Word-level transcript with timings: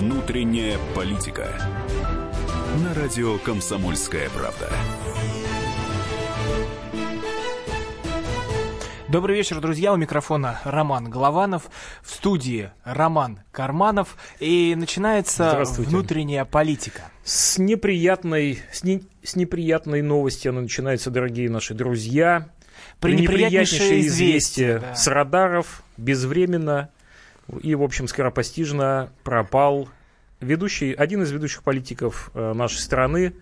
Внутренняя 0.00 0.78
политика. 0.94 1.52
На 2.82 2.94
радио 2.94 3.36
Комсомольская 3.36 4.30
правда. 4.30 4.70
Добрый 9.08 9.36
вечер, 9.36 9.60
друзья. 9.60 9.92
У 9.92 9.98
микрофона 9.98 10.58
Роман 10.64 11.10
Голованов. 11.10 11.64
В 12.02 12.14
студии 12.14 12.70
Роман 12.82 13.40
Карманов. 13.52 14.16
И 14.38 14.74
начинается 14.74 15.64
внутренняя 15.76 16.46
политика. 16.46 17.02
С 17.22 17.58
неприятной, 17.58 18.60
с, 18.72 18.82
не, 18.82 19.02
с 19.22 19.36
неприятной 19.36 20.00
новости 20.00 20.48
она 20.48 20.62
начинается, 20.62 21.10
дорогие 21.10 21.50
наши 21.50 21.74
друзья. 21.74 22.48
Пренеприятнейшее 23.00 24.06
известие 24.06 24.78
да. 24.78 24.94
с 24.94 25.06
радаров 25.06 25.82
безвременно 25.98 26.88
и, 27.58 27.74
в 27.74 27.82
общем, 27.82 28.08
скоропостижно 28.08 29.12
пропал 29.24 29.88
ведущий, 30.40 30.92
один 30.92 31.22
из 31.22 31.30
ведущих 31.30 31.62
политиков 31.62 32.30
э, 32.34 32.52
нашей 32.52 32.78
страны, 32.78 33.34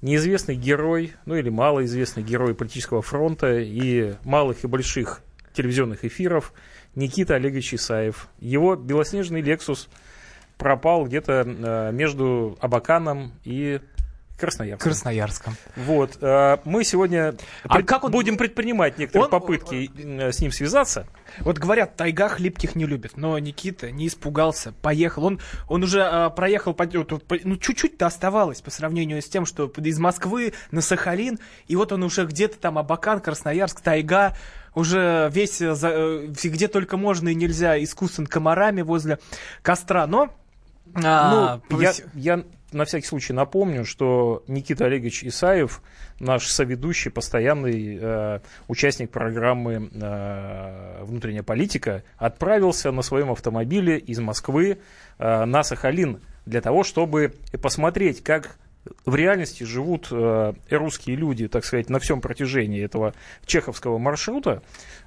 неизвестный 0.00 0.56
герой, 0.56 1.12
ну 1.24 1.36
или 1.36 1.48
малоизвестный 1.48 2.22
герой 2.22 2.54
политического 2.54 3.02
фронта 3.02 3.58
и 3.58 4.14
малых 4.24 4.64
и 4.64 4.66
больших 4.66 5.22
телевизионных 5.54 6.04
эфиров 6.04 6.52
Никита 6.94 7.34
Олегович 7.34 7.74
Исаев. 7.74 8.28
Его 8.40 8.74
белоснежный 8.74 9.40
«Лексус» 9.40 9.88
пропал 10.58 11.06
где-то 11.06 11.44
э, 11.46 11.92
между 11.92 12.56
Абаканом 12.60 13.32
и 13.44 13.80
Красноярском. 14.42 14.90
Красноярском. 14.90 15.56
Вот. 15.76 16.18
Э, 16.20 16.58
мы 16.64 16.82
сегодня 16.82 17.36
а 17.62 17.76
пред... 17.76 17.86
как 17.86 18.02
он... 18.02 18.10
будем 18.10 18.36
предпринимать 18.36 18.98
некоторые 18.98 19.26
он... 19.26 19.30
попытки 19.30 19.88
э, 19.96 20.32
с 20.32 20.40
ним 20.40 20.50
связаться. 20.50 21.06
Вот 21.38 21.58
говорят, 21.58 21.94
тайга 21.94 22.28
хлипких 22.28 22.74
не 22.74 22.84
любит, 22.84 23.16
но 23.16 23.38
Никита 23.38 23.92
не 23.92 24.08
испугался, 24.08 24.72
поехал. 24.82 25.26
Он, 25.26 25.40
он 25.68 25.84
уже 25.84 26.02
а, 26.02 26.28
проехал, 26.30 26.74
по, 26.74 26.84
ну 27.44 27.56
чуть-чуть-то 27.56 28.04
оставалось 28.04 28.60
по 28.60 28.72
сравнению 28.72 29.22
с 29.22 29.28
тем, 29.28 29.46
что 29.46 29.66
из 29.68 29.98
Москвы 30.00 30.54
на 30.72 30.80
Сахалин, 30.80 31.38
и 31.68 31.76
вот 31.76 31.92
он 31.92 32.02
уже 32.02 32.26
где-то 32.26 32.58
там 32.58 32.78
Абакан, 32.78 33.20
Красноярск, 33.20 33.80
тайга, 33.80 34.36
уже 34.74 35.30
весь, 35.32 35.58
за, 35.58 36.26
где 36.26 36.66
только 36.66 36.96
можно 36.96 37.28
и 37.28 37.34
нельзя, 37.36 37.80
искусствен 37.82 38.26
комарами 38.26 38.82
возле 38.82 39.20
костра, 39.62 40.08
но... 40.08 40.34
А, 40.94 41.60
ну, 41.70 41.80
я, 41.80 41.92
я 42.14 42.44
на 42.72 42.84
всякий 42.84 43.06
случай 43.06 43.32
напомню, 43.32 43.84
что 43.84 44.42
Никита 44.46 44.86
Олегович 44.86 45.24
Исаев, 45.24 45.82
наш 46.18 46.46
соведущий, 46.48 47.10
постоянный 47.10 47.98
э, 48.00 48.40
участник 48.68 49.10
программы 49.10 49.90
э, 49.92 51.04
«Внутренняя 51.04 51.42
политика», 51.42 52.02
отправился 52.16 52.90
на 52.92 53.02
своем 53.02 53.30
автомобиле 53.30 53.98
из 53.98 54.18
Москвы 54.20 54.78
э, 55.18 55.44
на 55.44 55.62
Сахалин 55.62 56.20
для 56.46 56.60
того, 56.60 56.82
чтобы 56.84 57.34
посмотреть, 57.60 58.22
как 58.22 58.56
в 59.04 59.14
реальности 59.14 59.62
живут 59.64 60.08
э, 60.10 60.54
русские 60.70 61.16
люди, 61.16 61.46
так 61.48 61.64
сказать, 61.64 61.88
на 61.88 62.00
всем 62.00 62.20
протяжении 62.20 62.82
этого 62.82 63.14
чеховского 63.46 63.98
маршрута, 63.98 64.62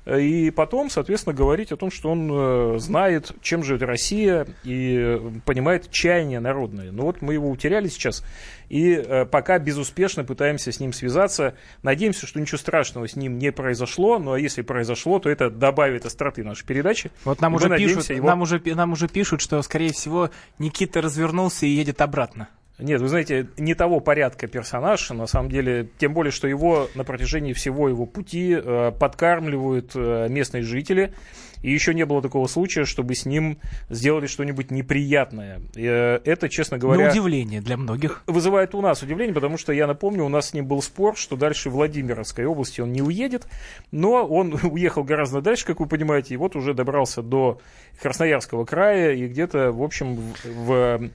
и 0.05 0.51
потом, 0.51 0.89
соответственно, 0.89 1.35
говорить 1.35 1.71
о 1.71 1.77
том, 1.77 1.91
что 1.91 2.11
он 2.11 2.29
э, 2.31 2.79
знает, 2.79 3.33
чем 3.41 3.63
живет 3.63 3.81
Россия 3.81 4.47
и 4.63 5.19
понимает 5.45 5.89
чаяния 5.89 6.39
народные. 6.39 6.91
Но 6.91 7.03
вот 7.03 7.21
мы 7.21 7.33
его 7.33 7.49
утеряли 7.49 7.87
сейчас, 7.87 8.23
и 8.69 8.91
э, 8.91 9.25
пока 9.25 9.59
безуспешно 9.59 10.23
пытаемся 10.23 10.71
с 10.71 10.79
ним 10.79 10.93
связаться. 10.93 11.55
Надеемся, 11.83 12.27
что 12.27 12.39
ничего 12.39 12.57
страшного 12.57 13.07
с 13.07 13.15
ним 13.15 13.37
не 13.39 13.51
произошло, 13.51 14.19
но 14.19 14.37
если 14.37 14.61
произошло, 14.61 15.19
то 15.19 15.29
это 15.29 15.49
добавит 15.49 16.05
остроты 16.05 16.43
нашей 16.43 16.65
передачи. 16.65 17.11
Вот 17.23 17.41
нам, 17.41 17.55
уже 17.55 17.75
пишут, 17.75 18.09
его... 18.09 18.27
нам, 18.27 18.41
уже, 18.41 18.61
нам 18.63 18.91
уже 18.93 19.07
пишут, 19.07 19.41
что, 19.41 19.61
скорее 19.63 19.91
всего, 19.91 20.29
Никита 20.59 21.01
развернулся 21.01 21.65
и 21.65 21.69
едет 21.69 22.01
обратно. 22.01 22.47
Нет, 22.77 22.99
вы 22.99 23.07
знаете, 23.07 23.47
не 23.57 23.73
того 23.73 24.01
порядка 24.01 24.47
персонаж, 24.47 25.09
на 25.11 25.27
самом 25.27 25.49
деле, 25.49 25.87
тем 25.97 26.13
более, 26.13 26.31
что 26.31 26.47
его 26.47 26.89
на 26.93 27.05
протяжении 27.05 27.53
всего 27.53 27.87
его 27.87 28.05
пути 28.05 28.53
э, 28.53 28.91
подкармливают 28.91 29.91
э, 29.95 30.27
местные 30.29 30.61
жители, 30.63 31.13
и 31.61 31.71
еще 31.71 31.93
не 31.93 32.05
было 32.05 32.21
такого 32.21 32.47
случая, 32.47 32.83
чтобы 32.83 33.15
с 33.15 33.25
ним 33.25 33.59
сделали 33.89 34.27
что-нибудь 34.27 34.71
неприятное. 34.71 35.61
Э, 35.75 36.19
это, 36.25 36.49
честно 36.49 36.77
говоря... 36.77 37.05
На 37.05 37.11
удивление 37.11 37.61
для 37.61 37.77
многих. 37.77 38.23
Вызывает 38.27 38.75
у 38.75 38.81
нас 38.81 39.01
удивление, 39.01 39.33
потому 39.33 39.57
что, 39.57 39.71
я 39.71 39.87
напомню, 39.87 40.25
у 40.25 40.29
нас 40.29 40.49
с 40.49 40.53
ним 40.53 40.67
был 40.67 40.81
спор, 40.81 41.15
что 41.15 41.37
дальше 41.37 41.69
в 41.69 41.73
Владимировской 41.73 42.45
области 42.45 42.81
он 42.81 42.91
не 42.91 43.01
уедет, 43.01 43.47
но 43.91 44.27
он 44.27 44.53
уехал 44.63 45.05
гораздо 45.05 45.39
дальше, 45.39 45.65
как 45.65 45.79
вы 45.79 45.87
понимаете, 45.87 46.33
и 46.33 46.37
вот 46.37 46.57
уже 46.57 46.73
добрался 46.73 47.21
до 47.21 47.61
Красноярского 48.01 48.65
края, 48.65 49.13
и 49.13 49.27
где-то, 49.27 49.71
в 49.71 49.81
общем, 49.81 50.33
в 50.43 51.09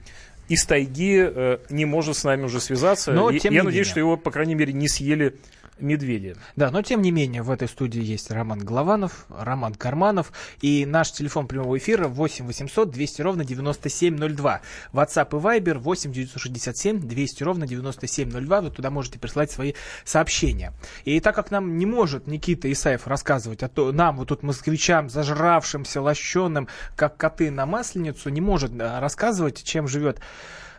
из 0.51 0.65
тайги 0.65 1.23
э, 1.23 1.59
не 1.69 1.85
может 1.85 2.17
с 2.17 2.25
нами 2.25 2.43
уже 2.43 2.59
связаться. 2.59 3.13
Но, 3.13 3.31
тем 3.31 3.53
я 3.53 3.63
надеюсь, 3.63 3.87
менее. 3.87 3.91
что 3.91 3.99
его, 4.01 4.17
по 4.17 4.31
крайней 4.31 4.55
мере, 4.55 4.73
не 4.73 4.89
съели 4.89 5.35
медведи. 5.79 6.35
Да, 6.55 6.71
но 6.71 6.81
тем 6.81 7.01
не 7.01 7.11
менее 7.11 7.41
в 7.41 7.51
этой 7.51 7.67
студии 7.67 8.01
есть 8.01 8.31
Роман 8.31 8.59
Голованов, 8.59 9.25
Роман 9.29 9.73
Карманов 9.75 10.31
и 10.61 10.85
наш 10.85 11.11
телефон 11.11 11.47
прямого 11.47 11.77
эфира 11.77 12.07
8 12.07 12.45
800 12.45 12.91
200 12.91 13.21
ровно 13.21 13.45
9702. 13.45 14.61
WhatsApp 14.93 15.29
и 15.29 15.59
Viber 15.59 15.77
8 15.77 16.11
967 16.11 16.99
200 16.99 17.43
ровно 17.43 17.67
9702. 17.67 18.61
Вы 18.61 18.71
туда 18.71 18.89
можете 18.89 19.19
прислать 19.19 19.51
свои 19.51 19.73
сообщения. 20.05 20.73
И 21.05 21.19
так 21.19 21.35
как 21.35 21.51
нам 21.51 21.77
не 21.77 21.85
может 21.85 22.27
Никита 22.27 22.71
Исаев 22.71 23.07
рассказывать, 23.07 23.63
а 23.63 23.69
то 23.69 23.91
нам, 23.91 24.17
вот 24.17 24.29
тут 24.29 24.43
москвичам, 24.43 25.09
зажравшимся, 25.09 26.01
лощенным, 26.01 26.67
как 26.95 27.17
коты 27.17 27.51
на 27.51 27.65
масленицу, 27.65 28.29
не 28.29 28.41
может 28.41 28.71
рассказывать, 28.79 29.63
чем 29.63 29.87
живет 29.87 30.19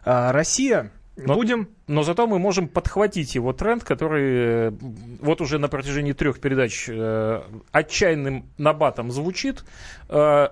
а, 0.04 0.32
Россия, 0.32 0.90
но, 1.16 1.34
Будем. 1.34 1.68
Но 1.88 2.02
зато 2.02 2.26
мы 2.26 2.38
можем 2.38 2.68
подхватить 2.68 3.34
его 3.34 3.52
тренд, 3.52 3.84
который 3.84 4.68
э, 4.68 4.72
вот 5.20 5.42
уже 5.42 5.58
на 5.58 5.68
протяжении 5.68 6.12
трех 6.12 6.40
передач 6.40 6.88
э, 6.88 7.42
отчаянным 7.70 8.46
набатом 8.56 9.10
звучит. 9.10 9.64
Э, 10.08 10.48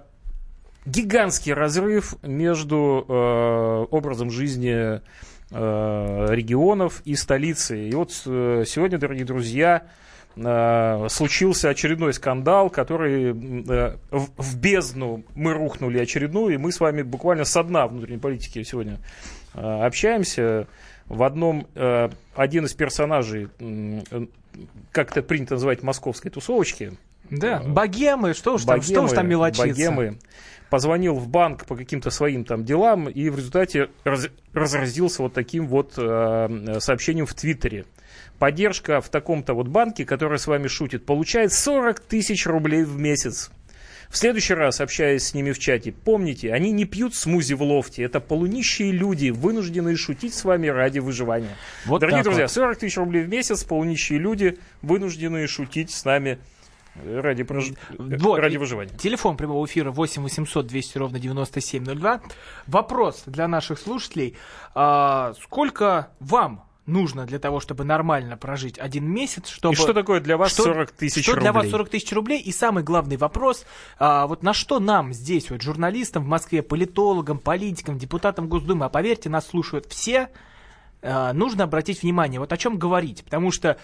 гигантский 0.84 1.54
разрыв 1.54 2.14
между 2.22 3.06
э, 3.08 3.86
образом 3.90 4.30
жизни 4.30 4.70
э, 4.70 5.00
регионов 5.50 7.00
и 7.06 7.14
столицы. 7.14 7.88
И 7.88 7.94
вот 7.94 8.10
э, 8.26 8.64
сегодня, 8.66 8.98
дорогие 8.98 9.24
друзья, 9.24 9.86
э, 10.36 11.06
случился 11.08 11.70
очередной 11.70 12.12
скандал, 12.12 12.68
который 12.68 13.30
э, 13.30 13.96
в, 14.10 14.28
в 14.36 14.58
бездну 14.58 15.24
мы 15.34 15.54
рухнули 15.54 15.98
очередную, 15.98 16.52
и 16.52 16.58
мы 16.58 16.70
с 16.70 16.80
вами 16.80 17.00
буквально 17.00 17.46
со 17.46 17.62
дна 17.62 17.86
внутренней 17.86 18.18
политики 18.18 18.62
сегодня 18.62 18.98
общаемся. 19.54 20.66
В 21.06 21.24
одном 21.24 21.66
э, 21.74 22.08
один 22.36 22.66
из 22.66 22.72
персонажей, 22.72 23.48
как 24.92 25.10
это 25.10 25.22
принято 25.22 25.54
называть, 25.54 25.82
московской 25.82 26.30
тусовочки. 26.30 26.92
Да, 27.30 27.60
богемы, 27.60 28.34
что 28.34 28.54
уж 28.54 28.64
там, 28.64 28.80
что 28.82 29.02
уж 29.02 29.12
там 29.12 29.28
мелочиться. 29.28 29.66
Богемы 29.66 30.18
позвонил 30.70 31.14
в 31.16 31.28
банк 31.28 31.66
по 31.66 31.76
каким-то 31.76 32.10
своим 32.10 32.44
там 32.44 32.64
делам 32.64 33.08
и 33.08 33.28
в 33.28 33.36
результате 33.36 33.90
раз, 34.04 34.28
разразился 34.52 35.22
вот 35.22 35.34
таким 35.34 35.66
вот 35.66 35.94
э, 35.96 36.78
сообщением 36.78 37.26
в 37.26 37.34
Твиттере. 37.34 37.84
Поддержка 38.38 39.00
в 39.00 39.10
таком-то 39.10 39.52
вот 39.52 39.68
банке, 39.68 40.06
который 40.06 40.38
с 40.38 40.46
вами 40.46 40.66
шутит, 40.68 41.04
получает 41.04 41.52
40 41.52 42.00
тысяч 42.00 42.46
рублей 42.46 42.84
в 42.84 42.98
месяц. 42.98 43.50
В 44.10 44.16
следующий 44.16 44.54
раз, 44.54 44.80
общаясь 44.80 45.28
с 45.28 45.34
ними 45.34 45.52
в 45.52 45.60
чате, 45.60 45.92
помните, 45.92 46.52
они 46.52 46.72
не 46.72 46.84
пьют 46.84 47.14
смузи 47.14 47.54
в 47.54 47.62
лофте. 47.62 48.02
Это 48.02 48.18
полунищие 48.18 48.90
люди, 48.90 49.30
вынужденные 49.30 49.96
шутить 49.96 50.34
с 50.34 50.42
вами 50.42 50.66
ради 50.66 50.98
выживания. 50.98 51.56
Вот 51.86 52.00
Дорогие 52.00 52.24
друзья, 52.24 52.44
вот. 52.44 52.50
40 52.50 52.78
тысяч 52.78 52.96
рублей 52.96 53.22
в 53.22 53.28
месяц, 53.28 53.62
полунищие 53.62 54.18
люди, 54.18 54.58
вынужденные 54.82 55.46
шутить 55.46 55.92
с 55.92 56.04
нами 56.04 56.40
ради, 57.04 57.44
прож... 57.44 57.66
вот, 57.98 58.40
ради 58.40 58.56
выживания. 58.56 58.90
Телефон 58.98 59.36
прямого 59.36 59.64
эфира 59.64 59.92
8 59.92 60.22
800 60.22 60.66
200 60.66 60.98
ровно 60.98 61.20
9702. 61.20 62.20
Вопрос 62.66 63.22
для 63.26 63.46
наших 63.46 63.78
слушателей. 63.78 64.36
А, 64.74 65.34
сколько 65.40 66.10
вам 66.18 66.64
нужно 66.86 67.26
для 67.26 67.38
того, 67.38 67.60
чтобы 67.60 67.84
нормально 67.84 68.36
прожить 68.36 68.78
один 68.78 69.10
месяц, 69.10 69.48
чтобы... 69.48 69.74
И 69.74 69.76
что 69.76 69.92
такое 69.92 70.20
для 70.20 70.36
вас 70.36 70.52
что, 70.52 70.64
40 70.64 70.90
тысяч 70.92 71.26
рублей? 71.26 71.32
Что 71.32 71.40
для 71.40 71.52
вас 71.52 71.68
40 71.68 71.88
тысяч 71.88 72.12
рублей? 72.12 72.40
И 72.40 72.52
самый 72.52 72.82
главный 72.82 73.16
вопрос, 73.16 73.64
а, 73.98 74.26
вот 74.26 74.42
на 74.42 74.52
что 74.52 74.80
нам 74.80 75.12
здесь, 75.12 75.50
вот 75.50 75.62
журналистам 75.62 76.24
в 76.24 76.28
Москве, 76.28 76.62
политологам, 76.62 77.38
политикам, 77.38 77.98
депутатам 77.98 78.48
Госдумы, 78.48 78.86
а 78.86 78.88
поверьте, 78.88 79.28
нас 79.28 79.46
слушают 79.46 79.86
все, 79.86 80.28
а, 81.02 81.32
нужно 81.32 81.64
обратить 81.64 82.02
внимание, 82.02 82.40
вот 82.40 82.52
о 82.52 82.56
чем 82.56 82.78
говорить, 82.78 83.24
потому 83.24 83.50
что 83.50 83.78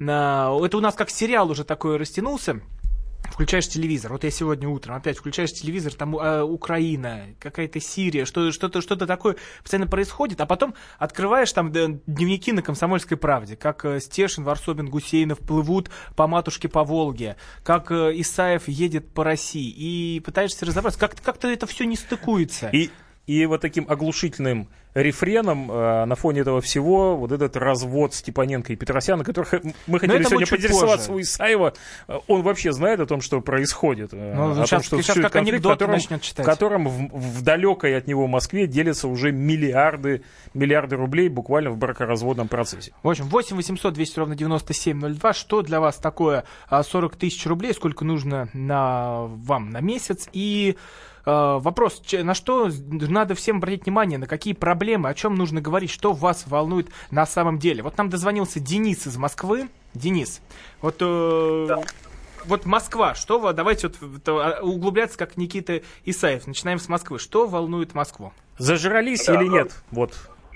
а, 0.00 0.58
это 0.64 0.76
у 0.76 0.80
нас 0.80 0.94
как 0.94 1.10
сериал 1.10 1.50
уже 1.50 1.64
такой 1.64 1.96
растянулся, 1.96 2.60
Включаешь 3.24 3.68
телевизор. 3.68 4.12
Вот 4.12 4.24
я 4.24 4.30
сегодня 4.30 4.68
утром 4.68 4.96
опять 4.96 5.18
включаешь 5.18 5.52
телевизор, 5.52 5.94
там 5.94 6.16
э, 6.16 6.42
Украина, 6.42 7.26
какая-то 7.38 7.78
Сирия, 7.78 8.24
что, 8.24 8.50
что-то, 8.52 8.80
что-то 8.80 9.06
такое 9.06 9.36
постоянно 9.62 9.88
происходит, 9.88 10.40
а 10.40 10.46
потом 10.46 10.74
открываешь 10.98 11.52
там 11.52 11.70
дневники 11.70 12.52
на 12.52 12.62
Комсомольской 12.62 13.16
правде, 13.16 13.54
как 13.56 13.84
э, 13.84 14.00
Стешин, 14.00 14.44
Варсобин, 14.44 14.88
Гусейнов 14.88 15.38
плывут 15.38 15.90
по 16.16 16.26
матушке 16.26 16.68
по 16.68 16.82
Волге, 16.82 17.36
как 17.62 17.92
э, 17.92 18.12
Исаев 18.16 18.66
едет 18.66 19.12
по 19.12 19.24
России, 19.24 19.70
и 19.70 20.20
пытаешься 20.20 20.66
разобраться, 20.66 20.98
как, 20.98 21.20
как-то 21.20 21.48
это 21.48 21.66
все 21.66 21.84
не 21.84 21.96
стыкуется. 21.96 22.70
И 22.72 22.90
И 23.28 23.44
вот 23.44 23.60
таким 23.60 23.84
оглушительным 23.86 24.68
рефреном 24.94 25.70
э, 25.70 26.04
на 26.06 26.14
фоне 26.14 26.40
этого 26.40 26.62
всего 26.62 27.14
вот 27.14 27.30
этот 27.30 27.58
развод 27.58 28.14
Степаненко 28.14 28.72
и 28.72 28.76
Петросяна, 28.76 29.22
которых 29.22 29.52
мы 29.86 30.00
хотели 30.00 30.22
сегодня 30.22 30.46
поинтересоваться 30.46 31.12
у 31.12 31.20
Исаева, 31.20 31.74
э, 32.08 32.18
он 32.26 32.40
вообще 32.40 32.72
знает 32.72 33.00
о 33.00 33.06
том, 33.06 33.20
что 33.20 33.42
происходит. 33.42 34.14
Э, 34.14 34.34
ну, 34.34 34.52
о 34.52 34.54
сейчас, 34.66 34.70
том, 34.70 34.82
что 34.82 35.02
сейчас 35.02 35.16
как 35.16 35.36
анекдот 35.36 35.72
в 35.72 35.74
котором, 35.74 35.92
начнет 35.92 36.22
читать. 36.22 36.46
В 36.46 36.48
котором 36.48 36.88
в, 36.88 37.10
в 37.12 37.42
далекой 37.42 37.98
от 37.98 38.06
него 38.06 38.26
Москве 38.26 38.66
делятся 38.66 39.08
уже 39.08 39.30
миллиарды, 39.30 40.22
миллиарды 40.54 40.96
рублей 40.96 41.28
буквально 41.28 41.68
в 41.70 41.76
бракоразводном 41.76 42.48
процессе. 42.48 42.92
В 43.02 43.10
общем, 43.10 43.26
8 43.26 43.56
800 43.56 43.92
200 43.92 44.18
ровно 44.18 44.36
9702. 44.36 45.34
Что 45.34 45.60
для 45.60 45.80
вас 45.80 45.96
такое 45.96 46.44
40 46.70 47.12
а, 47.12 47.16
тысяч 47.18 47.44
рублей? 47.44 47.74
Сколько 47.74 48.06
нужно 48.06 48.48
на 48.54 49.26
вам 49.26 49.68
на 49.68 49.82
месяц? 49.82 50.30
И 50.32 50.78
вопрос, 51.24 52.02
на 52.12 52.34
что 52.34 52.68
надо 52.90 53.34
всем 53.34 53.58
обратить 53.58 53.84
внимание, 53.84 54.18
на 54.18 54.26
какие 54.26 54.54
проблемы, 54.54 55.08
о 55.08 55.14
чем 55.14 55.34
нужно 55.34 55.60
говорить, 55.60 55.90
что 55.90 56.12
вас 56.12 56.46
волнует 56.46 56.88
на 57.10 57.26
самом 57.26 57.58
деле. 57.58 57.82
Вот 57.82 57.96
нам 57.98 58.08
дозвонился 58.08 58.60
Денис 58.60 59.06
из 59.06 59.16
Москвы. 59.16 59.68
Денис, 59.94 60.42
вот... 60.80 60.96
Э, 61.00 61.66
да. 61.68 61.82
Вот 62.44 62.64
Москва, 62.64 63.14
что 63.14 63.38
вы, 63.38 63.52
давайте 63.52 63.88
вот 63.88 64.28
а, 64.28 64.60
углубляться, 64.62 65.18
как 65.18 65.36
Никита 65.36 65.82
Исаев. 66.04 66.46
Начинаем 66.46 66.78
с 66.78 66.88
Москвы. 66.88 67.18
Что 67.18 67.46
волнует 67.46 67.94
Москву? 67.94 68.32
Зажрались 68.58 69.26
да, 69.26 69.34
или 69.34 69.48
нет? 69.48 69.72
Вот. 69.90 70.14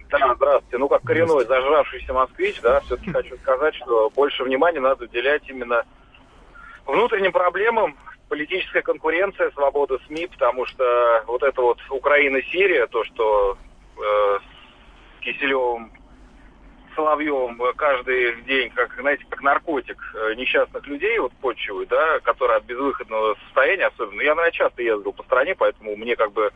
Да, 0.08 0.34
здравствуйте. 0.36 0.78
Ну, 0.78 0.88
как 0.88 1.02
коренной 1.02 1.44
зажравшийся 1.44 2.12
москвич, 2.12 2.60
да, 2.60 2.80
все-таки 2.80 3.10
хочу 3.10 3.36
сказать, 3.38 3.74
что 3.74 4.10
больше 4.10 4.44
внимания 4.44 4.80
надо 4.80 5.04
уделять 5.04 5.42
именно 5.48 5.82
внутренним 6.86 7.32
проблемам, 7.32 7.96
политическая 8.32 8.80
конкуренция, 8.80 9.50
свобода 9.50 9.98
СМИ, 10.06 10.26
потому 10.28 10.64
что 10.64 11.22
вот 11.26 11.42
это 11.42 11.60
вот 11.60 11.78
Украина-Сирия, 11.90 12.86
то, 12.86 13.04
что 13.04 13.58
э, 13.98 14.38
с 15.18 15.20
Киселевым, 15.20 15.92
Соловьевым 16.96 17.60
каждый 17.76 18.40
день, 18.44 18.70
как, 18.70 18.96
знаете, 18.98 19.26
как 19.28 19.42
наркотик 19.42 19.98
э, 20.14 20.32
несчастных 20.36 20.86
людей 20.86 21.18
вот 21.18 21.34
почивают, 21.42 21.90
да, 21.90 22.20
которые 22.20 22.56
от 22.56 22.64
безвыходного 22.64 23.36
состояния 23.44 23.88
особенно. 23.88 24.22
Я, 24.22 24.34
наверное, 24.34 24.50
часто 24.52 24.80
ездил 24.80 25.12
по 25.12 25.22
стране, 25.24 25.54
поэтому 25.54 25.94
мне 25.94 26.16
как 26.16 26.32
бы 26.32 26.52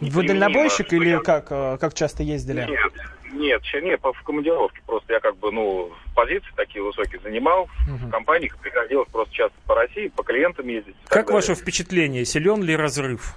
вы 0.00 0.26
дальнобойщик 0.26 0.92
или 0.92 1.08
я... 1.08 1.20
как, 1.20 1.46
э, 1.48 1.78
как 1.80 1.94
часто 1.94 2.24
ездили? 2.24 2.66
Нет, 2.68 2.92
нет, 3.32 3.62
нет, 3.82 4.00
в 4.02 4.22
командировке. 4.22 4.80
Просто 4.86 5.12
я 5.12 5.20
как 5.20 5.36
бы, 5.36 5.50
ну, 5.52 5.92
позиции 6.14 6.50
такие 6.56 6.82
высокие 6.82 7.20
занимал. 7.20 7.64
Угу. 7.88 8.06
В 8.06 8.10
компаниях 8.10 8.56
приходилось 8.58 9.08
просто 9.10 9.34
часто 9.34 9.56
по 9.66 9.74
России, 9.74 10.08
по 10.08 10.22
клиентам 10.22 10.66
ездить. 10.68 10.96
Как 11.08 11.30
ваше 11.30 11.54
впечатление? 11.54 12.24
Силен 12.24 12.62
ли 12.62 12.76
разрыв 12.76 13.34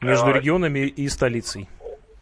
между 0.00 0.26
а, 0.26 0.32
регионами 0.32 0.80
и 0.80 1.08
столицей? 1.08 1.68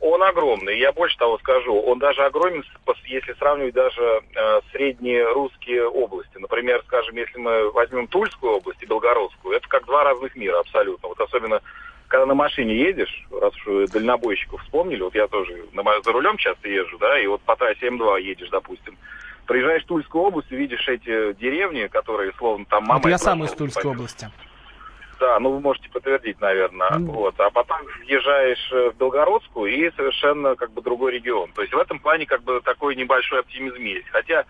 Он 0.00 0.22
огромный. 0.22 0.78
Я 0.78 0.93
больше 0.93 1.16
того 1.16 1.38
скажу. 1.38 1.81
Он 1.81 1.99
даже 1.99 2.22
огромен, 2.22 2.62
если 3.05 3.32
сравнивать 3.34 3.75
даже 3.75 4.22
э, 4.34 4.61
средние 4.72 5.25
русские 5.32 5.88
области. 5.88 6.37
Например, 6.37 6.82
скажем, 6.87 7.16
если 7.16 7.38
мы 7.38 7.70
возьмем 7.70 8.06
Тульскую 8.06 8.52
область 8.52 8.82
и 8.82 8.87
Белгородскую, 8.87 9.56
это 9.56 9.66
как 9.69 9.87
два 9.87 10.05
разных 10.05 10.37
мира 10.37 10.61
абсолютно. 10.61 11.08
Вот 11.08 11.20
особенно 11.20 11.62
когда 12.08 12.26
на 12.26 12.34
машине 12.34 12.76
едешь, 12.76 13.26
раз 13.30 13.54
уж 13.66 13.90
дальнобойщиков 13.90 14.62
вспомнили, 14.62 15.02
вот 15.02 15.14
я 15.14 15.26
тоже 15.26 15.64
на, 15.72 15.82
за 16.02 16.12
рулем 16.12 16.36
часто 16.36 16.68
езжу, 16.68 16.98
да, 16.98 17.18
и 17.18 17.26
вот 17.26 17.40
по 17.42 17.56
трассе 17.56 17.88
М2 17.88 18.20
едешь, 18.20 18.48
допустим, 18.50 18.96
приезжаешь 19.46 19.84
в 19.84 19.86
Тульскую 19.86 20.24
область 20.24 20.50
и 20.50 20.56
видишь 20.56 20.86
эти 20.88 21.32
деревни, 21.34 21.86
которые 21.86 22.32
словно 22.38 22.64
там 22.66 22.84
мама... 22.84 23.00
Вот 23.02 23.08
я 23.08 23.18
сам 23.18 23.44
из 23.44 23.52
Тульской 23.52 23.82
пойдет. 23.82 23.98
области. 23.98 24.30
Да, 25.20 25.38
ну 25.38 25.52
вы 25.52 25.60
можете 25.60 25.88
подтвердить, 25.90 26.40
наверное. 26.40 26.90
Mm. 26.90 27.04
Вот. 27.06 27.38
А 27.38 27.50
потом 27.50 27.78
въезжаешь 28.04 28.70
в 28.70 28.96
Белгородскую 28.98 29.72
и 29.72 29.90
совершенно 29.96 30.56
как 30.56 30.72
бы 30.72 30.82
другой 30.82 31.12
регион. 31.12 31.52
То 31.52 31.62
есть 31.62 31.72
в 31.72 31.78
этом 31.78 31.98
плане 31.98 32.26
как 32.26 32.42
бы 32.42 32.60
такой 32.60 32.96
небольшой 32.96 33.40
оптимизм 33.40 33.80
есть. 33.80 34.08
Хотя 34.08 34.44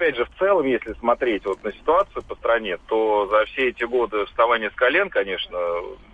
опять 0.00 0.16
же, 0.16 0.24
в 0.24 0.38
целом, 0.38 0.66
если 0.66 0.94
смотреть 0.94 1.44
вот 1.44 1.62
на 1.62 1.72
ситуацию 1.72 2.22
по 2.22 2.34
стране, 2.36 2.78
то 2.88 3.28
за 3.30 3.44
все 3.46 3.68
эти 3.68 3.84
годы 3.84 4.24
вставания 4.26 4.70
с 4.70 4.74
колен, 4.74 5.10
конечно, 5.10 5.58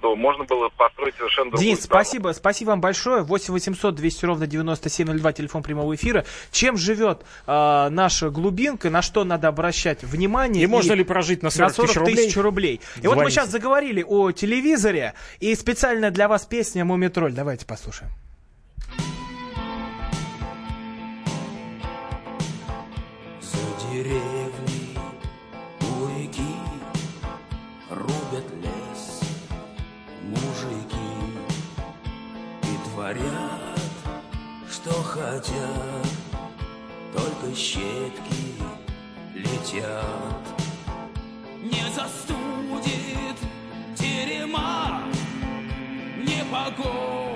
то 0.00 0.16
можно 0.16 0.44
было 0.44 0.68
построить 0.70 1.14
совершенно 1.14 1.50
другую 1.50 1.64
Денис, 1.66 1.84
страну. 1.84 2.04
спасибо, 2.04 2.32
спасибо 2.32 2.70
вам 2.70 2.80
большое. 2.80 3.22
8 3.22 3.52
800 3.52 3.94
200 3.94 4.24
ровно 4.24 4.46
9702, 4.46 5.32
телефон 5.32 5.62
прямого 5.62 5.94
эфира. 5.94 6.24
Чем 6.50 6.76
живет 6.76 7.22
э, 7.46 7.88
наша 7.90 8.30
глубинка, 8.30 8.90
на 8.90 9.02
что 9.02 9.24
надо 9.24 9.48
обращать 9.48 10.02
внимание? 10.02 10.62
И, 10.62 10.64
и 10.64 10.68
можно 10.68 10.92
ли 10.92 11.04
прожить 11.04 11.42
на 11.42 11.50
40, 11.50 11.78
на 11.78 11.86
40 11.86 12.06
тысяч 12.06 12.36
рублей? 12.36 12.46
рублей. 12.46 12.80
И 13.02 13.06
вот 13.06 13.16
мы 13.16 13.30
сейчас 13.30 13.50
заговорили 13.50 14.02
о 14.02 14.32
телевизоре, 14.32 15.14
и 15.40 15.54
специально 15.54 16.10
для 16.10 16.28
вас 16.28 16.44
песня 16.46 16.84
«Мумитроль». 16.84 17.32
Давайте 17.32 17.66
послушаем. 17.66 18.10
Хотят 35.26 36.06
Только 37.12 37.54
щепки 37.56 38.54
летят. 39.34 40.44
Не 41.62 41.82
застудит 41.94 43.38
терема 43.96 45.02
Не 46.16 46.44
погода 46.50 47.35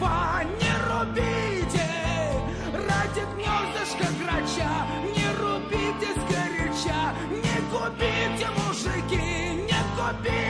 дерева, 0.00 0.42
не 0.60 0.72
рубите, 0.88 1.88
ради 2.72 3.22
гнездышка 3.34 4.12
грача, 4.20 4.86
не 5.04 5.28
рубите 5.38 6.12
сгоряча, 6.14 7.14
не 7.30 7.60
губите, 7.70 8.48
мужики, 8.56 9.66
не 9.68 9.80
губите. 9.96 10.49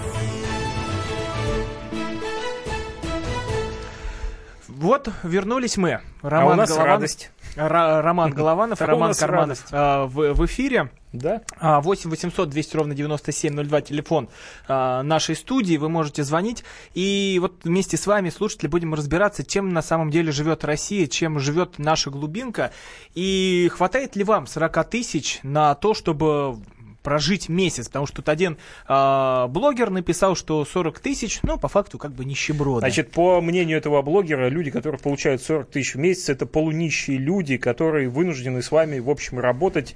Вот, 4.81 5.09
вернулись 5.21 5.77
мы. 5.77 6.01
Роман 6.23 6.49
а 6.49 6.53
у 6.53 6.55
нас 6.55 6.69
Голованов, 6.69 6.87
радость. 6.87 7.31
Роман 7.55 8.31
Голованов, 8.33 8.81
Роман 8.81 9.13
Карманов 9.13 9.63
э, 9.71 10.05
в, 10.05 10.33
в 10.33 10.45
эфире. 10.47 10.89
Да. 11.13 11.43
8 11.59 12.09
800 12.09 12.49
200 12.49 12.75
ровно 12.77 12.95
9702 12.95 13.81
телефон 13.81 14.29
а, 14.67 15.03
нашей 15.03 15.35
студии. 15.35 15.77
Вы 15.77 15.89
можете 15.89 16.23
звонить. 16.23 16.63
И 16.95 17.37
вот 17.39 17.63
вместе 17.63 17.95
с 17.95 18.07
вами, 18.07 18.29
слушатели, 18.29 18.67
будем 18.67 18.95
разбираться, 18.95 19.43
чем 19.43 19.69
на 19.69 19.83
самом 19.83 20.09
деле 20.09 20.31
живет 20.31 20.65
Россия, 20.65 21.05
чем 21.05 21.37
живет 21.37 21.77
наша 21.77 22.09
глубинка. 22.09 22.71
И 23.13 23.69
хватает 23.71 24.15
ли 24.15 24.23
вам 24.23 24.47
40 24.47 24.89
тысяч 24.89 25.41
на 25.43 25.75
то, 25.75 25.93
чтобы 25.93 26.57
прожить 27.01 27.49
месяц, 27.49 27.87
потому 27.87 28.05
что 28.05 28.17
тут 28.17 28.29
один 28.29 28.57
э, 28.87 29.47
блогер 29.49 29.89
написал, 29.89 30.35
что 30.35 30.63
40 30.65 30.99
тысяч, 30.99 31.39
ну, 31.43 31.57
по 31.57 31.67
факту, 31.67 31.97
как 31.97 32.11
бы 32.11 32.25
нищеброды. 32.25 32.81
Значит, 32.81 33.11
по 33.11 33.41
мнению 33.41 33.77
этого 33.77 34.01
блогера, 34.01 34.49
люди, 34.49 34.71
которые 34.71 34.99
получают 34.99 35.41
40 35.41 35.69
тысяч 35.69 35.95
в 35.95 35.99
месяц, 35.99 36.29
это 36.29 36.45
полунищие 36.45 37.17
люди, 37.17 37.57
которые 37.57 38.09
вынуждены 38.09 38.61
с 38.61 38.71
вами, 38.71 38.99
в 38.99 39.09
общем, 39.09 39.39
работать 39.39 39.95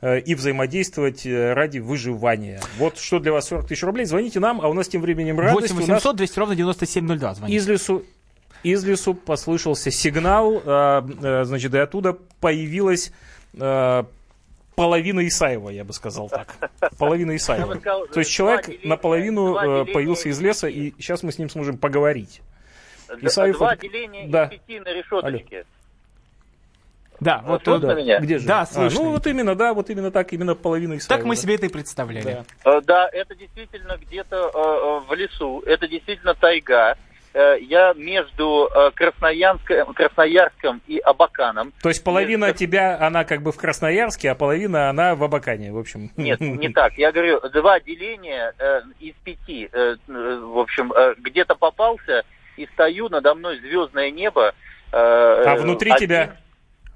э, 0.00 0.20
и 0.20 0.34
взаимодействовать 0.34 1.26
э, 1.26 1.52
ради 1.52 1.78
выживания. 1.78 2.60
Вот 2.78 2.98
что 2.98 3.18
для 3.18 3.32
вас 3.32 3.48
40 3.48 3.68
тысяч 3.68 3.82
рублей. 3.82 4.06
Звоните 4.06 4.40
нам, 4.40 4.60
а 4.60 4.68
у 4.68 4.72
нас 4.72 4.88
тем 4.88 5.02
временем 5.02 5.40
радость. 5.40 5.72
8 5.72 5.86
800 5.86 6.04
нас... 6.04 6.16
200 6.16 6.38
ровно 6.38 6.56
9702 6.56 7.34
звоните. 7.34 7.56
Из 7.56 7.68
лесу, 7.68 8.04
из 8.62 8.84
лесу 8.84 9.14
послышался 9.14 9.90
сигнал, 9.90 10.62
э, 10.64 11.44
значит, 11.44 11.74
и 11.74 11.78
оттуда 11.78 12.16
появилась 12.40 13.12
половина 14.74 15.26
Исаева, 15.26 15.70
я 15.70 15.84
бы 15.84 15.92
сказал 15.92 16.28
так. 16.28 16.70
Половина 16.98 17.36
Исаева. 17.36 17.76
То 17.76 18.20
есть 18.20 18.30
человек 18.30 18.84
наполовину 18.84 19.54
появился 19.86 20.28
из 20.28 20.40
леса, 20.40 20.68
и 20.68 20.92
сейчас 20.98 21.22
мы 21.22 21.32
с 21.32 21.38
ним 21.38 21.48
сможем 21.48 21.78
поговорить. 21.78 22.40
Исаев... 23.20 23.58
Два 23.58 23.76
деления 23.76 24.28
да. 24.28 24.46
из 24.46 24.50
пяти 24.60 24.80
на 24.80 24.92
решеточке. 24.92 25.64
Да, 27.20 27.42
вот 27.46 27.62
слышно 27.64 27.88
да. 27.88 27.94
меня? 27.94 28.20
Где 28.20 28.38
же? 28.38 28.46
Да, 28.46 28.66
слышно. 28.66 29.00
А, 29.00 29.04
ну 29.04 29.10
вот 29.10 29.26
именно, 29.26 29.54
да, 29.54 29.72
вот 29.72 29.88
именно 29.88 30.10
так, 30.10 30.32
именно 30.32 30.54
половина 30.54 30.96
Исаева. 30.96 31.18
Так 31.20 31.24
мы 31.24 31.36
себе 31.36 31.54
это 31.54 31.66
и 31.66 31.68
представляли. 31.68 32.44
Да, 32.64 32.80
да 32.80 33.08
это 33.12 33.34
действительно 33.36 33.96
где-то 33.96 34.36
э, 34.36 35.08
в 35.08 35.14
лесу, 35.14 35.62
это 35.64 35.86
действительно 35.86 36.34
тайга. 36.34 36.96
Э, 37.34 37.56
я 37.60 37.92
между 37.94 38.70
э, 38.72 38.92
Красноярском, 38.94 39.92
Красноярском 39.92 40.80
и 40.86 40.98
Абаканом. 40.98 41.72
То 41.82 41.88
есть 41.88 42.04
половина 42.04 42.46
между... 42.46 42.58
тебя, 42.60 42.96
она 43.00 43.24
как 43.24 43.42
бы 43.42 43.50
в 43.50 43.56
Красноярске, 43.56 44.30
а 44.30 44.36
половина 44.36 44.88
она 44.88 45.16
в 45.16 45.24
Абакане, 45.24 45.72
в 45.72 45.78
общем. 45.78 46.12
Нет, 46.16 46.40
не 46.40 46.68
так. 46.68 46.96
Я 46.96 47.10
говорю, 47.10 47.40
два 47.52 47.80
деления 47.80 48.54
э, 48.56 48.82
из 49.00 49.14
пяти, 49.24 49.68
э, 49.72 49.96
в 50.06 50.58
общем, 50.58 50.92
э, 50.92 51.14
где-то 51.18 51.56
попался, 51.56 52.22
и 52.56 52.66
стою, 52.66 53.08
надо 53.08 53.34
мной 53.34 53.58
звездное 53.58 54.12
небо. 54.12 54.54
А 54.92 55.56
внутри 55.56 55.90
один... 55.90 56.08
тебя 56.08 56.36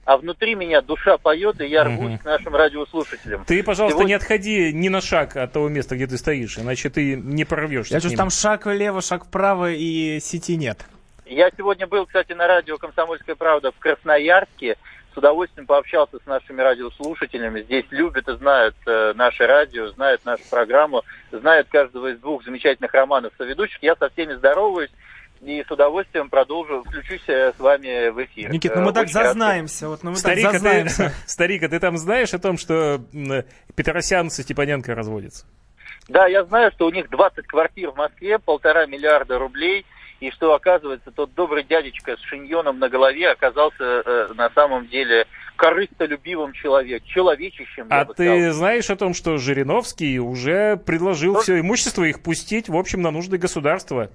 а 0.08 0.16
внутри 0.16 0.54
меня 0.54 0.80
душа 0.80 1.18
поет, 1.18 1.60
и 1.60 1.66
я 1.66 1.84
рвусь 1.84 2.14
угу. 2.14 2.18
к 2.20 2.24
нашим 2.24 2.56
радиослушателям. 2.56 3.44
Ты, 3.44 3.62
пожалуйста, 3.62 3.98
Сегодня... 3.98 4.08
не 4.08 4.14
отходи 4.14 4.72
ни 4.72 4.88
на 4.88 5.02
шаг 5.02 5.36
от 5.36 5.52
того 5.52 5.68
места, 5.68 5.96
где 5.96 6.06
ты 6.06 6.16
стоишь, 6.16 6.58
иначе 6.58 6.88
ты 6.88 7.14
не 7.14 7.44
прорвешься. 7.44 7.92
Я 7.92 8.00
чувствую, 8.00 8.16
там 8.16 8.30
шаг 8.30 8.64
влево, 8.64 9.02
шаг 9.02 9.26
вправо, 9.26 9.70
и 9.70 10.18
сети 10.20 10.56
нет. 10.56 10.78
Я 11.26 11.50
сегодня 11.54 11.86
был, 11.86 12.06
кстати, 12.06 12.32
на 12.32 12.46
радио 12.46 12.78
«Комсомольская 12.78 13.34
правда» 13.34 13.70
в 13.70 13.78
Красноярске. 13.78 14.78
С 15.12 15.18
удовольствием 15.18 15.66
пообщался 15.66 16.16
с 16.16 16.26
нашими 16.26 16.62
радиослушателями. 16.62 17.60
Здесь 17.60 17.84
любят 17.90 18.26
и 18.28 18.36
знают 18.36 18.76
э, 18.86 19.12
наше 19.14 19.46
радио, 19.46 19.88
знают 19.88 20.24
нашу 20.24 20.44
программу, 20.48 21.02
знают 21.32 21.68
каждого 21.68 22.12
из 22.12 22.18
двух 22.18 22.44
замечательных 22.44 22.94
романов 22.94 23.34
соведущих. 23.36 23.82
Я 23.82 23.94
со 23.94 24.08
всеми 24.08 24.32
здороваюсь 24.32 24.90
и 25.40 25.64
с 25.64 25.70
удовольствием 25.70 26.28
продолжу, 26.28 26.84
включусь 26.84 27.22
э, 27.28 27.52
с 27.56 27.60
вами 27.60 28.10
в 28.10 28.24
эфир. 28.24 28.50
Никит, 28.50 28.74
ну 28.74 28.82
мы 28.82 28.90
э, 28.90 28.94
так 28.94 29.08
зазнаемся. 29.08 29.88
Вот, 29.88 30.02
ну 30.02 30.10
мы 30.10 30.16
старик, 30.16 30.44
так 30.44 30.52
зазнаемся. 30.54 31.04
Ты, 31.10 31.12
старик, 31.30 31.62
а 31.62 31.68
ты 31.68 31.78
там 31.80 31.96
знаешь 31.96 32.34
о 32.34 32.38
том, 32.38 32.58
что 32.58 33.00
Петросян 33.74 34.30
со 34.30 34.42
Степаненко 34.42 34.94
разводится? 34.94 35.46
Да, 36.08 36.26
я 36.26 36.44
знаю, 36.44 36.72
что 36.72 36.86
у 36.86 36.90
них 36.90 37.10
20 37.10 37.46
квартир 37.46 37.90
в 37.90 37.96
Москве, 37.96 38.38
полтора 38.38 38.86
миллиарда 38.86 39.38
рублей, 39.38 39.84
и 40.20 40.30
что, 40.30 40.54
оказывается, 40.54 41.10
тот 41.12 41.32
добрый 41.34 41.62
дядечка 41.62 42.16
с 42.16 42.20
шиньоном 42.22 42.78
на 42.78 42.88
голове 42.88 43.30
оказался 43.30 44.02
э, 44.04 44.28
на 44.34 44.50
самом 44.50 44.88
деле 44.88 45.26
корыстолюбивым 45.56 46.52
человеком, 46.52 47.06
человечищем. 47.08 47.86
А 47.90 48.04
ты 48.04 48.24
сказал. 48.24 48.52
знаешь 48.52 48.90
о 48.90 48.96
том, 48.96 49.14
что 49.14 49.38
Жириновский 49.38 50.18
уже 50.18 50.76
предложил 50.76 51.34
что? 51.34 51.42
все 51.42 51.60
имущество 51.60 52.04
их 52.04 52.22
пустить, 52.22 52.68
в 52.68 52.76
общем, 52.76 53.02
на 53.02 53.10
нужды 53.10 53.38
государства? 53.38 54.10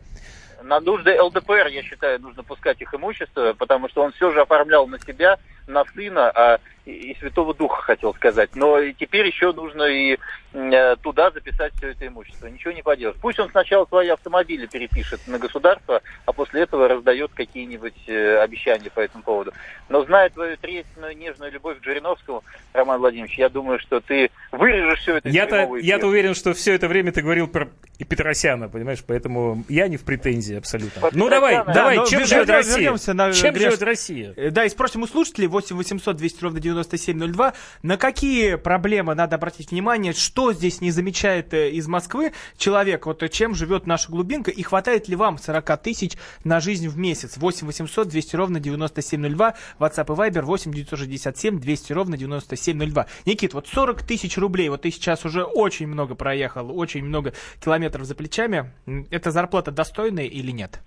На 0.64 0.80
нужды 0.80 1.22
ЛДПР, 1.22 1.68
я 1.68 1.84
считаю, 1.84 2.20
нужно 2.20 2.44
пускать 2.44 2.82
их 2.82 2.94
имущество, 2.94 3.54
потому 3.54 3.90
что 3.90 4.02
он 4.02 4.12
все 4.14 4.32
же 4.32 4.42
оформлял 4.42 4.88
на 4.88 5.00
себя, 5.00 5.38
на 5.68 5.86
сына, 5.86 6.32
а 6.34 6.60
и 6.86 7.16
Святого 7.20 7.54
Духа, 7.54 7.82
хотел 7.82 8.14
сказать. 8.14 8.56
Но 8.56 8.80
теперь 8.92 9.28
еще 9.28 9.54
нужно 9.54 9.84
и 9.84 10.18
э, 10.54 10.96
туда 10.98 11.32
записать 11.32 11.74
все 11.78 11.92
это 11.92 12.08
имущество. 12.08 12.48
Ничего 12.48 12.74
не 12.74 12.82
поделаешь. 12.82 13.18
Пусть 13.22 13.40
он 13.40 13.50
сначала 13.50 13.86
свои 13.86 14.10
автомобили 14.10 14.66
перепишет 14.66 15.22
на 15.28 15.40
государство, 15.40 16.02
а 16.26 16.34
после 16.34 16.62
этого 16.62 16.88
раздает 16.88 17.32
какие-нибудь 17.34 18.08
э, 18.08 18.38
обещания 18.40 18.90
по 18.90 19.00
этому 19.00 19.24
поводу. 19.24 19.54
Но 19.90 20.04
зная 20.04 20.30
твою 20.30 20.58
трепетную, 20.58 21.16
нежную 21.18 21.52
любовь 21.52 21.80
к 21.80 21.84
Жириновскому, 21.84 22.44
Роман 22.74 23.00
Владимирович, 23.00 23.38
я 23.38 23.50
думаю, 23.50 23.80
что 23.80 24.02
ты 24.02 24.30
вырежешь 24.52 25.00
все 25.00 25.18
это 25.18 25.30
Я-то, 25.30 25.76
я-то 25.78 26.08
уверен, 26.08 26.34
что 26.34 26.54
все 26.54 26.74
это 26.74 26.88
время 26.88 27.12
ты 27.12 27.22
говорил 27.22 27.48
про 27.48 27.70
Петросяна, 27.98 28.70
понимаешь, 28.70 29.04
поэтому 29.06 29.64
я 29.70 29.88
не 29.88 29.98
в 29.98 30.04
претензии 30.04 30.58
абсолютно. 30.58 31.02
По 31.02 31.10
ну 31.14 31.30
давай, 31.30 31.56
да, 31.56 31.74
давай, 31.74 32.08
чем 32.08 32.26
живет 32.26 32.50
Россия? 32.50 32.92
На 33.14 33.32
чем 33.32 33.54
греш... 33.54 33.64
живет 33.64 33.82
Россия? 33.82 34.34
Э, 34.36 34.50
да, 34.50 34.66
и 34.66 34.70
спросим 34.70 35.04
у 35.04 35.08
слушателей 35.08 35.48
8 35.48 35.76
800 35.76 36.16
200 36.16 36.44
ровно 36.44 36.60
9702, 36.74 37.54
на 37.82 37.98
какие 37.98 38.56
проблемы 38.56 39.16
надо 39.16 39.36
обратить 39.36 39.72
внимание, 39.72 40.14
что 40.14 40.54
здесь 40.54 40.82
не 40.82 40.92
замечает 40.92 41.54
э, 41.54 41.70
из 41.72 41.88
Москвы 41.88 42.34
человек, 42.58 43.06
вот 43.06 43.24
чем 43.32 43.56
живет 43.56 43.88
наша 43.88 44.12
глубинка, 44.12 44.52
и 44.52 44.62
хватает 44.64 45.08
ли 45.08 45.16
вам 45.16 45.38
40 45.38 45.82
тысяч 45.82 46.14
на 46.44 46.60
жизнь 46.60 46.88
в 46.88 46.98
месяц? 46.98 47.38
8 47.38 47.68
800 47.68 48.08
200 48.08 48.36
ровно 48.36 48.60
9702, 48.60 49.56
WhatsApp 49.80 50.14
и 50.14 50.32
Viber 50.32 50.42
8 50.42 50.74
967 50.74 51.60
200 51.60 51.94
ровно 51.94 52.18
9702. 52.18 53.08
Никит, 53.26 53.54
вот 53.54 53.68
40 53.68 54.04
тысяч 54.04 54.38
рублей, 54.38 54.70
вот 54.70 54.82
ты 54.82 54.92
сейчас 54.92 55.26
уже 55.26 55.44
очень 55.44 55.88
много 55.88 56.16
проехал, 56.16 56.78
очень 56.78 57.04
много 57.04 57.34
километров 57.64 58.06
за 58.06 58.16
плечами, 58.16 58.72
это 59.10 59.32
зарплата 59.32 59.72
достойная 59.72 60.26
или 60.26 60.52
нет? 60.52 60.82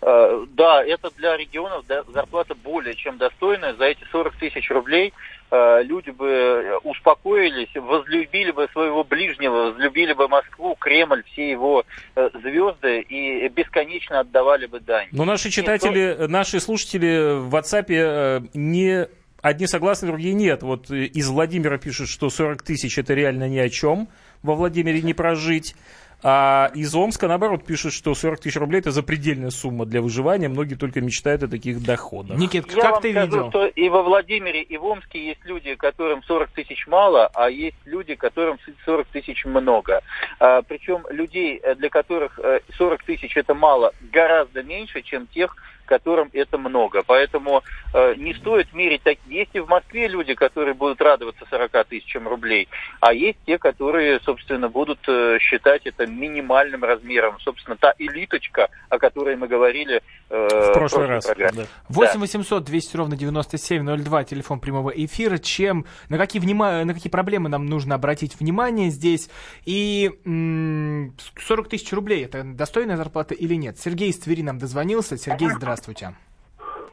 Э, 0.00 0.46
да, 0.50 0.84
это 0.84 1.10
для 1.16 1.36
регионов 1.36 1.84
зарплата 2.12 2.54
более 2.54 2.94
чем 2.94 3.18
достойная. 3.18 3.74
За 3.74 3.86
эти 3.86 4.04
40 4.12 4.36
тысяч 4.36 4.70
рублей 4.70 5.12
э, 5.50 5.82
люди 5.82 6.10
бы 6.10 6.78
успокоились, 6.84 7.74
возлюбили 7.74 8.52
бы 8.52 8.68
своего 8.72 9.02
ближнего, 9.02 9.72
возлюбили 9.72 10.12
бы 10.12 10.28
Москву, 10.28 10.76
Кремль, 10.78 11.24
все 11.32 11.50
его 11.50 11.84
э, 12.14 12.30
звезды 12.42 13.00
и 13.00 13.48
бесконечно 13.48 14.20
отдавали 14.20 14.66
бы 14.66 14.78
дань. 14.78 15.08
Но 15.10 15.24
наши 15.24 15.50
читатели, 15.50 16.16
Нет, 16.18 16.30
наши 16.30 16.60
слушатели 16.60 17.40
в 17.40 17.54
WhatsApp 17.54 18.50
не 18.54 19.08
одни 19.42 19.66
согласны, 19.66 20.08
другие 20.08 20.34
нет. 20.34 20.62
Вот 20.62 20.90
из 20.90 21.28
Владимира 21.28 21.78
пишут, 21.78 22.08
что 22.08 22.30
40 22.30 22.62
тысяч 22.62 22.98
это 22.98 23.14
реально 23.14 23.48
ни 23.48 23.58
о 23.58 23.68
чем 23.68 24.08
во 24.42 24.54
Владимире 24.54 25.02
не 25.02 25.14
прожить. 25.14 25.74
А 26.22 26.72
из 26.74 26.92
Омска, 26.94 27.28
наоборот, 27.28 27.64
пишут, 27.64 27.92
что 27.92 28.12
40 28.12 28.40
тысяч 28.40 28.56
рублей 28.56 28.80
это 28.80 28.90
запредельная 28.90 29.50
сумма 29.50 29.86
для 29.86 30.02
выживания. 30.02 30.48
Многие 30.48 30.74
только 30.74 31.00
мечтают 31.00 31.44
о 31.44 31.48
таких 31.48 31.82
доходах. 31.82 32.36
Никит, 32.36 32.66
Я 32.74 32.82
как 32.82 32.92
вам 32.92 33.02
ты 33.02 33.12
скажу, 33.12 33.26
видел? 33.26 33.50
что 33.50 33.66
и 33.66 33.88
во 33.88 34.02
Владимире, 34.02 34.62
и 34.62 34.76
в 34.76 34.84
Омске 34.84 35.28
есть 35.28 35.44
люди, 35.44 35.76
которым 35.76 36.24
40 36.24 36.50
тысяч 36.50 36.88
мало, 36.88 37.30
а 37.34 37.48
есть 37.48 37.76
люди, 37.84 38.16
которым 38.16 38.58
40 38.84 39.06
тысяч 39.08 39.44
много. 39.44 40.00
А, 40.40 40.62
причем 40.62 41.06
людей, 41.10 41.60
э, 41.62 41.76
для 41.76 41.88
которых 41.88 42.40
40 42.76 43.00
э, 43.00 43.04
тысяч 43.06 43.36
это 43.36 43.54
мало, 43.54 43.92
гораздо 44.10 44.64
меньше, 44.64 45.02
чем 45.02 45.28
тех, 45.28 45.56
которым 45.88 46.30
это 46.32 46.58
много. 46.58 47.02
Поэтому 47.04 47.62
э, 47.94 48.14
не 48.16 48.34
стоит 48.34 48.72
мерить 48.72 49.02
так. 49.02 49.16
Есть 49.26 49.50
и 49.54 49.60
в 49.60 49.68
Москве 49.68 50.06
люди, 50.06 50.34
которые 50.34 50.74
будут 50.74 51.00
радоваться 51.00 51.44
40 51.50 51.86
тысячам 51.88 52.28
рублей, 52.28 52.68
а 53.00 53.12
есть 53.12 53.38
те, 53.46 53.58
которые, 53.58 54.20
собственно, 54.20 54.68
будут 54.68 55.00
э, 55.08 55.38
считать 55.40 55.82
это 55.86 56.06
минимальным 56.06 56.84
размером. 56.84 57.38
Собственно, 57.40 57.76
та 57.76 57.94
элиточка, 57.98 58.68
о 58.88 58.98
которой 58.98 59.36
мы 59.36 59.48
говорили 59.48 60.02
э, 60.30 60.48
в 60.48 60.72
прошлый 60.74 61.06
раз. 61.06 61.26
Программе. 61.26 61.62
Да. 61.62 61.66
8 61.88 62.20
800 62.20 62.64
200 62.64 62.96
ровно 62.96 63.16
9702, 63.16 64.24
телефон 64.24 64.60
прямого 64.60 64.90
эфира. 64.90 65.38
Чем, 65.38 65.86
на 66.08 66.18
какие, 66.18 66.40
внима, 66.40 66.84
на 66.84 66.94
какие 66.94 67.10
проблемы 67.10 67.48
нам 67.48 67.66
нужно 67.66 67.94
обратить 67.94 68.38
внимание 68.38 68.90
здесь? 68.90 69.30
И 69.64 70.10
м- 70.26 71.14
40 71.38 71.68
тысяч 71.68 71.92
рублей, 71.92 72.24
это 72.24 72.44
достойная 72.44 72.96
зарплата 72.96 73.34
или 73.34 73.54
нет? 73.54 73.78
Сергей 73.78 74.10
из 74.10 74.18
Твери 74.18 74.42
нам 74.42 74.58
дозвонился. 74.58 75.16
Сергей, 75.16 75.48
здравствуйте. 75.48 75.77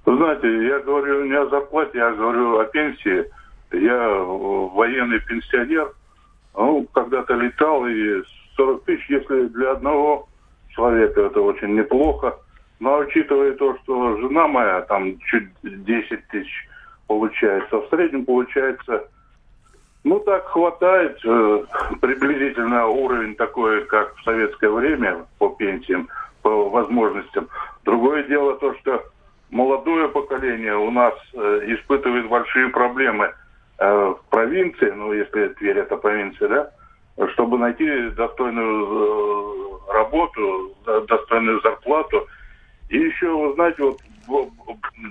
Вы 0.06 0.18
знаете, 0.18 0.68
я 0.68 0.80
говорю 0.80 1.26
не 1.26 1.36
о 1.36 1.48
зарплате, 1.48 1.98
я 1.98 2.12
говорю 2.12 2.60
о 2.60 2.66
пенсии. 2.66 3.26
Я 3.72 4.10
военный 4.10 5.20
пенсионер. 5.22 5.92
Ну, 6.56 6.88
когда-то 6.94 7.34
летал, 7.34 7.86
и 7.88 8.22
40 8.56 8.84
тысяч, 8.86 9.10
если 9.10 9.48
для 9.48 9.72
одного 9.72 10.28
человека 10.70 11.22
это 11.22 11.42
очень 11.42 11.76
неплохо. 11.76 12.38
Но 12.80 13.00
учитывая 13.00 13.54
то, 13.54 13.78
что 13.80 14.18
жена 14.18 14.48
моя 14.48 14.82
там 14.82 15.18
чуть 15.20 15.50
10 15.64 16.28
тысяч 16.28 16.68
получается, 17.08 17.78
в 17.78 17.88
среднем 17.90 18.26
получается, 18.26 19.08
ну 20.04 20.20
так 20.20 20.46
хватает 20.48 21.18
э, 21.24 21.64
приблизительно 22.02 22.88
уровень 22.88 23.36
такой, 23.36 23.86
как 23.86 24.16
в 24.18 24.24
советское 24.24 24.70
время 24.70 25.26
по 25.40 25.50
пенсиям, 25.50 26.08
по 26.46 26.70
возможностям. 26.70 27.48
Другое 27.86 28.22
дело 28.26 28.56
то, 28.58 28.76
что 28.76 29.04
молодое 29.50 30.10
поколение 30.10 30.76
у 30.78 30.92
нас 30.92 31.16
э, 31.34 31.62
испытывает 31.70 32.30
большие 32.30 32.70
проблемы 32.70 33.34
э, 33.80 34.14
в 34.14 34.20
провинции, 34.30 34.92
ну 34.92 35.12
если 35.12 35.48
Тверь 35.56 35.80
это 35.80 35.98
провинция, 35.98 36.48
да, 36.48 37.28
чтобы 37.34 37.58
найти 37.58 38.10
достойную 38.12 38.86
э, 39.90 39.94
работу, 39.94 40.76
достойную 41.08 41.62
зарплату. 41.62 42.28
И 42.90 43.00
еще, 43.00 43.28
вы 43.32 43.54
знаете, 43.56 43.82
вот 44.28 44.48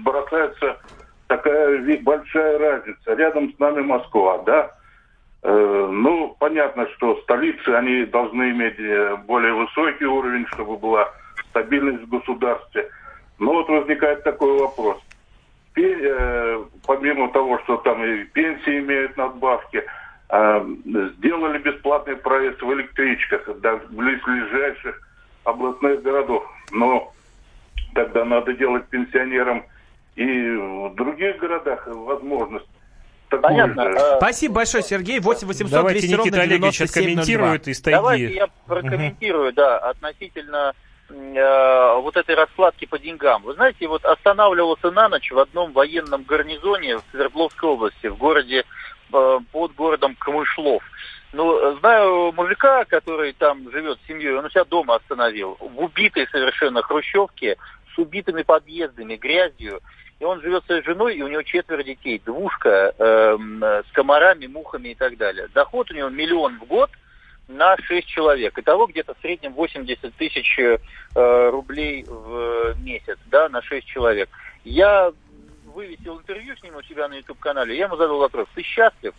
бросается 0.04 0.78
такая 1.26 2.00
большая 2.02 2.58
разница. 2.60 3.14
Рядом 3.14 3.52
с 3.52 3.58
нами 3.58 3.80
Москва, 3.80 4.38
да? 4.46 4.70
Э, 5.42 5.88
ну, 5.90 6.36
понятно, 6.38 6.86
что 6.90 7.20
столицы, 7.22 7.70
они 7.70 8.04
должны 8.04 8.50
иметь 8.50 8.78
э, 8.78 9.16
более 9.26 9.52
высокий 9.52 10.04
уровень, 10.04 10.46
чтобы 10.52 10.76
была 10.76 11.10
стабильность 11.54 12.02
в 12.02 12.08
государстве. 12.08 12.90
Но 13.38 13.52
вот 13.52 13.68
возникает 13.68 14.24
такой 14.24 14.58
вопрос. 14.58 14.98
Помимо 15.74 17.30
того, 17.32 17.58
что 17.60 17.76
там 17.78 18.04
и 18.04 18.24
пенсии 18.24 18.78
имеют 18.78 19.16
надбавки, 19.16 19.84
а, 20.28 20.64
сделали 20.84 21.58
бесплатный 21.58 22.16
проезд 22.16 22.60
в 22.60 22.72
электричках 22.72 23.60
до 23.60 23.76
близлежащих 23.90 25.00
областных 25.44 26.02
городов. 26.02 26.44
Но 26.72 27.12
тогда 27.94 28.24
надо 28.24 28.54
делать 28.54 28.86
пенсионерам 28.88 29.64
и 30.16 30.26
в 30.26 30.94
других 30.94 31.38
городах 31.38 31.86
возможность 31.86 32.66
Понятно. 33.42 33.90
Же. 33.90 33.98
А, 33.98 34.16
Спасибо 34.18 34.54
большое, 34.54 34.84
Сергей. 34.84 35.18
8 35.18 35.46
800 35.46 35.70
Давайте 35.70 36.06
200 36.06 36.20
Никита 36.20 36.40
Олегович 36.42 36.82
откомментирует 36.82 37.68
из 37.68 37.80
тайги. 37.80 37.96
Давайте 37.96 38.34
я 38.34 38.46
прокомментирую, 38.66 39.48
угу. 39.48 39.56
да, 39.56 39.78
относительно 39.78 40.72
э, 41.08 42.00
вот 42.00 42.16
этой 42.16 42.34
раскладки 42.34 42.84
по 42.86 42.98
деньгам. 42.98 43.42
Вы 43.42 43.54
знаете, 43.54 43.86
вот 43.86 44.04
останавливался 44.04 44.90
на 44.90 45.08
ночь 45.08 45.30
в 45.30 45.38
одном 45.38 45.72
военном 45.72 46.22
гарнизоне 46.24 46.98
в 46.98 47.02
Свердловской 47.10 47.68
области, 47.68 48.06
в 48.06 48.16
городе 48.16 48.64
Э, 49.14 49.38
под 49.52 49.74
городом 49.76 50.16
Камышлов. 50.16 50.82
Ну, 51.32 51.76
знаю 51.78 52.32
мужика, 52.32 52.84
который 52.84 53.32
там 53.32 53.70
живет 53.70 53.98
с 53.98 54.08
семьей, 54.08 54.34
он 54.34 54.44
у 54.44 54.50
себя 54.50 54.64
дома 54.64 54.96
остановил, 54.96 55.56
в 55.60 55.84
убитой 55.84 56.26
совершенно 56.32 56.82
хрущевке, 56.82 57.56
с 57.94 57.98
убитыми 57.98 58.42
подъездами, 58.42 59.16
грязью. 59.16 59.80
И 60.18 60.24
он 60.24 60.40
живет 60.40 60.64
своей 60.64 60.82
женой, 60.82 61.16
и 61.16 61.22
у 61.22 61.28
него 61.28 61.42
четверо 61.42 61.82
детей, 61.84 62.20
двушка 62.24 62.94
э, 62.98 63.36
с 63.88 63.92
комарами, 63.92 64.46
мухами 64.46 64.88
и 64.88 64.94
так 64.94 65.16
далее. 65.16 65.48
Доход 65.54 65.90
у 65.90 65.94
него 65.94 66.08
миллион 66.08 66.58
в 66.58 66.64
год 66.64 66.90
на 67.48 67.76
6 67.76 68.06
человек. 68.06 68.58
Итого 68.58 68.86
где-то 68.86 69.14
в 69.14 69.20
среднем 69.20 69.52
80 69.52 70.14
тысяч 70.14 70.58
э, 70.58 70.78
рублей 71.50 72.04
в 72.08 72.74
месяц, 72.80 73.18
да, 73.26 73.48
на 73.48 73.62
6 73.62 73.86
человек. 73.86 74.28
Я 74.64 75.12
вывесил 75.66 76.18
интервью 76.18 76.56
с 76.56 76.62
ним 76.62 76.76
у 76.76 76.82
себя 76.82 77.08
на 77.08 77.14
YouTube-канале, 77.14 77.76
я 77.76 77.86
ему 77.86 77.96
задал 77.96 78.18
вопрос, 78.18 78.46
ты 78.54 78.62
счастлив? 78.62 79.12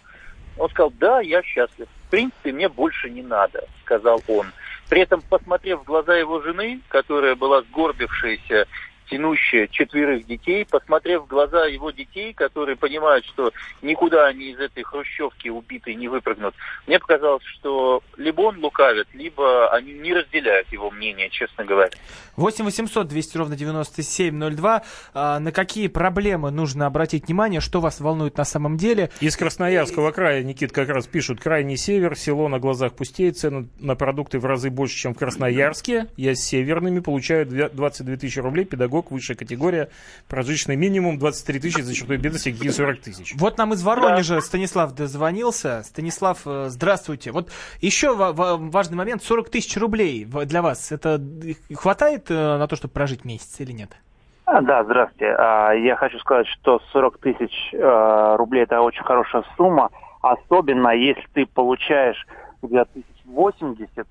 Он 0.57 0.69
сказал, 0.69 0.91
да, 0.91 1.19
я 1.19 1.43
счастлив. 1.43 1.87
В 2.07 2.09
принципе, 2.09 2.53
мне 2.53 2.69
больше 2.69 3.09
не 3.09 3.21
надо, 3.21 3.67
сказал 3.83 4.21
он. 4.27 4.47
При 4.89 5.01
этом, 5.01 5.21
посмотрев 5.21 5.81
в 5.81 5.83
глаза 5.83 6.15
его 6.15 6.41
жены, 6.41 6.79
которая 6.87 7.35
была 7.35 7.61
сгорбившаяся 7.63 8.67
тянущая 9.09 9.67
четверых 9.67 10.25
детей, 10.25 10.65
посмотрев 10.65 11.23
в 11.23 11.27
глаза 11.27 11.65
его 11.65 11.91
детей, 11.91 12.33
которые 12.33 12.75
понимают, 12.75 13.25
что 13.25 13.51
никуда 13.81 14.27
они 14.27 14.51
из 14.51 14.59
этой 14.59 14.83
хрущевки 14.83 15.49
убитой 15.49 15.95
не 15.95 16.07
выпрыгнут, 16.07 16.55
мне 16.87 16.99
показалось, 16.99 17.43
что 17.45 18.01
либо 18.17 18.41
он 18.41 18.59
лукавит, 18.59 19.07
либо 19.13 19.71
они 19.73 19.93
не 19.93 20.13
разделяют 20.13 20.71
его 20.71 20.91
мнение, 20.91 21.29
честно 21.29 21.65
говоря. 21.65 21.91
8 22.35 22.65
800 22.65 23.07
200 23.07 23.37
ровно 23.37 23.55
9702. 23.55 24.83
А, 25.13 25.39
на 25.39 25.51
какие 25.51 25.87
проблемы 25.87 26.51
нужно 26.51 26.85
обратить 26.85 27.27
внимание, 27.27 27.61
что 27.61 27.79
вас 27.79 27.99
волнует 27.99 28.37
на 28.37 28.45
самом 28.45 28.77
деле? 28.77 29.09
Из 29.21 29.37
Красноярского 29.37 30.11
края, 30.11 30.43
Никит, 30.43 30.71
как 30.71 30.89
раз 30.89 31.07
пишут, 31.07 31.39
крайний 31.39 31.77
север, 31.77 32.17
село 32.17 32.47
на 32.49 32.59
глазах 32.59 32.93
пустеет, 32.93 33.37
цены 33.37 33.69
на 33.79 33.95
продукты 33.95 34.39
в 34.39 34.45
разы 34.45 34.69
больше, 34.69 34.97
чем 34.97 35.13
в 35.13 35.17
Красноярске. 35.17 36.07
Я 36.17 36.35
с 36.35 36.39
северными 36.39 36.99
получаю 36.99 37.45
22 37.45 38.17
тысячи 38.17 38.39
рублей, 38.39 38.65
педагог 38.65 38.94
педагог, 38.95 39.11
высшая 39.11 39.35
категория, 39.35 39.89
прожиточный 40.29 40.75
минимум 40.75 41.17
23 41.17 41.59
тысячи, 41.59 41.81
за 41.81 41.93
чертой 41.93 42.17
бедности 42.17 42.51
какие 42.51 42.69
40 42.69 42.99
тысяч. 42.99 43.35
Вот 43.37 43.57
нам 43.57 43.73
из 43.73 43.83
Воронежа 43.83 44.35
да. 44.35 44.41
Станислав 44.41 44.93
дозвонился. 44.93 45.83
Станислав, 45.83 46.41
э, 46.45 46.65
здравствуйте. 46.69 47.31
Вот 47.31 47.49
еще 47.81 48.13
важный 48.15 48.97
момент, 48.97 49.23
40 49.23 49.49
тысяч 49.49 49.77
рублей 49.77 50.25
для 50.25 50.61
вас. 50.61 50.91
Это 50.91 51.21
хватает 51.73 52.29
э, 52.29 52.57
на 52.57 52.67
то, 52.67 52.75
чтобы 52.75 52.93
прожить 52.93 53.25
месяц 53.25 53.59
или 53.59 53.71
нет? 53.71 53.91
А, 54.45 54.61
да, 54.61 54.83
здравствуйте. 54.83 55.35
А, 55.37 55.71
я 55.73 55.95
хочу 55.95 56.19
сказать, 56.19 56.47
что 56.47 56.79
40 56.91 57.17
тысяч 57.19 57.51
э, 57.73 58.35
рублей 58.37 58.63
это 58.63 58.81
очень 58.81 59.03
хорошая 59.03 59.43
сумма, 59.57 59.89
особенно 60.21 60.89
если 60.89 61.25
ты 61.33 61.45
получаешь 61.45 62.25
где-то 62.61 62.89
1080, 63.25 64.07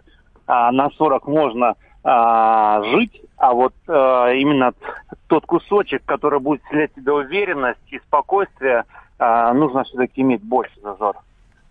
а 0.46 0.70
на 0.72 0.90
40 0.90 1.26
можно 1.26 1.74
а, 2.04 2.82
жить, 2.84 3.22
а 3.38 3.52
вот 3.54 3.74
а, 3.88 4.30
именно 4.32 4.74
тот 5.26 5.46
кусочек, 5.46 6.04
который 6.04 6.38
будет 6.38 6.62
вселять 6.64 6.92
в 6.92 6.96
тебя 6.96 7.14
уверенность 7.14 7.80
и 7.90 7.98
спокойствие, 7.98 8.84
а, 9.18 9.52
нужно 9.54 9.84
все-таки 9.84 10.20
иметь 10.20 10.42
больше 10.42 10.78
зазор. 10.82 11.16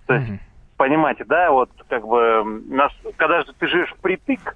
То 0.08 0.16
есть, 0.16 0.30
mm-hmm. 0.30 0.40
понимаете, 0.78 1.24
да, 1.26 1.52
вот 1.52 1.70
как 1.88 2.08
бы, 2.08 2.44
нас, 2.68 2.92
когда 3.16 3.44
же 3.44 3.54
ты 3.54 3.68
живешь 3.68 3.94
впритык, 3.94 4.56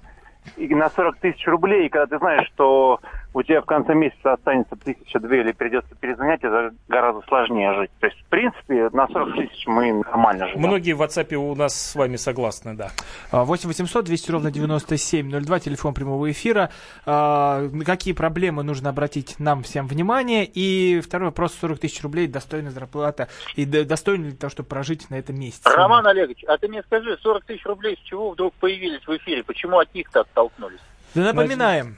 и 0.56 0.74
на 0.74 0.90
40 0.90 1.18
тысяч 1.18 1.46
рублей, 1.46 1.86
и 1.86 1.88
когда 1.88 2.06
ты 2.06 2.18
знаешь, 2.18 2.48
что 2.54 3.00
у 3.34 3.42
тебя 3.42 3.60
в 3.60 3.66
конце 3.66 3.94
месяца 3.94 4.32
останется 4.32 4.74
тысяча-две 4.76 5.40
или 5.40 5.52
придется 5.52 5.94
перезвонять, 5.94 6.40
это 6.42 6.70
гораздо 6.88 7.22
сложнее 7.28 7.74
жить. 7.74 7.90
То 8.00 8.06
есть, 8.06 8.18
в 8.20 8.24
принципе, 8.26 8.88
на 8.92 9.06
40 9.06 9.36
тысяч 9.36 9.66
мы 9.66 9.92
нормально 9.92 10.48
живем. 10.48 10.60
Многие 10.60 10.92
в 10.92 11.02
WhatsApp 11.02 11.34
у 11.34 11.54
нас 11.54 11.74
с 11.74 11.94
вами 11.94 12.16
согласны, 12.16 12.74
да. 12.74 12.90
8 13.30 13.68
800 13.68 14.04
200 14.04 14.30
ровно 14.30 14.50
9702, 14.50 15.60
телефон 15.60 15.94
прямого 15.94 16.30
эфира. 16.30 16.70
А, 17.04 17.60
на 17.70 17.84
какие 17.84 18.14
проблемы 18.14 18.62
нужно 18.62 18.90
обратить 18.90 19.38
нам 19.38 19.62
всем 19.62 19.86
внимание? 19.86 20.44
И 20.44 21.00
второй 21.00 21.28
вопрос, 21.28 21.54
40 21.60 21.78
тысяч 21.80 22.02
рублей, 22.02 22.26
достойная 22.26 22.70
зарплата. 22.70 23.28
И 23.56 23.66
достойно 23.66 24.26
ли 24.26 24.32
того, 24.32 24.50
чтобы 24.50 24.68
прожить 24.68 25.10
на 25.10 25.16
этом 25.16 25.38
месяце? 25.38 25.68
Роман 25.68 26.06
Олегович, 26.06 26.44
а 26.48 26.56
ты 26.56 26.68
мне 26.68 26.82
скажи, 26.82 27.16
40 27.22 27.44
тысяч 27.44 27.64
рублей 27.66 27.96
с 27.96 28.08
чего 28.08 28.30
вдруг 28.30 28.54
появились 28.54 29.06
в 29.06 29.16
эфире? 29.16 29.44
Почему 29.44 29.78
от 29.78 29.94
них-то 29.94 30.24
оттолкнулись? 30.38 30.80
Да 31.14 31.22
напоминаем. 31.24 31.96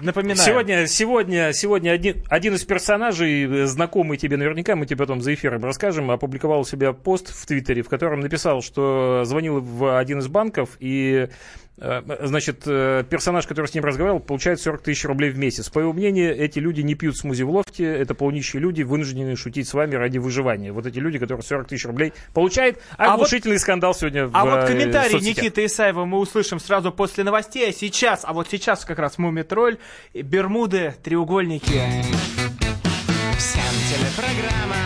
Напоминаем. 0.00 0.38
Сегодня, 0.38 0.86
сегодня, 0.86 1.52
сегодня 1.52 1.90
один, 1.90 2.22
один 2.28 2.54
из 2.54 2.64
персонажей, 2.64 3.44
э, 3.44 3.66
знакомый 3.66 4.16
тебе 4.16 4.36
наверняка, 4.36 4.76
мы 4.76 4.86
тебе 4.86 4.96
потом 4.96 5.20
за 5.20 5.34
эфиром 5.34 5.64
расскажем, 5.64 6.10
опубликовал 6.10 6.60
у 6.60 6.64
себя 6.64 6.92
пост 6.92 7.34
в 7.34 7.46
Твиттере, 7.46 7.82
в 7.82 7.88
котором 7.88 8.20
написал, 8.20 8.62
что 8.62 9.22
звонил 9.24 9.60
в 9.60 9.98
один 9.98 10.20
из 10.20 10.28
банков 10.28 10.76
и 10.78 11.28
значит, 11.76 12.62
э, 12.66 13.04
персонаж, 13.08 13.46
который 13.46 13.66
с 13.66 13.74
ним 13.74 13.84
разговаривал, 13.84 14.20
получает 14.20 14.60
40 14.60 14.82
тысяч 14.82 15.04
рублей 15.04 15.30
в 15.30 15.38
месяц. 15.38 15.68
По 15.68 15.80
его 15.80 15.92
мнению, 15.92 16.36
эти 16.36 16.58
люди 16.58 16.82
не 16.82 16.94
пьют 16.94 17.16
смузи 17.16 17.42
в 17.42 17.50
лофте, 17.50 17.84
это 17.84 18.14
полнищие 18.14 18.60
люди, 18.60 18.82
вынуждены 18.82 19.34
шутить 19.36 19.68
с 19.68 19.74
вами 19.74 19.96
ради 19.96 20.18
выживания. 20.18 20.72
Вот 20.72 20.86
эти 20.86 20.98
люди, 20.98 21.18
которые 21.18 21.42
40 21.42 21.68
тысяч 21.68 21.84
рублей 21.84 22.12
получают, 22.32 22.78
оглушительный 22.96 23.56
а 23.56 23.58
вот, 23.58 23.62
скандал 23.62 23.94
сегодня 23.94 24.30
А 24.32 24.44
в, 24.44 24.50
вот 24.50 24.66
комментарий 24.66 25.12
соцсетях. 25.12 25.44
Никиты 25.44 25.66
Исаева 25.66 26.04
мы 26.04 26.18
услышим 26.18 26.60
сразу 26.60 26.92
после 26.92 27.24
новостей, 27.24 27.70
а 27.70 27.72
сейчас, 27.72 28.20
а 28.24 28.32
вот 28.32 28.48
сейчас 28.50 28.84
как 28.84 28.98
раз 28.98 29.18
Мумитроль, 29.18 29.78
Бермуды, 30.14 30.94
треугольники. 31.02 31.82
Всем 33.36 33.62
телепрограммам 33.90 34.83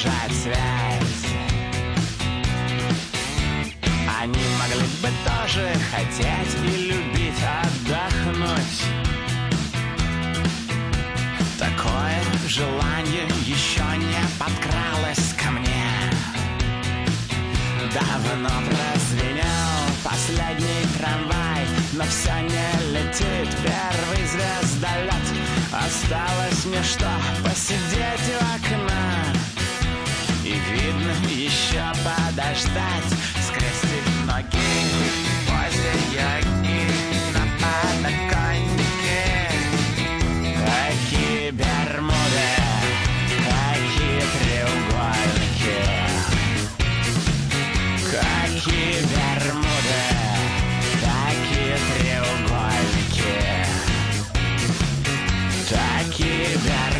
держать 0.00 0.32
связь. 0.32 1.32
Они 4.20 4.44
могли 4.58 4.86
бы 5.02 5.08
тоже 5.24 5.72
хотеть 5.90 6.54
и 6.64 6.88
любить 6.88 7.34
отдохнуть. 7.62 8.82
Такое 11.58 12.20
желание 12.48 13.26
еще 13.44 13.82
не 13.96 14.20
подкралось 14.38 15.34
ко 15.42 15.50
мне. 15.50 15.84
Давно 17.92 18.48
прозвенел 18.48 19.80
последний 20.04 20.86
трамвай, 20.98 21.66
но 21.92 22.04
все 22.04 22.32
не 22.42 22.92
летит 22.92 23.54
первый 23.62 24.26
звездолет. 24.26 25.26
Осталось 25.72 26.64
мне 26.66 26.82
что, 26.82 27.10
посидеть 27.42 28.34
у 28.34 28.44
окна 28.54 29.39
И 30.50 30.52
видно 30.52 31.14
еще 31.28 31.84
подождать. 32.02 33.10
Скрестить 33.40 34.10
ноги 34.26 34.58
возле 35.46 35.94
йоги 36.10 36.80
На 37.32 37.44
подоконнике 37.62 39.22
Какие 40.42 41.50
бермуды, 41.52 42.50
какие 43.46 44.22
треугольники. 44.40 45.80
Какие 48.10 48.96
бермуды, 49.06 50.02
такие 51.00 51.76
треугольники. 51.94 53.38
Такие 55.68 56.50
Бермуды, 56.56 56.99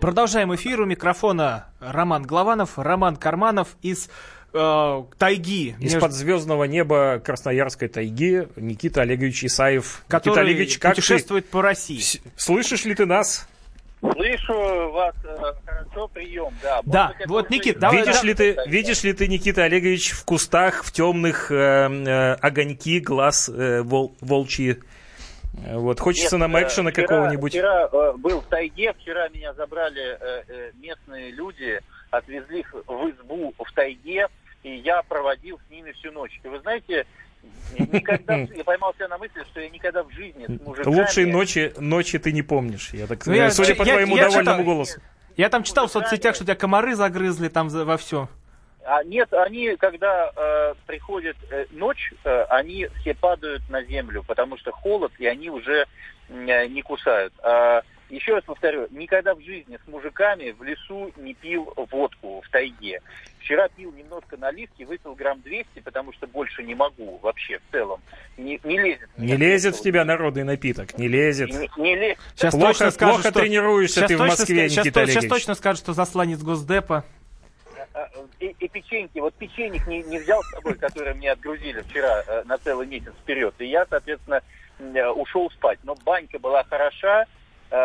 Продолжаем 0.00 0.54
эфир. 0.54 0.80
У 0.80 0.86
микрофона 0.86 1.66
Роман 1.78 2.22
Главанов, 2.22 2.78
Роман 2.78 3.16
Карманов 3.16 3.76
из 3.82 4.08
э, 4.54 5.02
тайги. 5.18 5.76
Из-под 5.78 6.02
между... 6.02 6.16
звездного 6.16 6.64
неба 6.64 7.20
Красноярской 7.22 7.88
тайги 7.88 8.48
Никита 8.56 9.02
Олегович 9.02 9.44
Исаев. 9.44 10.02
Который 10.08 10.30
Никита 10.30 10.40
Олегович, 10.40 10.78
как 10.78 10.94
путешествует 10.94 11.44
ты? 11.44 11.50
по 11.50 11.60
России. 11.60 12.02
Слышишь 12.36 12.86
ли 12.86 12.94
ты 12.94 13.04
нас? 13.04 13.46
Слышу 14.00 14.54
вас 14.90 15.14
э, 15.22 15.36
хорошо, 15.66 16.08
прием, 16.08 16.54
да. 16.62 16.80
Да, 16.84 17.12
вот, 17.26 17.50
Никит, 17.50 17.78
давай. 17.78 17.98
Видишь, 17.98 18.20
да, 18.22 18.26
ли 18.26 18.34
ты, 18.34 18.56
видишь 18.66 19.02
ли 19.02 19.12
ты, 19.12 19.28
Никита 19.28 19.64
Олегович, 19.64 20.12
в 20.12 20.24
кустах, 20.24 20.82
в 20.82 20.92
темных 20.92 21.50
э, 21.50 21.54
э, 21.54 22.32
огоньки, 22.36 23.00
глаз 23.00 23.50
э, 23.50 23.82
вол, 23.82 24.14
волчьи? 24.22 24.78
Вот, 25.52 25.98
хочется 25.98 26.36
Нет, 26.36 26.40
нам 26.40 26.56
э, 26.56 26.62
экшена 26.62 26.92
какого-нибудь. 26.92 27.52
Вчера 27.52 27.88
э, 27.90 28.12
был 28.16 28.40
в 28.40 28.46
тайге, 28.46 28.92
вчера 28.94 29.28
меня 29.28 29.52
забрали 29.54 30.16
э, 30.20 30.42
э, 30.48 30.70
местные 30.80 31.32
люди, 31.32 31.80
отвезли 32.10 32.60
их 32.60 32.72
в 32.72 33.10
избу 33.10 33.52
в 33.58 33.72
тайге, 33.72 34.28
и 34.62 34.76
я 34.76 35.02
проводил 35.02 35.58
с 35.66 35.70
ними 35.70 35.92
всю 35.92 36.12
ночь. 36.12 36.38
И 36.44 36.48
вы 36.48 36.60
знаете, 36.60 37.04
никогда 37.76 38.36
я 38.54 38.64
поймал 38.64 38.94
себя 38.94 39.08
на 39.08 39.18
мысли, 39.18 39.42
что 39.50 39.60
я 39.60 39.68
никогда 39.70 40.04
в 40.04 40.10
жизни 40.12 40.46
с 40.46 40.60
мужиками... 40.64 40.94
Лучшей 40.94 41.26
ночи, 41.26 41.72
ночи 41.78 42.18
ты 42.18 42.32
не 42.32 42.42
помнишь, 42.42 42.90
я 42.92 43.06
так 43.06 43.26
ну, 43.26 43.32
я, 43.32 43.50
судя 43.50 43.70
я, 43.70 43.76
по 43.76 43.84
твоему 43.84 44.16
я, 44.16 44.24
довольному 44.24 44.58
читал, 44.58 44.64
голосу. 44.64 45.00
Я 45.36 45.48
там 45.48 45.64
читал 45.64 45.88
в 45.88 45.90
соцсетях, 45.90 46.34
что 46.36 46.44
тебя 46.44 46.54
комары 46.54 46.94
загрызли 46.94 47.48
там 47.48 47.68
во 47.68 47.96
все. 47.96 48.28
А 48.84 49.04
нет, 49.04 49.32
они, 49.32 49.76
когда 49.76 50.32
э, 50.34 50.74
приходит 50.86 51.36
э, 51.50 51.66
ночь, 51.70 52.12
э, 52.24 52.42
они 52.44 52.88
все 53.00 53.14
падают 53.14 53.62
на 53.68 53.82
землю, 53.84 54.24
потому 54.26 54.56
что 54.56 54.72
холод, 54.72 55.12
и 55.18 55.26
они 55.26 55.50
уже 55.50 55.86
э, 56.28 56.66
не 56.66 56.82
кусают. 56.82 57.32
А, 57.42 57.82
еще 58.10 58.34
раз 58.34 58.44
повторю, 58.44 58.88
никогда 58.90 59.34
в 59.34 59.40
жизни 59.40 59.78
с 59.84 59.88
мужиками 59.88 60.50
в 60.50 60.62
лесу 60.62 61.12
не 61.16 61.34
пил 61.34 61.72
водку 61.90 62.40
в 62.40 62.50
тайге. 62.50 63.00
Вчера 63.38 63.68
пил 63.68 63.92
немножко 63.92 64.36
наливки, 64.36 64.82
выпил 64.82 65.14
грамм 65.14 65.40
200, 65.42 65.80
потому 65.80 66.12
что 66.12 66.26
больше 66.26 66.62
не 66.62 66.74
могу 66.74 67.18
вообще 67.18 67.58
в 67.58 67.72
целом. 67.72 68.00
Не, 68.36 68.60
не 68.64 68.78
лезет. 68.78 69.08
Не 69.16 69.36
лезет 69.36 69.76
в 69.76 69.82
тебя 69.82 70.04
народный 70.04 70.44
напиток, 70.44 70.98
не 70.98 71.06
лезет. 71.06 71.50
Не, 71.50 71.70
не 71.76 71.96
лезет. 71.96 72.18
Сейчас 72.34 72.52
плохо, 72.52 72.66
точно 72.68 72.90
скажут, 72.90 73.14
плохо 73.16 73.30
что... 73.30 73.40
тренируешься 73.40 74.06
ты 74.06 74.16
в 74.16 74.20
Москве, 74.20 74.68
сейчас, 74.68 74.84
Никита 74.84 75.06
сейчас, 75.06 75.22
сейчас 75.22 75.30
точно 75.30 75.54
скажут, 75.54 75.82
что 75.82 75.92
засланец 75.92 76.42
Госдепа. 76.42 77.04
А, 77.92 78.00
а, 78.00 78.08
и, 78.38 78.54
и 78.58 78.68
печеньки, 78.68 79.18
вот 79.18 79.34
печеньик 79.34 79.86
не, 79.86 80.02
не 80.02 80.18
взял 80.18 80.42
с 80.42 80.50
собой, 80.50 80.74
который 80.76 81.14
мне 81.14 81.32
отгрузили 81.32 81.80
вчера 81.82 82.22
э, 82.26 82.42
на 82.44 82.58
целый 82.58 82.86
месяц 82.86 83.12
вперед. 83.22 83.54
И 83.58 83.66
я, 83.66 83.84
соответственно, 83.86 84.42
э, 84.78 85.08
ушел 85.08 85.50
спать. 85.50 85.80
Но 85.82 85.96
банька 85.96 86.38
была 86.38 86.62
хороша, 86.62 87.26
Э, 87.26 87.39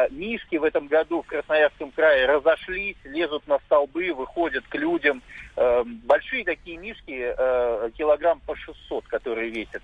мишки 0.09 0.55
в 0.55 0.63
этом 0.63 0.87
году 0.87 1.21
в 1.21 1.27
Красноярском 1.27 1.91
крае 1.91 2.25
разошлись, 2.25 2.97
лезут 3.03 3.47
на 3.47 3.59
столбы, 3.59 4.13
выходят 4.13 4.65
к 4.67 4.75
людям. 4.75 5.21
Э, 5.55 5.83
большие 5.85 6.43
такие 6.43 6.77
мишки, 6.77 7.33
э, 7.37 7.89
килограмм 7.97 8.41
по 8.41 8.55
600, 8.55 9.07
которые 9.07 9.49
весят. 9.51 9.81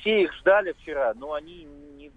Все 0.00 0.22
их 0.22 0.34
ждали 0.34 0.74
вчера, 0.80 1.12
но 1.14 1.32
они 1.32 1.66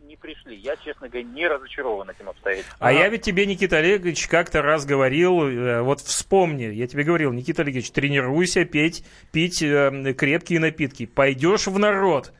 не, 0.05 0.15
пришли. 0.15 0.57
Я, 0.57 0.75
честно 0.75 1.07
говоря, 1.07 1.23
не 1.23 1.47
разочарован 1.47 2.09
этим 2.09 2.29
обстоятельством. 2.29 2.75
А, 2.79 2.89
а 2.89 2.91
я 2.91 3.07
ведь 3.07 3.21
тебе, 3.21 3.45
Никита 3.45 3.77
Олегович, 3.77 4.27
как-то 4.27 4.61
раз 4.61 4.85
говорил, 4.85 5.83
вот 5.83 6.01
вспомни, 6.01 6.63
я 6.63 6.87
тебе 6.87 7.03
говорил, 7.03 7.31
Никита 7.31 7.61
Олегович, 7.61 7.91
тренируйся 7.91 8.65
петь, 8.65 9.05
пить 9.31 9.59
крепкие 9.59 10.59
напитки. 10.59 11.05
Пойдешь 11.05 11.67
в 11.67 11.77
народ, 11.79 12.33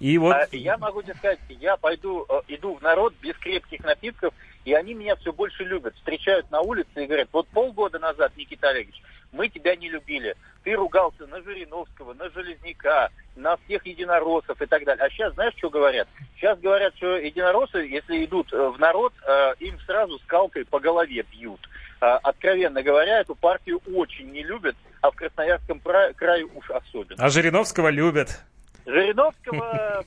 и 0.00 0.18
вот... 0.18 0.34
А 0.34 0.46
я 0.52 0.76
могу 0.76 1.02
тебе 1.02 1.14
сказать, 1.14 1.38
я 1.48 1.76
пойду, 1.76 2.26
э, 2.28 2.40
иду 2.48 2.74
в 2.74 2.82
народ 2.82 3.14
без 3.20 3.36
крепких 3.36 3.84
напитков, 3.84 4.34
и 4.64 4.72
они 4.72 4.94
меня 4.94 5.16
все 5.16 5.32
больше 5.32 5.64
любят. 5.64 5.94
Встречают 5.96 6.50
на 6.50 6.60
улице 6.60 7.04
и 7.04 7.06
говорят, 7.06 7.28
вот 7.32 7.46
полгода 7.48 7.98
назад, 7.98 8.32
Никита 8.36 8.70
Олегович, 8.70 9.00
мы 9.32 9.48
тебя 9.48 9.76
не 9.76 9.88
любили. 9.88 10.36
Ты 10.62 10.74
ругался 10.74 11.26
на 11.26 11.42
Жириновского, 11.42 12.14
на 12.14 12.30
Железняка, 12.30 13.10
на 13.36 13.56
всех 13.58 13.84
единороссов 13.86 14.60
и 14.60 14.66
так 14.66 14.84
далее. 14.84 15.04
А 15.04 15.10
сейчас 15.10 15.34
знаешь, 15.34 15.54
что 15.56 15.70
говорят? 15.70 16.08
Сейчас 16.36 16.58
говорят, 16.60 16.96
что 16.96 17.16
единороссы, 17.16 17.78
если 17.78 18.24
идут 18.24 18.52
э, 18.52 18.68
в 18.68 18.78
народ, 18.78 19.12
э, 19.26 19.54
им 19.60 19.78
сразу 19.80 20.18
скалкой 20.20 20.64
по 20.64 20.80
голове 20.80 21.24
бьют. 21.30 21.60
Откровенно 22.00 22.82
говоря, 22.82 23.20
эту 23.20 23.34
партию 23.34 23.80
очень 23.94 24.30
не 24.30 24.42
любят, 24.42 24.76
а 25.00 25.10
в 25.10 25.16
Красноярском 25.16 25.80
крае 25.80 26.44
уж 26.44 26.70
особенно. 26.70 27.16
А 27.24 27.30
Жириновского 27.30 27.88
любят. 27.88 28.44
Жириновского, 28.86 30.04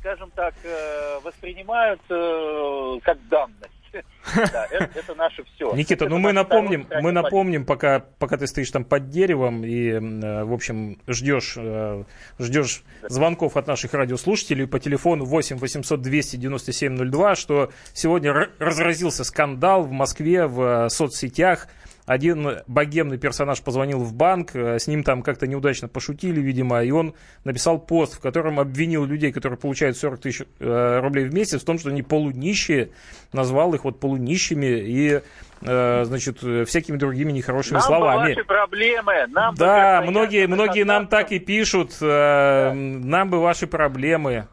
скажем 0.00 0.30
так, 0.30 0.54
э, 0.62 1.18
воспринимают 1.22 2.00
э, 2.08 2.98
как 3.02 3.18
данность. 3.28 3.80
Да, 4.52 4.66
это, 4.70 5.14
наше 5.16 5.44
все. 5.54 5.74
Никита, 5.74 6.08
ну 6.08 6.18
мы 6.18 6.32
напомним, 6.32 6.86
мы 7.02 7.10
напомним, 7.10 7.64
пока, 7.64 8.00
пока 8.18 8.36
ты 8.36 8.46
стоишь 8.46 8.70
там 8.70 8.84
под 8.84 9.08
деревом 9.08 9.64
и, 9.64 9.88
э, 9.90 10.44
в 10.44 10.52
общем, 10.52 10.98
ждешь, 11.08 11.54
э, 11.56 12.04
ждешь 12.38 12.82
звонков 13.02 13.56
от 13.56 13.66
наших 13.66 13.94
радиослушателей 13.94 14.66
по 14.66 14.78
телефону 14.78 15.24
8 15.24 15.56
800 15.56 16.00
297 16.00 17.10
02, 17.10 17.34
что 17.34 17.70
сегодня 17.92 18.32
разразился 18.58 19.24
скандал 19.24 19.82
в 19.82 19.90
Москве 19.90 20.46
в 20.46 20.86
э, 20.86 20.88
соцсетях 20.90 21.66
один 22.10 22.58
богемный 22.66 23.18
персонаж 23.18 23.62
позвонил 23.62 24.00
в 24.00 24.12
банк, 24.14 24.56
э, 24.56 24.80
с 24.80 24.88
ним 24.88 25.04
там 25.04 25.22
как-то 25.22 25.46
неудачно 25.46 25.86
пошутили, 25.86 26.40
видимо, 26.40 26.82
и 26.82 26.90
он 26.90 27.14
написал 27.44 27.78
пост, 27.78 28.16
в 28.16 28.20
котором 28.20 28.58
обвинил 28.58 29.04
людей, 29.04 29.30
которые 29.30 29.56
получают 29.56 29.96
40 29.96 30.20
тысяч 30.20 30.42
э, 30.58 30.98
рублей 31.00 31.26
в 31.26 31.32
месяц, 31.32 31.62
в 31.62 31.64
том, 31.64 31.78
что 31.78 31.90
они 31.90 32.02
полунищие, 32.02 32.90
назвал 33.32 33.74
их 33.74 33.84
вот 33.84 34.00
полунищими 34.00 34.66
и 34.66 35.20
э, 35.62 36.04
значит, 36.04 36.38
всякими 36.66 36.96
другими 36.96 37.30
нехорошими 37.30 37.74
нам 37.74 37.82
словами. 37.82 38.22
Бы 38.22 38.34
ваши 38.34 38.44
проблемы. 38.44 39.26
Нам 39.28 39.54
да, 39.54 40.00
бы 40.00 40.10
многие, 40.10 40.48
многие 40.48 40.82
нам 40.82 41.06
так 41.06 41.30
и 41.30 41.38
пишут. 41.38 41.96
Нам 42.00 43.30
бы 43.30 43.38
ваши 43.38 43.68
проблемы. 43.68 44.48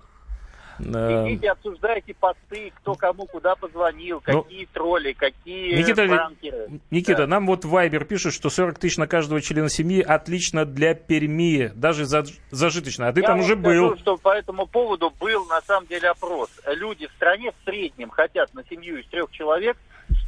Идите, 0.80 1.50
обсуждайте 1.50 2.14
посты, 2.14 2.72
кто 2.76 2.94
кому 2.94 3.26
куда 3.26 3.56
позвонил, 3.56 4.22
ну, 4.28 4.44
какие 4.44 4.66
тролли, 4.66 5.14
какие 5.14 5.78
Никита, 5.78 6.06
пранкеры. 6.06 6.70
Никита, 6.92 7.20
да. 7.20 7.28
нам 7.28 7.48
вот 7.48 7.66
Вайбер 7.66 8.06
пишет, 8.06 8.34
что 8.34 8.50
40 8.50 8.80
тысяч 8.80 8.98
на 8.98 9.08
каждого 9.08 9.42
члена 9.42 9.70
семьи 9.70 10.02
отлично 10.02 10.66
для 10.66 10.94
Перми, 10.94 11.72
даже 11.76 12.06
за, 12.06 12.26
зажиточно. 12.52 13.08
А 13.08 13.14
ты 13.14 13.22
Я 13.22 13.28
там 13.28 13.40
уже 13.40 13.58
скажу, 13.60 13.90
был. 13.90 13.98
что 13.98 14.18
по 14.18 14.36
этому 14.36 14.68
поводу 14.68 15.12
был 15.20 15.46
на 15.46 15.62
самом 15.62 15.88
деле 15.88 16.10
опрос. 16.10 16.50
Люди 16.66 17.08
в 17.08 17.12
стране 17.14 17.52
в 17.52 17.66
среднем 17.66 18.10
хотят 18.10 18.54
на 18.54 18.64
семью 18.66 18.98
из 18.98 19.06
трех 19.08 19.32
человек 19.32 19.78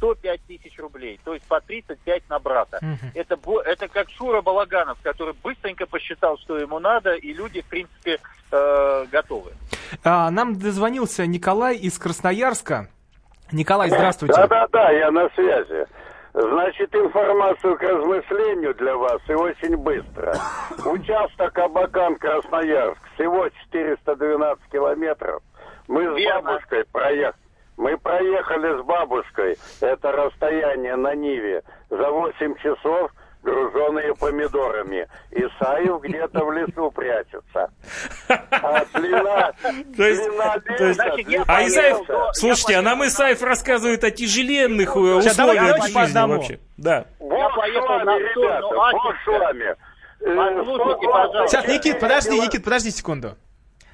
105 0.00 0.40
тысяч 0.46 0.78
рублей, 0.78 1.20
то 1.24 1.34
есть 1.34 1.46
по 1.46 1.60
35 1.60 2.22
на 2.30 2.38
брата. 2.38 2.78
Угу. 2.80 3.10
Это, 3.14 3.38
это 3.66 3.88
как 3.88 4.08
Шура 4.10 4.40
Балаганов, 4.40 4.98
который 5.02 5.34
быстренько 5.42 5.86
посчитал, 5.86 6.38
что 6.38 6.58
ему 6.58 6.78
надо, 6.78 7.12
и 7.14 7.32
люди, 7.34 7.60
в 7.60 7.66
принципе, 7.66 8.18
э, 8.50 9.06
готовы. 9.12 9.52
А, 10.02 10.30
нам 10.30 10.58
дозвонился 10.58 11.26
Николай 11.26 11.76
из 11.76 11.98
Красноярска. 11.98 12.88
Николай, 13.52 13.90
здравствуйте. 13.90 14.34
Да-да-да, 14.34 14.90
я 14.90 15.10
на 15.10 15.28
связи. 15.30 15.86
Значит, 16.32 16.94
информацию 16.94 17.76
к 17.76 17.82
размышлению 17.82 18.74
для 18.76 18.96
вас 18.96 19.20
и 19.28 19.34
очень 19.34 19.76
быстро. 19.76 20.34
Участок 20.86 21.58
Абакан-Красноярск 21.58 22.98
всего 23.14 23.48
412 23.72 24.64
километров. 24.70 25.42
Мы 25.88 26.04
с 26.04 26.16
Верно. 26.16 26.52
бабушкой 26.52 26.84
проехали. 26.92 27.49
Мы 27.76 27.96
проехали 27.96 28.80
с 28.80 28.84
бабушкой 28.84 29.56
это 29.80 30.12
расстояние 30.12 30.96
на 30.96 31.14
Ниве 31.14 31.62
за 31.88 32.10
8 32.10 32.54
часов 32.56 33.10
груженные 33.42 34.14
помидорами. 34.14 35.08
Исаев 35.30 36.02
где-то 36.02 36.44
в 36.44 36.52
лесу 36.52 36.90
прячется. 36.90 37.70
А 38.28 38.84
длина, 38.94 39.52
то 39.96 40.04
есть, 40.04 40.22
длина 40.28 40.58
то 40.58 40.84
есть, 40.84 41.00
а 41.46 41.66
Исаев, 41.66 41.98
слушайте, 42.34 42.76
а 42.76 42.82
нам 42.82 43.04
Исаев 43.06 43.42
рассказывает 43.42 44.04
о 44.04 44.10
тяжеленных 44.10 44.94
э, 44.96 44.98
условиях 44.98 45.82
жизни 45.86 46.28
вообще. 46.28 46.60
Да. 46.76 47.06
Я 47.18 47.48
поехал 47.50 48.04
на 48.04 48.18
ребята, 48.18 48.68
бог 48.70 49.14
с 49.24 49.26
вами. 49.26 49.76
Э, 50.22 51.46
Сейчас, 51.48 51.66
Никит, 51.66 51.98
подожди, 51.98 52.38
Никит, 52.38 52.62
подожди 52.62 52.90
секунду. 52.90 53.36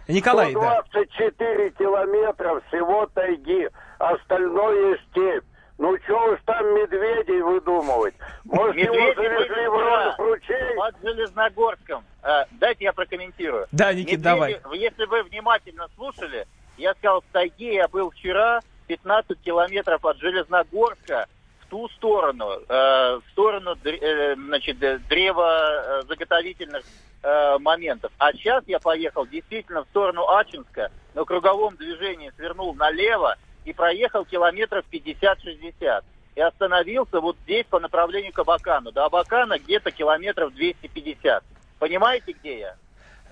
Николай, 0.08 0.50
124 0.50 1.70
да. 1.70 1.76
километра 1.78 2.62
всего 2.68 3.06
тайги, 3.06 3.68
остальное 3.98 4.98
степь. 5.10 5.44
Ну, 5.78 5.94
что 6.04 6.32
уж 6.32 6.38
там 6.46 6.64
медведей 6.74 7.42
выдумывать? 7.42 8.14
Может, 8.44 8.76
Медведи 8.76 8.96
его 8.96 9.14
завезли 9.14 9.66
в 9.66 10.18
ручей? 10.18 10.76
Под 10.76 10.94
Железногорском. 11.02 12.04
А, 12.22 12.46
дайте 12.52 12.84
я 12.84 12.92
прокомментирую. 12.94 13.66
Да, 13.72 13.92
Никит, 13.92 14.22
давай. 14.22 14.58
Если 14.72 15.04
вы 15.04 15.22
внимательно 15.24 15.86
слушали, 15.94 16.46
я 16.78 16.94
сказал, 16.94 17.20
в 17.20 17.32
тайге 17.32 17.74
я 17.74 17.88
был 17.88 18.10
вчера 18.10 18.60
15 18.86 19.38
километров 19.40 20.02
от 20.04 20.16
Железногорска 20.18 21.26
в 21.60 21.66
ту 21.66 21.88
сторону, 21.90 22.52
э, 22.52 23.18
в 23.18 23.22
сторону 23.32 23.76
э, 23.84 24.34
значит, 24.34 24.78
древа 24.78 26.04
заготовительных 26.08 26.84
э, 27.26 27.58
моментов. 27.58 28.12
А 28.18 28.32
сейчас 28.32 28.64
я 28.66 28.78
поехал 28.78 29.26
действительно 29.26 29.84
в 29.84 29.88
сторону 29.88 30.28
Ачинска, 30.28 30.90
на 31.14 31.24
круговом 31.24 31.76
движении 31.76 32.32
свернул 32.36 32.74
налево 32.74 33.36
и 33.64 33.72
проехал 33.72 34.24
километров 34.24 34.84
50-60. 34.92 36.04
И 36.36 36.40
остановился 36.40 37.20
вот 37.20 37.36
здесь 37.44 37.64
по 37.66 37.80
направлению 37.80 38.32
к 38.32 38.38
Абакану. 38.38 38.92
До 38.92 39.06
Абакана 39.06 39.58
где-то 39.58 39.90
километров 39.90 40.54
250. 40.54 41.42
Понимаете, 41.78 42.32
где 42.32 42.58
я? 42.60 42.76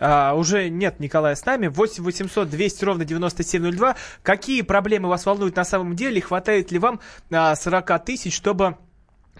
А, 0.00 0.34
уже 0.34 0.70
нет 0.70 0.98
Николая 1.00 1.34
с 1.34 1.44
нами. 1.44 1.68
8 1.68 2.02
800 2.02 2.48
200 2.48 2.84
ровно 2.84 3.04
9702. 3.04 3.96
Какие 4.22 4.62
проблемы 4.62 5.08
вас 5.08 5.24
волнуют 5.26 5.56
на 5.56 5.64
самом 5.64 5.94
деле? 5.94 6.20
Хватает 6.20 6.72
ли 6.72 6.78
вам 6.78 7.00
а, 7.30 7.54
40 7.54 8.04
тысяч, 8.04 8.34
чтобы 8.34 8.76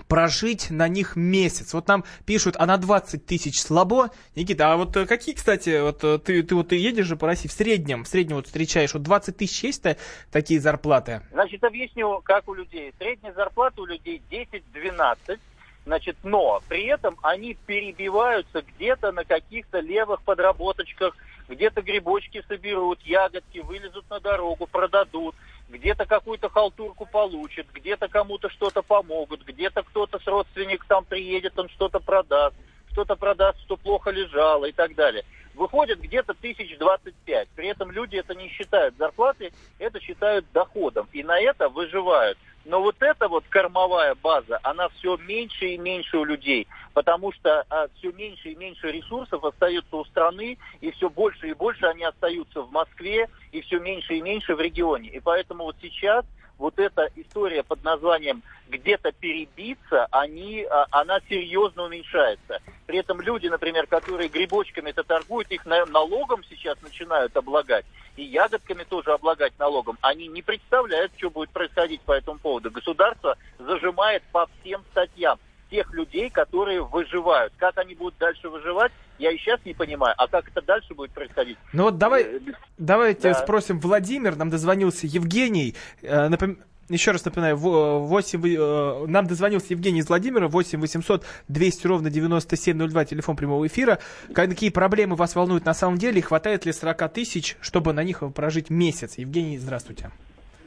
прожить 0.09 0.71
на 0.71 0.89
них 0.89 1.17
месяц. 1.17 1.75
Вот 1.75 1.89
нам 1.89 2.05
пишут, 2.27 2.57
а 2.59 2.67
на 2.67 2.77
20 2.77 3.25
тысяч 3.27 3.61
слабо. 3.61 4.11
Никита, 4.35 4.73
а 4.73 4.77
вот 4.77 4.97
э, 4.97 5.07
какие, 5.07 5.35
кстати, 5.35 5.81
вот 5.81 6.03
э, 6.05 6.19
ты, 6.19 6.43
ты 6.43 6.55
вот 6.55 6.69
ты 6.69 6.77
едешь 6.77 7.07
же 7.07 7.17
по 7.17 7.27
России 7.27 7.49
в 7.49 7.53
среднем, 7.53 8.05
в 8.05 8.09
среднем 8.09 8.37
вот 8.37 8.47
встречаешь, 8.47 8.95
вот 8.95 9.03
20 9.03 9.37
тысяч 9.37 9.63
есть 9.65 9.85
такие 10.31 10.61
зарплаты? 10.61 11.23
Значит, 11.33 11.65
объясню, 11.65 12.21
как 12.25 12.49
у 12.49 12.55
людей. 12.55 12.93
Средняя 12.99 13.33
зарплата 13.35 13.81
у 13.83 13.87
людей 13.87 14.23
10-12, 14.31 15.39
значит, 15.85 16.17
но 16.23 16.63
при 16.69 16.87
этом 16.87 17.17
они 17.23 17.57
перебиваются 17.67 18.63
где-то 18.63 19.13
на 19.13 19.25
каких-то 19.25 19.81
левых 19.81 20.23
подработочках, 20.23 21.17
где-то 21.49 21.83
грибочки 21.83 22.43
соберут, 22.49 23.01
ягодки 23.03 23.59
вылезут 23.59 24.09
на 24.11 24.21
дорогу, 24.21 24.67
продадут 24.67 25.35
где-то 25.75 26.07
какую-то 26.07 26.49
халтурку 26.49 27.07
получит, 27.07 27.67
где-то 27.73 28.09
кому-то 28.09 28.49
что-то 28.49 28.83
помогут, 28.83 29.45
где-то 29.45 29.83
кто-то 29.83 30.19
с 30.19 30.27
родственник 30.27 30.85
там 30.87 31.05
приедет, 31.05 31.59
он 31.59 31.69
что-то 31.69 32.01
продаст, 32.01 32.57
кто-то 32.93 33.17
продаст, 33.17 33.61
что 33.63 33.77
плохо 33.77 34.11
лежало 34.11 34.67
и 34.67 34.73
так 34.73 34.95
далее. 34.95 35.25
Выходит 35.55 36.01
где-то 36.01 36.35
тысяч 36.35 36.77
двадцать 36.79 37.15
пять. 37.25 37.49
При 37.55 37.69
этом 37.69 37.91
люди 37.91 38.17
это 38.17 38.35
не 38.35 38.49
считают 38.49 38.97
зарплатой, 38.97 39.53
это 39.79 40.01
считают 40.01 40.47
доходом. 40.53 41.09
И 41.13 41.23
на 41.23 41.39
это 41.39 41.69
выживают. 41.69 42.39
Но 42.65 42.81
вот 42.81 42.97
эта 43.01 43.29
вот 43.29 43.45
кормовая 43.49 44.15
база, 44.15 44.59
она 44.63 44.89
все 44.89 45.17
меньше 45.17 45.67
и 45.67 45.79
меньше 45.79 46.17
у 46.19 46.25
людей, 46.25 46.67
потому 46.95 47.33
что 47.33 47.65
а, 47.69 47.89
все 47.99 48.13
меньше 48.13 48.51
и 48.51 48.55
меньше 48.55 48.91
ресурсов 48.91 49.45
остается 49.45 49.97
у 49.97 50.05
страны, 50.07 50.57
и 50.81 50.91
все 50.93 51.11
больше 51.11 51.49
и 51.49 51.53
больше 51.53 51.85
они 51.87 52.05
остаются 52.05 52.63
в 52.63 52.71
Москве, 52.71 53.29
и 53.53 53.61
все 53.61 53.81
меньше 53.81 54.15
и 54.15 54.23
меньше 54.23 54.55
в 54.55 54.61
регионе. 54.61 55.11
И 55.11 55.21
поэтому 55.21 55.65
вот 55.65 55.77
сейчас 55.83 56.25
вот 56.57 56.79
эта 56.79 57.11
история 57.17 57.65
под 57.65 57.83
названием 57.83 58.45
где-то 58.69 59.11
перебиться, 59.11 60.07
они, 60.13 60.65
а, 60.71 60.87
она 60.93 61.19
серьезно 61.29 61.83
уменьшается. 61.83 62.61
При 62.87 62.99
этом 62.99 63.21
люди, 63.21 63.49
например, 63.49 63.89
которые 63.89 64.29
грибочками 64.29 64.91
это 64.91 65.03
торгуют, 65.03 65.51
их 65.51 65.67
налогом 65.67 66.45
сейчас 66.49 66.81
начинают 66.81 67.37
облагать, 67.37 67.85
и 68.17 68.23
ягодками 68.23 68.85
тоже 68.85 69.13
облагать 69.13 69.59
налогом. 69.59 69.99
Они 70.01 70.29
не 70.29 70.43
представляют, 70.43 71.13
что 71.17 71.29
будет 71.29 71.51
происходить 71.51 72.03
по 72.03 72.13
этому 72.13 72.39
поводу. 72.39 72.71
Государство 72.71 73.37
зажимает 73.59 74.23
по 74.31 74.49
всем 74.61 74.85
статьям 74.93 75.41
тех 75.71 75.93
людей, 75.93 76.31
которые 76.31 76.83
выживают. 76.83 77.53
Как 77.57 77.79
они 77.79 77.95
будут 77.95 78.17
дальше 78.19 78.49
выживать, 78.49 78.93
я 79.19 79.31
и 79.31 79.39
сейчас 79.39 79.61
не 79.65 79.75
понимаю. 79.75 80.15
А 80.19 80.27
как 80.27 80.49
это 80.49 80.63
дальше 80.63 80.95
будет 80.95 81.13
происходить? 81.13 81.57
Ну 81.73 81.85
вот 81.85 81.99
давай, 81.99 82.23
э, 82.23 82.41
давайте 82.79 83.33
да. 83.33 83.35
спросим 83.35 83.81
Владимир. 83.81 84.37
Нам 84.37 84.51
дозвонился 84.51 85.07
Евгений. 85.07 85.75
Э, 86.03 86.29
напом... 86.29 86.59
Еще 86.91 87.13
раз 87.13 87.25
напоминаю, 87.25 87.57
8, 87.57 88.43
э, 88.47 89.07
нам 89.07 89.27
дозвонился 89.27 89.69
Евгений 89.71 90.01
из 90.01 90.09
Владимира, 90.09 90.49
8 90.49 90.79
800 90.79 91.25
200 91.49 91.87
ровно 91.87 92.11
9702, 92.11 93.05
телефон 93.07 93.37
прямого 93.37 93.67
эфира. 93.67 94.01
Какие 94.35 94.69
проблемы 94.69 95.17
вас 95.17 95.35
волнуют 95.35 95.65
на 95.65 95.73
самом 95.73 95.97
деле? 95.97 96.21
Хватает 96.21 96.67
ли 96.67 96.73
40 96.73 97.11
тысяч, 97.11 97.57
чтобы 97.63 97.95
на 97.95 98.05
них 98.05 98.23
прожить 98.35 98.69
месяц? 98.69 99.17
Евгений, 99.17 99.57
здравствуйте. 99.57 100.11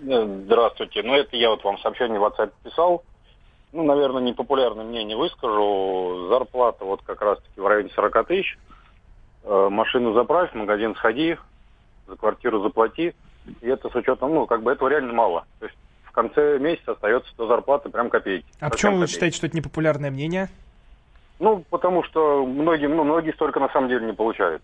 Здравствуйте. 0.01 1.03
Ну, 1.03 1.13
это 1.15 1.35
я 1.35 1.49
вот 1.49 1.63
вам 1.63 1.77
сообщение 1.79 2.19
в 2.19 2.23
WhatsApp 2.23 2.51
писал 2.63 3.03
ну, 3.73 3.83
наверное, 3.83 4.21
непопулярное 4.21 4.85
мнение 4.85 5.17
выскажу. 5.17 6.27
Зарплата 6.29 6.85
вот 6.85 7.01
как 7.03 7.21
раз-таки 7.21 7.59
в 7.59 7.67
районе 7.67 7.89
40 7.95 8.27
тысяч. 8.27 8.57
Э, 9.43 9.67
машину 9.69 10.13
заправь, 10.13 10.51
в 10.51 10.55
магазин 10.55 10.95
сходи, 10.95 11.37
за 12.07 12.15
квартиру 12.15 12.61
заплати. 12.61 13.13
И 13.61 13.67
это 13.67 13.89
с 13.89 13.95
учетом, 13.95 14.33
ну, 14.33 14.45
как 14.45 14.61
бы 14.61 14.71
этого 14.71 14.89
реально 14.89 15.13
мало. 15.13 15.45
То 15.59 15.65
есть 15.65 15.77
в 16.03 16.11
конце 16.11 16.57
месяца 16.59 16.93
остается 16.93 17.31
до 17.37 17.47
зарплаты 17.47 17.89
прям 17.89 18.09
копейки. 18.09 18.47
А 18.59 18.69
почему 18.69 18.93
вы 18.93 19.01
копейки. 19.01 19.13
считаете, 19.13 19.37
что 19.37 19.47
это 19.47 19.55
непопулярное 19.55 20.11
мнение? 20.11 20.49
Ну, 21.39 21.63
потому 21.69 22.03
что 22.03 22.45
многие, 22.45 22.87
ну, 22.87 23.03
многие 23.03 23.31
столько 23.31 23.59
на 23.59 23.69
самом 23.69 23.89
деле 23.89 24.05
не 24.05 24.13
получают. 24.13 24.63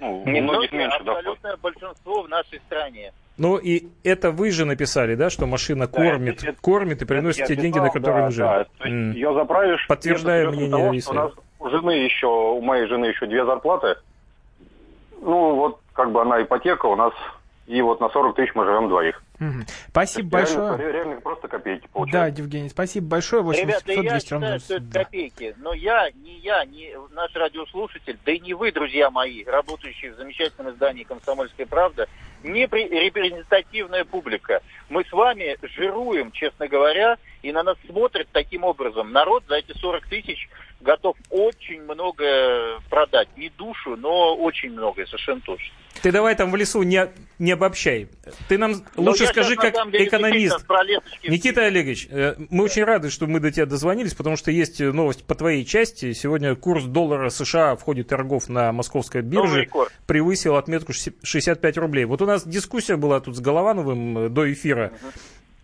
Ну, 0.00 0.24
не 0.26 0.40
многих 0.40 0.72
меньше 0.72 0.96
абсолютное 0.98 1.56
доход. 1.56 1.60
большинство 1.60 2.22
в 2.22 2.28
нашей 2.28 2.60
стране. 2.60 3.12
Ну 3.38 3.58
и 3.58 3.88
это 4.02 4.30
вы 4.30 4.50
же 4.50 4.64
написали, 4.64 5.14
да, 5.14 5.28
что 5.28 5.46
машина 5.46 5.86
кормит, 5.86 6.42
это, 6.42 6.58
кормит 6.60 7.02
и 7.02 7.04
приносит 7.04 7.46
те 7.46 7.56
деньги, 7.56 7.78
на 7.78 7.90
которые 7.90 8.20
да, 8.20 8.24
нужны. 8.26 8.44
Да, 8.44 8.58
есть 8.58 9.16
ее 9.16 9.34
заправишь. 9.34 9.86
Подтверждаю 9.86 10.52
мнение 10.52 11.02
того, 11.02 11.20
у 11.20 11.24
нас 11.24 11.32
у 11.58 11.68
жены 11.68 11.90
еще, 11.90 12.26
у 12.26 12.60
моей 12.60 12.86
жены 12.86 13.06
еще 13.06 13.26
две 13.26 13.44
зарплаты. 13.44 13.96
Ну 15.20 15.56
вот 15.56 15.80
как 15.92 16.12
бы 16.12 16.22
она 16.22 16.42
ипотека 16.42 16.86
у 16.86 16.96
нас, 16.96 17.12
и 17.66 17.80
вот 17.82 18.00
на 18.00 18.08
40 18.08 18.36
тысяч 18.36 18.54
мы 18.54 18.64
живем 18.64 18.88
двоих. 18.88 19.22
Угу. 19.40 19.66
Спасибо 19.90 20.28
большое. 20.30 20.78
Реально, 20.78 20.92
реально 20.92 21.20
просто 21.20 21.48
копейки 21.48 21.86
получаются. 21.92 22.36
Да, 22.36 22.42
Евгений, 22.42 22.68
спасибо 22.68 23.06
большое. 23.06 23.42
8 23.42 23.62
Ребята, 23.62 23.84
700, 23.86 24.04
я 24.04 24.20
считаю, 24.20 24.60
что 24.60 24.74
это 24.74 24.84
да. 24.84 25.04
копейки. 25.04 25.54
Но 25.58 25.72
я, 25.74 26.10
не 26.10 26.38
я, 26.38 26.64
не 26.64 26.94
наш 27.12 27.34
радиослушатель, 27.34 28.18
да 28.24 28.32
и 28.32 28.38
не 28.38 28.54
вы, 28.54 28.72
друзья 28.72 29.10
мои, 29.10 29.44
работающие 29.44 30.12
в 30.12 30.16
замечательном 30.16 30.72
издании 30.72 31.04
«Комсомольская 31.04 31.66
правда», 31.66 32.08
не 32.42 32.62
репрезентативная 32.62 34.04
публика. 34.04 34.62
Мы 34.88 35.04
с 35.04 35.12
вами 35.12 35.56
жируем, 35.62 36.30
честно 36.32 36.68
говоря, 36.68 37.16
и 37.42 37.52
на 37.52 37.62
нас 37.62 37.76
смотрят 37.86 38.28
таким 38.32 38.64
образом. 38.64 39.12
Народ 39.12 39.44
за 39.48 39.56
эти 39.56 39.76
40 39.76 40.06
тысяч 40.06 40.48
готов 40.80 41.16
очень 41.30 41.82
многое 41.82 42.80
продать. 42.88 43.28
Не 43.36 43.48
душу, 43.50 43.96
но 43.96 44.36
очень 44.36 44.72
многое, 44.72 45.06
совершенно 45.06 45.40
точно. 45.40 45.74
Ты 46.02 46.12
давай 46.12 46.34
там 46.34 46.50
в 46.50 46.56
лесу 46.56 46.82
не, 46.82 47.08
не 47.38 47.52
обобщай. 47.52 48.08
Ты 48.48 48.58
нам 48.58 48.82
но 48.96 49.02
лучше 49.02 49.26
скажи, 49.26 49.56
как 49.56 49.74
экономист. 49.92 50.64
Никита 51.26 51.64
Олегович, 51.66 52.08
э, 52.10 52.34
мы 52.50 52.64
очень 52.64 52.84
рады, 52.84 53.10
что 53.10 53.26
мы 53.26 53.40
до 53.40 53.50
тебя 53.50 53.66
дозвонились, 53.66 54.14
потому 54.14 54.36
что 54.36 54.50
есть 54.50 54.80
новость 54.80 55.24
по 55.24 55.34
твоей 55.34 55.64
части. 55.64 56.12
Сегодня 56.12 56.54
курс 56.54 56.84
доллара 56.84 57.30
США 57.30 57.76
в 57.76 57.82
ходе 57.82 58.04
торгов 58.04 58.48
на 58.48 58.72
московской 58.72 59.22
бирже 59.22 59.68
превысил 60.06 60.56
отметку 60.56 60.92
65 60.92 61.78
рублей. 61.78 62.04
Вот 62.04 62.22
у 62.22 62.26
нас 62.26 62.46
дискуссия 62.46 62.96
была 62.96 63.20
тут 63.20 63.36
с 63.36 63.40
Головановым 63.40 64.18
э, 64.18 64.28
до 64.28 64.52
эфира. 64.52 64.92
Угу. 65.02 65.12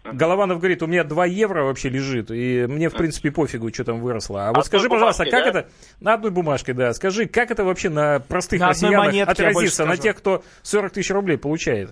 Голованов 0.04 0.58
говорит, 0.58 0.82
у 0.82 0.86
меня 0.86 1.04
2 1.04 1.26
евро 1.26 1.62
вообще 1.62 1.88
лежит, 1.88 2.30
и 2.30 2.66
мне, 2.66 2.88
в 2.88 2.94
принципе, 2.94 3.30
пофигу, 3.30 3.72
что 3.72 3.84
там 3.84 4.00
выросло. 4.00 4.48
А 4.48 4.52
вот 4.52 4.66
скажи, 4.66 4.88
пожалуйста, 4.88 5.24
как 5.24 5.44
да? 5.44 5.60
это... 5.60 5.68
На 6.00 6.14
одной 6.14 6.32
бумажке, 6.32 6.72
да. 6.72 6.92
Скажи, 6.92 7.26
как 7.26 7.52
это 7.52 7.64
вообще 7.64 7.88
на 7.88 8.18
простых 8.18 8.60
на 8.60 8.68
россиянах 8.68 9.28
отразится, 9.28 9.86
на 9.86 9.96
тех, 9.96 10.16
кто 10.16 10.42
40 10.62 10.92
тысяч 10.92 11.10
рублей 11.10 11.38
получает? 11.38 11.90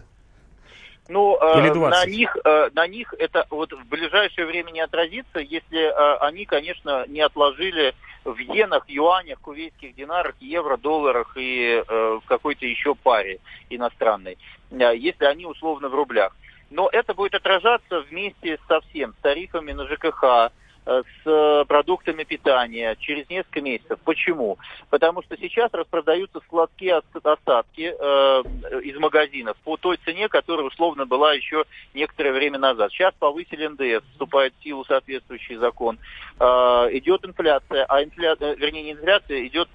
Ну, 1.10 1.36
э, 1.36 1.72
на 1.74 2.06
них, 2.06 2.36
э, 2.44 2.70
на 2.72 2.86
них 2.86 3.12
это 3.18 3.44
вот 3.50 3.72
в 3.72 3.84
ближайшее 3.88 4.46
время 4.46 4.70
не 4.70 4.80
отразится, 4.80 5.40
если 5.40 5.80
э, 5.80 6.16
они, 6.20 6.44
конечно, 6.44 7.04
не 7.08 7.20
отложили 7.20 7.94
в 8.24 8.38
иенах, 8.38 8.84
юанях, 8.88 9.40
кувейтских 9.40 9.96
динарах, 9.96 10.34
евро, 10.40 10.76
долларах 10.76 11.36
и 11.36 11.82
э, 11.84 12.18
в 12.22 12.26
какой-то 12.26 12.64
еще 12.64 12.94
паре 12.94 13.40
иностранной, 13.70 14.38
если 14.70 15.24
они 15.24 15.46
условно 15.46 15.88
в 15.88 15.94
рублях. 15.94 16.36
Но 16.70 16.88
это 16.92 17.14
будет 17.14 17.34
отражаться 17.34 18.00
вместе 18.02 18.58
со 18.68 18.80
всем, 18.80 19.12
с 19.12 19.22
тарифами 19.22 19.72
на 19.72 19.86
ЖКХ, 19.86 20.52
э, 20.86 21.02
с 21.24 21.64
продуктами 21.66 22.22
питания 22.22 22.96
через 23.00 23.28
несколько 23.28 23.60
месяцев. 23.60 23.98
Почему? 24.04 24.56
Потому 24.88 25.22
что 25.22 25.36
сейчас 25.36 25.72
распродаются 25.72 26.38
складские 26.46 27.02
остатки 27.22 27.92
э, 27.92 28.42
из 28.84 28.96
магазинов 28.98 29.56
по 29.64 29.76
той 29.76 29.98
цене, 30.04 30.28
которая 30.28 30.66
условно 30.66 31.06
была 31.06 31.32
еще 31.32 31.64
некоторое 31.92 32.32
время 32.32 32.58
назад. 32.58 32.92
Сейчас 32.92 33.14
повысили 33.18 33.66
НДС, 33.66 34.06
вступает 34.12 34.54
в 34.58 34.62
силу 34.62 34.84
соответствующий 34.84 35.56
закон. 35.56 35.98
Э, 36.38 36.88
идет 36.92 37.24
инфляция, 37.24 37.84
а 37.88 38.04
инфляция, 38.04 38.54
вернее 38.54 38.84
не 38.84 38.92
инфляция, 38.92 39.44
идет 39.44 39.68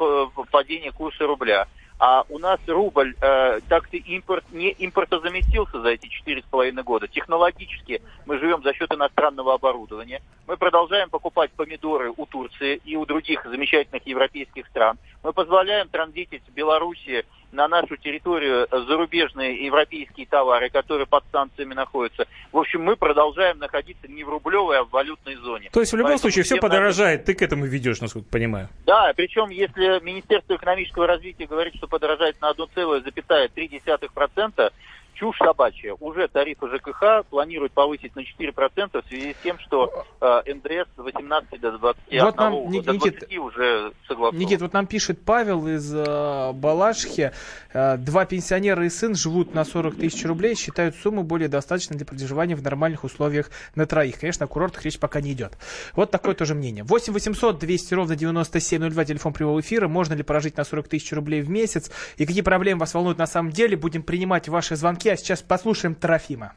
падение 0.50 0.94
курса 0.94 1.28
рубля 1.28 1.68
а 1.98 2.26
у 2.30 2.40
нас 2.40 2.60
рубль 2.68 3.16
э, 3.22 3.60
так-то 3.70 3.98
импорт, 3.98 4.44
не 4.52 4.76
импортозаместился 4.78 5.82
за 5.82 5.90
эти 5.90 6.08
четыре 6.08 6.42
с 6.42 6.46
половиной 6.46 6.84
года. 6.84 7.08
Технологически 7.08 8.02
мы 8.26 8.38
живем 8.38 8.62
за 8.64 8.74
счет 8.74 8.94
иностранного 8.94 9.54
оборудования. 9.54 10.22
Мы 10.48 10.58
продолжаем 10.58 11.10
покупать 11.10 11.52
помидоры 11.52 12.12
у 12.16 12.26
Турции 12.26 12.82
и 12.84 12.96
у 12.96 13.06
других 13.06 13.46
замечательных 13.46 14.06
европейских 14.06 14.68
стран. 14.68 14.98
Мы 15.24 15.32
позволяем 15.32 15.88
транзитить 15.88 16.44
в 16.48 16.54
Беларуси 16.54 17.26
на 17.52 17.68
нашу 17.68 17.98
территорию 17.98 18.68
зарубежные 18.72 19.66
европейские 19.66 20.28
товары, 20.28 20.70
которые 20.70 21.08
под 21.08 21.24
санкциями 21.32 21.74
находятся. 21.74 22.28
В 22.52 22.58
общем, 22.58 22.84
мы 22.84 22.96
продолжаем 22.96 23.58
находиться 23.60 24.08
не 24.08 24.24
в 24.24 24.30
рублевой, 24.30 24.80
а 24.80 24.84
в 24.84 24.92
валютной 24.92 25.36
зоне. 25.36 25.70
То 25.72 25.80
есть 25.80 25.94
в 25.94 25.96
любом 25.96 26.12
Поэтому 26.12 26.32
случае 26.32 26.44
все 26.44 26.58
подорожает, 26.58 27.22
надо... 27.22 27.28
ты 27.28 27.36
к 27.36 27.42
этому 27.42 27.66
ведешь, 27.66 28.02
насколько 28.02 28.30
понимаю. 28.30 28.70
Да, 28.86 29.12
причем 29.16 29.50
если 29.50 30.04
Министерство 30.04 30.56
экономического 30.56 31.08
развития 31.08 31.48
говорит, 31.48 31.76
что 31.76 31.88
подорожает 31.88 32.40
на 32.42 32.52
1,3%, 32.52 34.72
чушь 35.16 35.38
собачья. 35.38 35.96
Уже 36.00 36.28
тарифы 36.28 36.68
ЖКХ 36.68 37.26
планируют 37.30 37.74
повысить 37.74 38.16
на 38.16 38.22
4% 38.22 39.02
в 39.02 39.08
связи 39.08 39.34
с 39.34 39.44
тем, 39.44 39.58
что 39.60 40.06
э, 40.22 40.54
НДС 40.54 40.90
с 40.96 40.98
18 40.98 41.60
до 41.60 41.78
21 41.78 42.24
вот 42.24 42.38
нам, 42.38 42.52
до 42.52 42.94
Никит, 42.94 43.20
20 43.20 43.38
уже 43.38 43.92
согласован. 44.08 44.40
Никит, 44.40 44.62
вот 44.62 44.74
нам 44.74 44.86
пишет 44.86 45.24
Павел 45.26 45.68
из 45.68 45.94
э, 45.94 46.52
Балашхи. 46.54 47.32
Э, 47.74 47.98
два 47.98 48.26
пенсионера 48.26 48.86
и 48.86 48.90
сын 48.90 49.16
живут 49.16 49.54
на 49.54 49.66
40 49.66 49.96
тысяч 49.96 50.26
рублей, 50.26 50.56
считают 50.56 50.96
сумму 50.96 51.24
более 51.24 51.48
достаточной 51.48 51.98
для 51.98 52.06
проживания 52.06 52.56
в 52.56 52.62
нормальных 52.62 53.04
условиях 53.04 53.50
на 53.76 53.86
троих. 53.86 54.20
Конечно, 54.20 54.46
о 54.46 54.48
курортах 54.48 54.84
речь 54.86 55.00
пока 55.00 55.22
не 55.22 55.32
идет. 55.32 55.54
Вот 55.94 56.12
такое 56.12 56.36
тоже 56.36 56.54
мнение. 56.54 56.84
8 56.84 57.14
800 57.14 57.58
200 57.58 57.94
ровно 57.94 58.16
9702, 58.16 59.06
телефон 59.06 59.34
прямого 59.34 59.60
эфира. 59.62 59.88
Можно 59.88 60.14
ли 60.14 60.24
прожить 60.24 60.58
на 60.58 60.64
40 60.64 60.88
тысяч 60.88 61.12
рублей 61.14 61.42
в 61.42 61.50
месяц? 61.50 61.90
И 62.18 62.26
какие 62.26 62.42
проблемы 62.42 62.82
вас 62.82 62.94
волнуют 62.94 63.18
на 63.18 63.28
самом 63.28 63.52
деле? 63.52 63.78
Будем 63.78 64.04
принимать 64.04 64.48
ваши 64.50 64.76
звонки 64.76 65.05
звонки, 65.06 65.10
а 65.10 65.18
сейчас 65.18 65.42
послушаем 65.42 65.96
Трофима. 65.96 66.54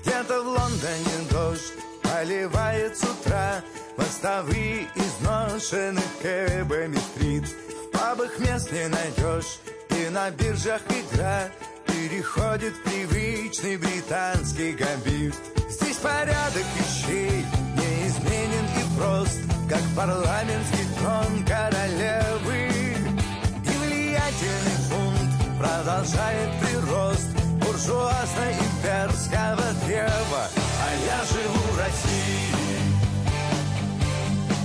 Где-то 0.00 0.42
в 0.42 0.46
Лондоне 0.46 1.30
дождь 1.30 1.72
поливает 2.02 2.96
с 2.96 3.02
утра. 3.02 3.62
Мостовые 3.96 4.86
изношены 4.94 6.02
кэбами 6.22 6.96
стрит. 6.96 7.44
В 7.92 8.40
мест 8.40 8.70
не 8.72 8.88
найдешь 8.88 9.58
и 9.90 10.10
на 10.10 10.30
биржах 10.30 10.82
игра. 10.90 11.48
Переходит 11.86 12.74
привычный 12.84 13.76
британский 13.78 14.72
гамбит. 14.72 15.34
Здесь 15.68 15.96
порядок 15.96 16.66
вещей 16.76 17.44
неизменен 17.76 18.66
и 18.76 18.98
прост 18.98 19.40
Как 19.68 19.82
парламентский 19.96 20.86
трон 20.98 21.44
королевы. 21.46 22.68
И 23.64 23.76
влиятельный 23.78 24.75
продолжает 25.58 26.50
прирост 26.60 27.28
буржуазно-имперского 27.60 29.64
древа, 29.86 30.44
а 30.82 30.84
я 31.06 31.18
живу 31.24 31.62
в 31.72 31.78
России, 31.78 32.52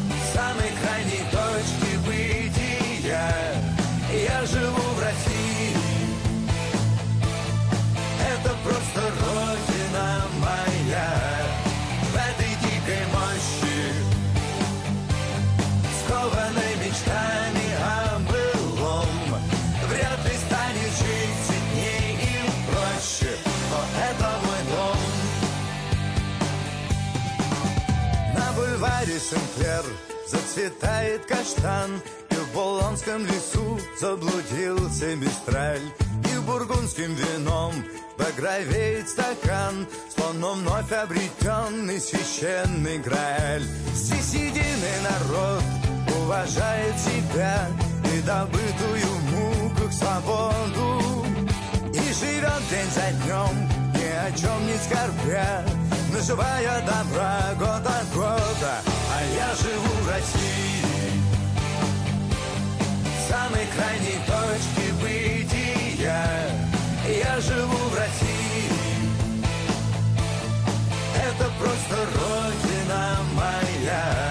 в 0.10 0.12
самой 0.36 0.72
крайней 0.82 1.24
точке 1.32 1.92
бытия. 2.06 3.30
Я 4.14 4.46
живу 4.46 4.82
в 4.82 5.00
России, 5.02 5.78
это 8.34 8.50
просто 8.64 8.91
бульваре 29.12 29.20
Сенклер 29.20 29.86
Зацветает 30.28 31.26
каштан 31.26 32.02
И 32.30 32.36
в 32.36 32.54
Болонском 32.54 33.26
лесу 33.26 33.80
заблудился 34.00 35.16
мистраль 35.16 35.82
И 36.34 36.40
бургундским 36.40 37.14
вином 37.16 37.74
багровеет 38.18 39.10
стакан 39.10 39.88
Словно 40.16 40.52
вновь 40.52 40.92
обретенный 40.92 42.00
священный 42.00 43.00
грааль. 43.00 43.64
Здесь 43.94 44.34
единый 44.34 45.02
народ 45.04 45.64
уважает 46.24 46.96
себя 47.00 47.68
И 48.14 48.22
добытую 48.22 49.06
в 49.06 49.32
муках 49.32 49.94
свободу. 49.94 51.26
И 51.94 52.14
живет 52.14 52.62
день 52.70 52.92
за 52.94 53.12
днем, 53.24 53.70
ни 53.96 54.08
о 54.08 54.32
чем 54.32 54.68
не 54.68 54.78
скорбя 54.78 55.66
наживая 56.14 56.82
добра 56.86 57.54
год 57.58 57.86
от 57.86 58.14
года, 58.14 58.91
я 59.36 59.56
живу 59.56 59.94
в 60.02 60.10
России, 60.10 61.22
в 63.04 63.30
самой 63.30 63.66
крайней 63.76 64.20
точке 64.26 64.94
бытия. 65.02 66.26
Я 67.08 67.42
живу 67.42 67.78
в 67.78 67.96
России, 67.96 68.72
это 71.16 71.50
просто 71.60 71.96
родина 72.16 73.18
моя. 73.36 74.31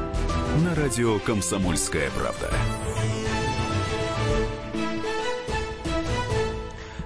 На 0.59 0.75
радио 0.75 1.17
«Комсомольская 1.19 2.09
правда». 2.11 2.51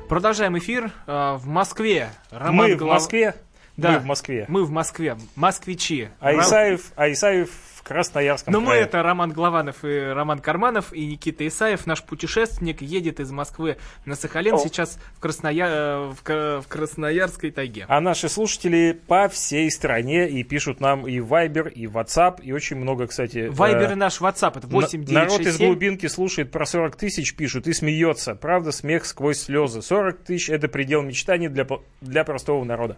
Продолжаем 0.09 0.57
эфир. 0.57 0.91
А, 1.05 1.37
в 1.37 1.45
Москве. 1.45 2.09
Роман 2.31 2.71
Мы 2.71 2.75
Голов... 2.75 2.93
в 2.93 2.95
Москве. 3.01 3.35
Да, 3.77 3.91
мы 3.91 3.99
в 3.99 4.05
Москве. 4.05 4.45
Мы 4.47 4.65
в 4.65 4.71
Москве. 4.71 5.17
Москвичи. 5.35 6.09
А 6.19 6.33
Исаев, 6.33 6.91
а 6.95 7.11
Исаев 7.11 7.49
Красноярском 7.85 8.51
Но 8.51 8.61
крае. 8.61 8.81
мы 8.81 8.83
это 8.83 9.03
Роман 9.03 9.31
Главанов 9.31 9.85
и 9.85 9.99
Роман 9.99 10.39
Карманов 10.39 10.91
и 10.91 11.05
Никита 11.05 11.47
Исаев, 11.47 11.85
наш 11.85 12.01
путешественник, 12.01 12.81
едет 12.81 13.19
из 13.19 13.29
Москвы 13.31 13.77
на 14.05 14.15
Сахалин, 14.15 14.55
О. 14.55 14.57
сейчас 14.57 14.97
в, 15.15 15.19
Красноя... 15.19 15.67
Э, 15.67 16.11
в, 16.11 16.61
в 16.61 16.67
Красноярской 16.67 17.51
тайге. 17.51 17.85
А 17.87 18.01
наши 18.01 18.27
слушатели 18.27 18.99
по 19.07 19.29
всей 19.29 19.69
стране 19.69 20.27
и 20.27 20.43
пишут 20.43 20.79
нам 20.79 21.07
и 21.07 21.19
Viber, 21.19 21.71
и 21.71 21.85
WhatsApp, 21.85 22.41
и 22.41 22.51
очень 22.53 22.77
много, 22.77 23.05
кстати... 23.05 23.49
Viber 23.51 23.89
э... 23.89 23.91
и 23.91 23.95
наш 23.95 24.19
WhatsApp, 24.19 24.57
это 24.57 24.65
8 24.65 25.05
9 25.05 25.11
Народ 25.11 25.41
из 25.41 25.59
глубинки 25.59 26.07
слушает 26.07 26.49
про 26.49 26.65
40 26.65 26.95
тысяч, 26.95 27.35
пишут 27.35 27.67
и 27.67 27.73
смеется. 27.73 28.33
Правда, 28.33 28.71
смех 28.71 29.05
сквозь 29.05 29.41
слезы. 29.41 29.83
40 29.83 30.23
тысяч 30.23 30.49
это 30.49 30.67
предел 30.67 31.03
мечтаний 31.03 31.49
для, 31.49 31.67
для 32.01 32.23
простого 32.23 32.63
народа. 32.63 32.97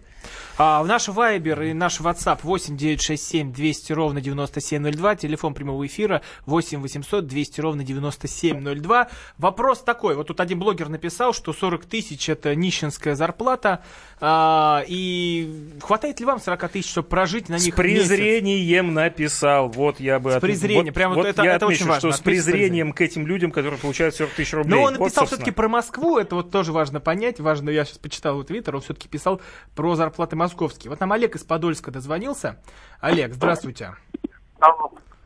А, 0.56 0.82
наш 0.82 1.08
Viber 1.08 1.70
и 1.70 1.74
наш 1.74 2.00
WhatsApp 2.00 2.38
8 2.42 2.74
967 2.78 3.52
200 3.52 3.92
ровно 3.92 4.22
97 4.22 4.77
9702, 4.78 5.16
телефон 5.16 5.54
прямого 5.54 5.86
эфира 5.86 6.22
8 6.46 6.80
800 6.80 7.26
200 7.26 7.60
ровно 7.60 7.84
9702. 7.84 9.08
Вопрос 9.38 9.82
такой, 9.82 10.14
вот 10.16 10.28
тут 10.28 10.40
один 10.40 10.58
блогер 10.58 10.88
написал, 10.88 11.32
что 11.32 11.52
40 11.52 11.84
тысяч 11.86 12.28
это 12.28 12.54
нищенская 12.54 13.14
зарплата, 13.14 13.82
а, 14.20 14.84
и 14.86 15.76
хватает 15.80 16.20
ли 16.20 16.26
вам 16.26 16.40
40 16.40 16.68
тысяч, 16.70 16.90
чтобы 16.90 17.08
прожить 17.08 17.48
на 17.48 17.54
них 17.54 17.74
С 17.74 17.76
презрением 17.76 18.86
месяц? 18.86 18.96
написал, 18.96 19.68
вот 19.68 20.00
я 20.00 20.18
бы... 20.18 20.32
С 20.32 20.40
презрением, 20.40 20.86
вот, 20.86 20.94
прямо 20.94 21.14
вот 21.14 21.26
это, 21.26 21.42
я 21.42 21.54
это 21.54 21.66
отмечу, 21.66 21.82
очень 21.82 21.90
важно. 21.90 22.10
что 22.10 22.18
с 22.18 22.20
презрением 22.20 22.92
к 22.92 23.00
этим 23.00 23.26
людям, 23.26 23.52
которые 23.52 23.78
получают 23.78 24.14
40 24.16 24.32
тысяч 24.32 24.52
рублей. 24.54 24.74
Но 24.74 24.82
он 24.82 24.94
написал 24.94 25.24
вот, 25.24 25.28
все-таки 25.28 25.50
про 25.50 25.68
Москву, 25.68 26.18
это 26.18 26.34
вот 26.34 26.50
тоже 26.50 26.72
важно 26.72 27.00
понять, 27.00 27.38
важно, 27.40 27.70
я 27.70 27.84
сейчас 27.84 27.98
почитал 27.98 28.34
его 28.34 28.42
твиттер, 28.42 28.74
он 28.74 28.82
все-таки 28.82 29.08
писал 29.08 29.40
про 29.74 29.94
зарплаты 29.94 30.36
московские. 30.36 30.90
Вот 30.90 31.00
нам 31.00 31.12
Олег 31.12 31.36
из 31.36 31.44
Подольска 31.44 31.90
дозвонился. 31.90 32.60
Олег, 33.00 33.34
здравствуйте. 33.34 33.94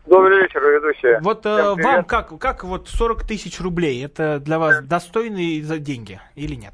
Добрый 0.06 0.42
вечер, 0.42 0.60
ведущие. 0.62 1.20
Вот 1.22 1.46
э, 1.46 1.74
вам 1.80 2.04
как, 2.04 2.36
как 2.38 2.64
вот 2.64 2.88
40 2.88 3.22
тысяч 3.22 3.60
рублей, 3.60 4.04
это 4.04 4.40
для 4.40 4.58
вас 4.58 4.80
да. 4.80 4.98
достойные 4.98 5.60
деньги 5.78 6.20
или 6.34 6.54
нет? 6.54 6.72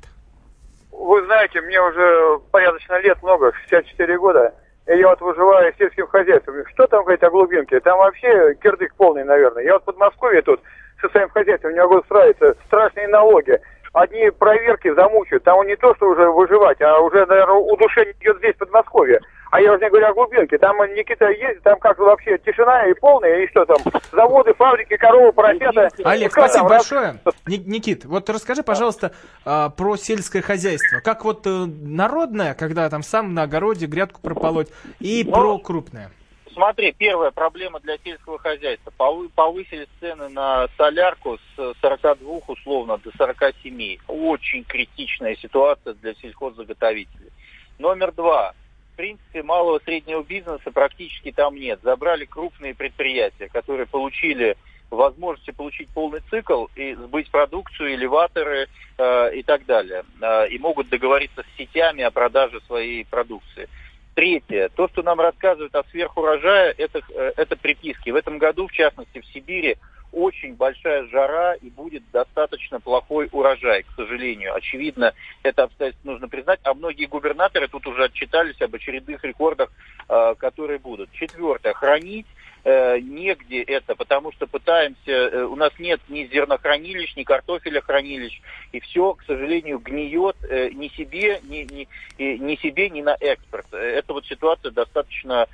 Вы 0.90 1.24
знаете, 1.26 1.60
мне 1.60 1.80
уже 1.80 2.38
порядочно 2.50 2.98
лет 3.00 3.22
много, 3.22 3.52
64 3.68 4.18
года, 4.18 4.54
и 4.86 4.92
я 4.96 5.08
вот 5.08 5.20
выживаю 5.20 5.72
сельским 5.78 6.06
хозяйством. 6.06 6.56
Что 6.72 6.86
там 6.86 7.02
говорить 7.04 7.22
о 7.22 7.30
глубинке? 7.30 7.80
Там 7.80 7.98
вообще 7.98 8.54
кирдык 8.62 8.94
полный, 8.96 9.24
наверное. 9.24 9.62
Я 9.62 9.74
вот 9.74 9.82
в 9.82 9.86
Подмосковье 9.86 10.40
тут 10.42 10.60
со 11.00 11.08
своим 11.10 11.28
хозяйством 11.28 11.74
не 11.74 11.80
могу 11.80 12.00
справиться. 12.00 12.56
Страшные 12.66 13.08
налоги. 13.08 13.60
Одни 13.92 14.30
проверки 14.30 14.92
замучают. 14.94 15.44
Там 15.44 15.66
не 15.66 15.76
то, 15.76 15.94
что 15.94 16.08
уже 16.08 16.30
выживать, 16.30 16.80
а 16.80 16.98
уже, 17.00 17.26
наверное, 17.26 17.56
удушение 17.56 18.14
идет 18.20 18.38
здесь, 18.38 18.54
в 18.54 18.58
Подмосковье. 18.58 19.20
А 19.50 19.60
я 19.60 19.72
уже 19.72 19.84
не 19.84 19.88
говорю 19.88 20.06
о 20.08 20.14
глубинке. 20.14 20.58
Там 20.58 20.76
Никита 20.94 21.28
ездит, 21.30 21.62
там 21.62 21.78
как 21.78 21.98
вообще 21.98 22.38
тишина 22.38 22.86
и 22.86 22.94
полная, 22.94 23.44
и 23.44 23.48
что 23.48 23.64
там, 23.64 23.78
заводы, 24.12 24.52
фабрики, 24.54 24.96
коровы, 24.96 25.32
поросята. 25.32 25.88
Олег, 26.04 26.32
спасибо 26.32 26.68
большое. 26.68 27.20
Никит, 27.46 28.04
вот 28.04 28.28
расскажи, 28.28 28.62
пожалуйста, 28.62 29.12
а, 29.44 29.70
про 29.70 29.96
сельское 29.96 30.42
хозяйство. 30.42 31.00
Как 31.00 31.24
вот 31.24 31.46
э, 31.46 31.50
народное, 31.50 32.54
когда 32.54 32.88
там 32.90 33.02
сам 33.02 33.34
на 33.34 33.42
огороде 33.42 33.86
грядку 33.86 34.20
прополоть, 34.20 34.68
и 35.00 35.24
ну, 35.24 35.32
про 35.32 35.58
крупное. 35.58 36.10
Смотри, 36.52 36.92
первая 36.92 37.30
проблема 37.30 37.80
для 37.80 37.96
сельского 37.98 38.38
хозяйства. 38.38 38.92
Повысили 39.34 39.86
цены 40.00 40.28
на 40.28 40.66
солярку 40.76 41.38
с 41.56 41.74
42 41.80 42.40
условно 42.48 42.98
до 42.98 43.10
47. 43.16 43.98
Очень 44.08 44.64
критичная 44.64 45.36
ситуация 45.36 45.94
для 45.94 46.14
сельхоззаготовителей. 46.14 47.30
Номер 47.78 48.12
два 48.12 48.54
принципе, 48.98 49.44
малого 49.44 49.80
среднего 49.84 50.24
бизнеса 50.24 50.72
практически 50.72 51.30
там 51.30 51.54
нет. 51.54 51.78
Забрали 51.84 52.24
крупные 52.24 52.74
предприятия, 52.74 53.48
которые 53.48 53.86
получили 53.86 54.56
возможности 54.90 55.52
получить 55.52 55.88
полный 55.90 56.20
цикл 56.30 56.66
и 56.74 56.94
сбыть 56.94 57.30
продукцию, 57.30 57.94
элеваторы 57.94 58.66
э, 58.98 59.36
и 59.36 59.42
так 59.44 59.64
далее. 59.66 60.04
Э, 60.20 60.48
и 60.48 60.58
могут 60.58 60.88
договориться 60.88 61.42
с 61.42 61.56
сетями 61.56 62.02
о 62.02 62.10
продаже 62.10 62.60
своей 62.66 63.04
продукции. 63.04 63.68
Третье. 64.14 64.68
То, 64.70 64.88
что 64.88 65.02
нам 65.02 65.20
рассказывают 65.20 65.76
о 65.76 65.84
сверхурожае, 65.90 66.74
это, 66.76 67.00
э, 67.14 67.32
это 67.36 67.56
приписки. 67.56 68.10
В 68.10 68.16
этом 68.16 68.38
году, 68.38 68.66
в 68.66 68.72
частности, 68.72 69.20
в 69.20 69.26
Сибири 69.26 69.76
очень 70.12 70.54
большая 70.54 71.06
жара 71.08 71.54
и 71.54 71.70
будет 71.70 72.02
достаточно 72.12 72.80
плохой 72.80 73.28
урожай, 73.32 73.82
к 73.82 73.92
сожалению. 73.96 74.54
Очевидно, 74.54 75.12
это 75.42 75.64
обстоятельство 75.64 76.12
нужно 76.12 76.28
признать, 76.28 76.60
а 76.62 76.74
многие 76.74 77.06
губернаторы 77.06 77.68
тут 77.68 77.86
уже 77.86 78.04
отчитались 78.04 78.60
об 78.60 78.74
очередных 78.74 79.22
рекордах, 79.24 79.70
э, 80.08 80.34
которые 80.38 80.78
будут. 80.78 81.10
Четвертое. 81.12 81.74
Хранить 81.74 82.26
э, 82.64 82.98
негде 83.00 83.62
это, 83.62 83.94
потому 83.94 84.32
что 84.32 84.46
пытаемся, 84.46 85.10
э, 85.10 85.44
у 85.44 85.56
нас 85.56 85.72
нет 85.78 86.00
ни 86.08 86.24
зернохранилищ, 86.26 87.14
ни 87.16 87.24
картофеля 87.24 87.80
хранилищ, 87.80 88.40
и 88.72 88.80
все, 88.80 89.14
к 89.14 89.22
сожалению, 89.24 89.78
гниет 89.78 90.36
ни 90.74 90.88
себе, 90.88 91.40
ни, 91.44 91.66
ни, 91.70 91.88
ни 92.18 92.56
себе, 92.56 92.90
ни 92.90 93.02
на 93.02 93.16
экспорт. 93.20 93.66
Эта 93.72 94.12
вот 94.12 94.26
ситуация 94.26 94.70
достаточно 94.70 95.46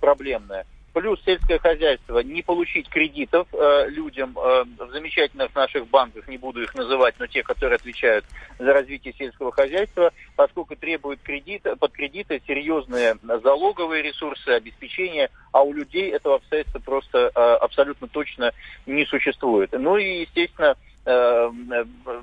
проблемная 0.00 0.66
плюс 0.92 1.22
сельское 1.24 1.58
хозяйство, 1.58 2.20
не 2.20 2.42
получить 2.42 2.88
кредитов 2.88 3.46
э, 3.52 3.88
людям 3.88 4.36
э, 4.36 4.64
в 4.78 4.90
замечательных 4.90 5.54
наших 5.54 5.86
банках, 5.88 6.28
не 6.28 6.38
буду 6.38 6.62
их 6.62 6.74
называть, 6.74 7.14
но 7.18 7.26
те, 7.26 7.42
которые 7.42 7.76
отвечают 7.76 8.24
за 8.58 8.72
развитие 8.72 9.14
сельского 9.14 9.52
хозяйства, 9.52 10.12
поскольку 10.36 10.76
требуют 10.76 11.20
кредита, 11.22 11.76
под 11.76 11.92
кредиты 11.92 12.42
серьезные 12.46 13.16
залоговые 13.22 14.02
ресурсы, 14.02 14.48
обеспечения, 14.48 15.30
а 15.52 15.62
у 15.62 15.72
людей 15.72 16.10
этого 16.10 16.36
обстоятельства 16.36 16.80
просто 16.80 17.30
э, 17.34 17.40
абсолютно 17.40 18.08
точно 18.08 18.52
не 18.86 19.06
существует. 19.06 19.70
Ну 19.72 19.96
и, 19.96 20.22
естественно, 20.22 20.76
э, 21.04 21.50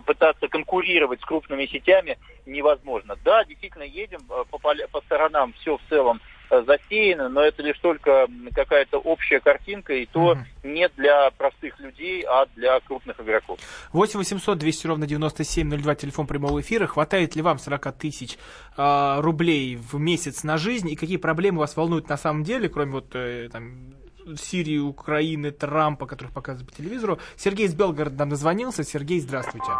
пытаться 0.05 0.47
конкурировать 0.47 1.21
с 1.21 1.25
крупными 1.25 1.65
сетями 1.65 2.17
невозможно. 2.45 3.15
Да, 3.23 3.43
действительно, 3.45 3.83
едем 3.83 4.21
э, 4.29 4.43
по, 4.49 4.59
по 4.59 5.01
сторонам, 5.01 5.53
все 5.53 5.77
в 5.77 5.81
целом 5.89 6.21
засеяно, 6.49 7.29
но 7.29 7.41
это 7.41 7.61
лишь 7.61 7.77
только 7.79 8.27
какая-то 8.53 8.97
общая 8.99 9.39
картинка, 9.39 9.93
и 9.93 10.05
то 10.05 10.33
mm-hmm. 10.33 10.67
не 10.67 10.89
для 10.89 11.31
простых 11.31 11.79
людей, 11.79 12.23
а 12.23 12.45
для 12.55 12.79
крупных 12.81 13.19
игроков. 13.19 13.59
8 13.93 14.17
800 14.19 14.57
200 14.57 14.87
ровно 14.87 15.07
9702, 15.07 15.95
телефон 15.95 16.27
прямого 16.27 16.61
эфира. 16.61 16.87
Хватает 16.87 17.35
ли 17.35 17.41
вам 17.41 17.59
40 17.59 17.91
тысяч 17.97 18.37
э, 18.77 19.19
рублей 19.19 19.75
в 19.75 19.99
месяц 19.99 20.43
на 20.43 20.57
жизнь, 20.57 20.89
и 20.89 20.95
какие 20.95 21.17
проблемы 21.17 21.59
вас 21.59 21.75
волнуют 21.77 22.09
на 22.09 22.17
самом 22.17 22.43
деле, 22.43 22.69
кроме 22.69 22.91
вот 22.93 23.15
э, 23.15 23.49
там, 23.51 23.93
Сирии, 24.37 24.77
Украины, 24.77 25.51
Трампа, 25.51 26.05
которых 26.05 26.33
показывают 26.33 26.69
по 26.69 26.75
телевизору. 26.75 27.19
Сергей 27.35 27.65
из 27.65 27.73
Белгорода 27.73 28.17
нам 28.17 28.29
дозвонился. 28.29 28.83
Сергей, 28.83 29.19
здравствуйте. 29.19 29.71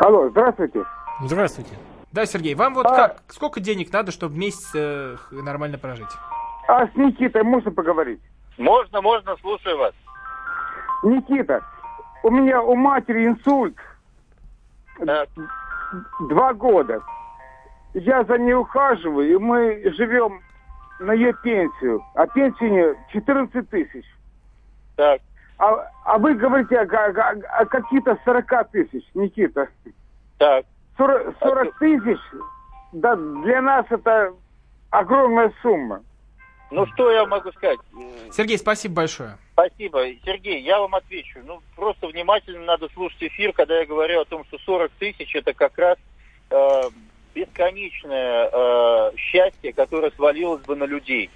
Алло, 0.00 0.28
здравствуйте. 0.30 0.84
Здравствуйте. 1.22 1.97
Да, 2.12 2.24
Сергей, 2.26 2.54
вам 2.54 2.74
вот 2.74 2.86
а... 2.86 2.94
как, 2.94 3.22
сколько 3.28 3.60
денег 3.60 3.92
надо, 3.92 4.12
чтобы 4.12 4.36
месяц 4.36 4.70
э, 4.74 5.16
нормально 5.30 5.78
прожить? 5.78 6.08
А 6.66 6.86
с 6.86 6.94
Никитой 6.96 7.42
можно 7.42 7.70
поговорить? 7.70 8.20
Можно, 8.56 9.00
можно, 9.00 9.36
слушаю 9.40 9.78
вас. 9.78 9.92
Никита, 11.02 11.62
у 12.22 12.30
меня 12.30 12.62
у 12.62 12.74
матери 12.74 13.26
инсульт. 13.26 13.76
Так. 15.04 15.28
Два 16.28 16.52
года. 16.54 17.00
Я 17.94 18.24
за 18.24 18.38
ней 18.38 18.54
ухаживаю, 18.54 19.30
и 19.30 19.36
мы 19.38 19.82
живем 19.96 20.40
на 21.00 21.12
ее 21.12 21.32
пенсию. 21.42 22.02
А 22.14 22.26
пенсия 22.26 22.96
14 23.12 23.68
тысяч. 23.70 24.04
Так. 24.96 25.20
А, 25.58 25.90
а 26.04 26.18
вы 26.18 26.34
говорите 26.34 26.78
о, 26.78 26.84
о, 26.84 27.60
о 27.60 27.66
каких-то 27.66 28.18
40 28.24 28.70
тысяч, 28.70 29.04
Никита. 29.14 29.68
Так. 30.38 30.64
40, 30.98 31.36
40 31.40 31.78
тысяч, 31.78 32.18
да, 32.92 33.16
для 33.16 33.62
нас 33.62 33.86
это 33.88 34.34
огромная 34.90 35.52
сумма. 35.62 36.02
Ну, 36.70 36.86
что 36.92 37.10
я 37.10 37.24
могу 37.24 37.50
сказать? 37.52 37.78
Сергей, 38.30 38.58
спасибо 38.58 38.96
большое. 38.96 39.38
Спасибо. 39.52 40.04
Сергей, 40.24 40.60
я 40.60 40.78
вам 40.80 40.94
отвечу. 40.94 41.40
Ну, 41.46 41.62
просто 41.74 42.08
внимательно 42.08 42.64
надо 42.64 42.88
слушать 42.90 43.22
эфир, 43.22 43.54
когда 43.54 43.78
я 43.78 43.86
говорю 43.86 44.20
о 44.20 44.24
том, 44.26 44.44
что 44.44 44.58
40 44.58 44.90
тысяч 44.98 45.34
это 45.34 45.54
как 45.54 45.78
раз 45.78 45.96
э, 46.50 46.82
бесконечное 47.34 48.50
э, 48.52 49.16
счастье, 49.16 49.72
которое 49.72 50.10
свалилось 50.10 50.62
бы 50.62 50.76
на 50.76 50.84
людей. 50.84 51.30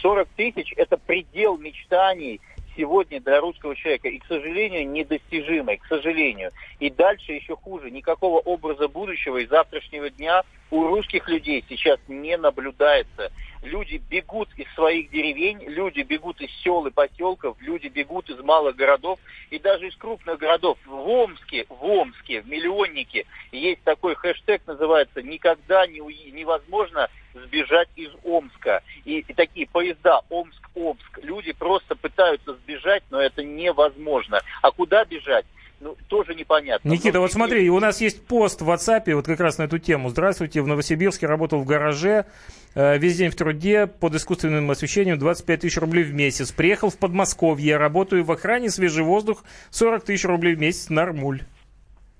40 0.00 0.28
тысяч 0.30 0.72
это 0.76 0.96
предел 0.96 1.58
мечтаний 1.58 2.40
сегодня 2.76 3.20
для 3.20 3.40
русского 3.40 3.74
человека. 3.76 4.08
И, 4.08 4.18
к 4.18 4.26
сожалению, 4.26 4.88
недостижимый, 4.88 5.78
к 5.78 5.86
сожалению. 5.86 6.50
И 6.80 6.90
дальше 6.90 7.32
еще 7.32 7.56
хуже. 7.56 7.90
Никакого 7.90 8.38
образа 8.38 8.88
будущего 8.88 9.38
и 9.38 9.46
завтрашнего 9.46 10.10
дня 10.10 10.42
у 10.70 10.86
русских 10.86 11.28
людей 11.28 11.64
сейчас 11.68 11.98
не 12.08 12.36
наблюдается. 12.36 13.30
Люди 13.62 14.02
бегут 14.10 14.48
из 14.56 14.66
своих 14.74 15.10
деревень, 15.10 15.62
люди 15.68 16.00
бегут 16.00 16.40
из 16.40 16.50
сел 16.62 16.84
и 16.86 16.90
поселков, 16.90 17.56
люди 17.60 17.86
бегут 17.86 18.28
из 18.28 18.40
малых 18.40 18.74
городов 18.74 19.20
и 19.50 19.58
даже 19.60 19.86
из 19.86 19.96
крупных 19.96 20.38
городов. 20.38 20.78
В 20.84 20.94
Омске, 20.94 21.66
в 21.68 21.84
Омске, 21.84 22.40
в 22.40 22.48
Миллионнике 22.48 23.24
есть 23.52 23.80
такой 23.84 24.16
хэштег, 24.16 24.62
называется 24.66 25.22
«Никогда 25.22 25.86
не 25.86 26.00
уи... 26.00 26.32
невозможно 26.32 27.08
сбежать 27.34 27.88
из 27.94 28.10
Омска». 28.24 28.82
И, 29.04 29.20
и 29.20 29.32
такие 29.32 29.68
поезда 29.68 30.22
Омск-Омск. 30.28 31.20
Люди 31.22 31.52
просто 31.52 31.94
пытаются 31.94 32.54
сбежать, 32.54 33.04
но 33.10 33.20
это 33.20 33.44
невозможно. 33.44 34.40
А 34.60 34.72
куда 34.72 35.04
бежать? 35.04 35.46
Ну, 35.82 35.96
тоже 36.06 36.34
непонятно. 36.36 36.88
Никита, 36.88 37.18
вот 37.18 37.32
смотри, 37.32 37.68
у 37.68 37.80
нас 37.80 38.00
есть 38.00 38.24
пост 38.24 38.62
в 38.62 38.70
WhatsApp 38.70 39.12
вот 39.14 39.26
как 39.26 39.40
раз 39.40 39.58
на 39.58 39.64
эту 39.64 39.78
тему. 39.78 40.10
Здравствуйте, 40.10 40.62
в 40.62 40.68
Новосибирске 40.68 41.26
работал 41.26 41.60
в 41.60 41.66
гараже, 41.66 42.26
э, 42.74 42.98
весь 42.98 43.16
день 43.16 43.30
в 43.30 43.34
труде, 43.34 43.88
под 43.88 44.14
искусственным 44.14 44.70
освещением 44.70 45.18
25 45.18 45.60
тысяч 45.60 45.76
рублей 45.78 46.04
в 46.04 46.14
месяц. 46.14 46.52
Приехал 46.52 46.88
в 46.88 46.96
Подмосковье, 46.96 47.76
работаю 47.78 48.22
в 48.22 48.30
охране, 48.30 48.70
свежий 48.70 49.02
воздух, 49.02 49.42
40 49.70 50.04
тысяч 50.04 50.24
рублей 50.24 50.54
в 50.54 50.60
месяц, 50.60 50.88
нормуль. 50.88 51.42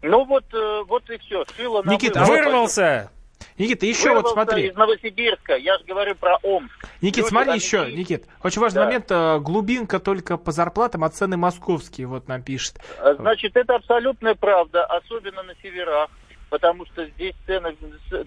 Ну 0.02 0.24
вот, 0.24 0.44
э, 0.52 0.82
вот 0.88 1.08
и 1.08 1.16
все. 1.18 1.44
Шило 1.56 1.84
Никита, 1.84 2.24
вырвался! 2.24 3.10
Никита, 3.58 3.86
еще 3.86 4.14
вот 4.14 4.28
смотри. 4.30 4.68
из 4.68 4.74
Новосибирска, 4.74 5.56
я 5.56 5.78
же 5.78 5.84
говорю 5.84 6.14
про 6.14 6.36
Омск. 6.42 6.88
Никит, 7.00 7.18
Люди 7.18 7.28
смотри 7.28 7.54
еще, 7.54 7.92
Никит, 7.92 8.26
очень 8.42 8.60
важный 8.60 8.80
да. 8.80 8.84
момент, 8.86 9.06
э, 9.10 9.38
глубинка 9.40 10.00
только 10.00 10.36
по 10.36 10.52
зарплатам, 10.52 11.04
а 11.04 11.10
цены 11.10 11.36
московские, 11.36 12.06
вот 12.06 12.28
нам 12.28 12.42
пишет. 12.42 12.76
А, 12.98 13.14
значит, 13.14 13.56
это 13.56 13.74
абсолютная 13.76 14.34
правда, 14.34 14.84
особенно 14.84 15.42
на 15.42 15.54
северах, 15.62 16.10
потому 16.48 16.86
что 16.86 17.06
здесь 17.06 17.34
цены, 17.46 17.76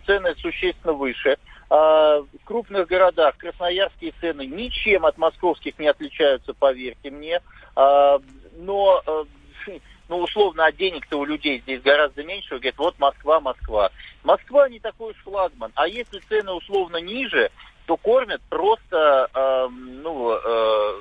цены 0.06 0.36
существенно 0.38 0.94
выше. 0.94 1.38
А 1.70 2.20
в 2.20 2.46
крупных 2.46 2.88
городах 2.88 3.38
красноярские 3.38 4.14
цены 4.22 4.46
ничем 4.46 5.06
от 5.06 5.18
московских 5.18 5.80
не 5.80 5.88
отличаются, 5.88 6.54
поверьте 6.54 7.10
мне. 7.10 7.42
А, 7.76 8.20
но 8.58 9.02
э, 9.06 9.24
ну, 10.08 10.20
условно, 10.20 10.66
а 10.66 10.72
денег-то 10.72 11.18
у 11.18 11.26
людей 11.26 11.60
здесь 11.62 11.82
гораздо 11.82 12.24
меньше, 12.24 12.56
говорят, 12.56 12.78
вот 12.78 13.00
Москва, 13.00 13.40
Москва. 13.40 13.90
Москва 14.24 14.70
не 14.70 14.80
такой 14.80 15.12
уж 15.12 15.18
флагман. 15.24 15.72
А 15.76 15.88
если 15.88 16.20
цены 16.20 16.52
условно 16.52 16.98
ниже, 16.98 17.50
то 17.86 17.98
кормят 17.98 18.42
просто, 18.50 19.30
э, 19.34 19.68
ну, 19.70 20.32
э, 20.34 20.94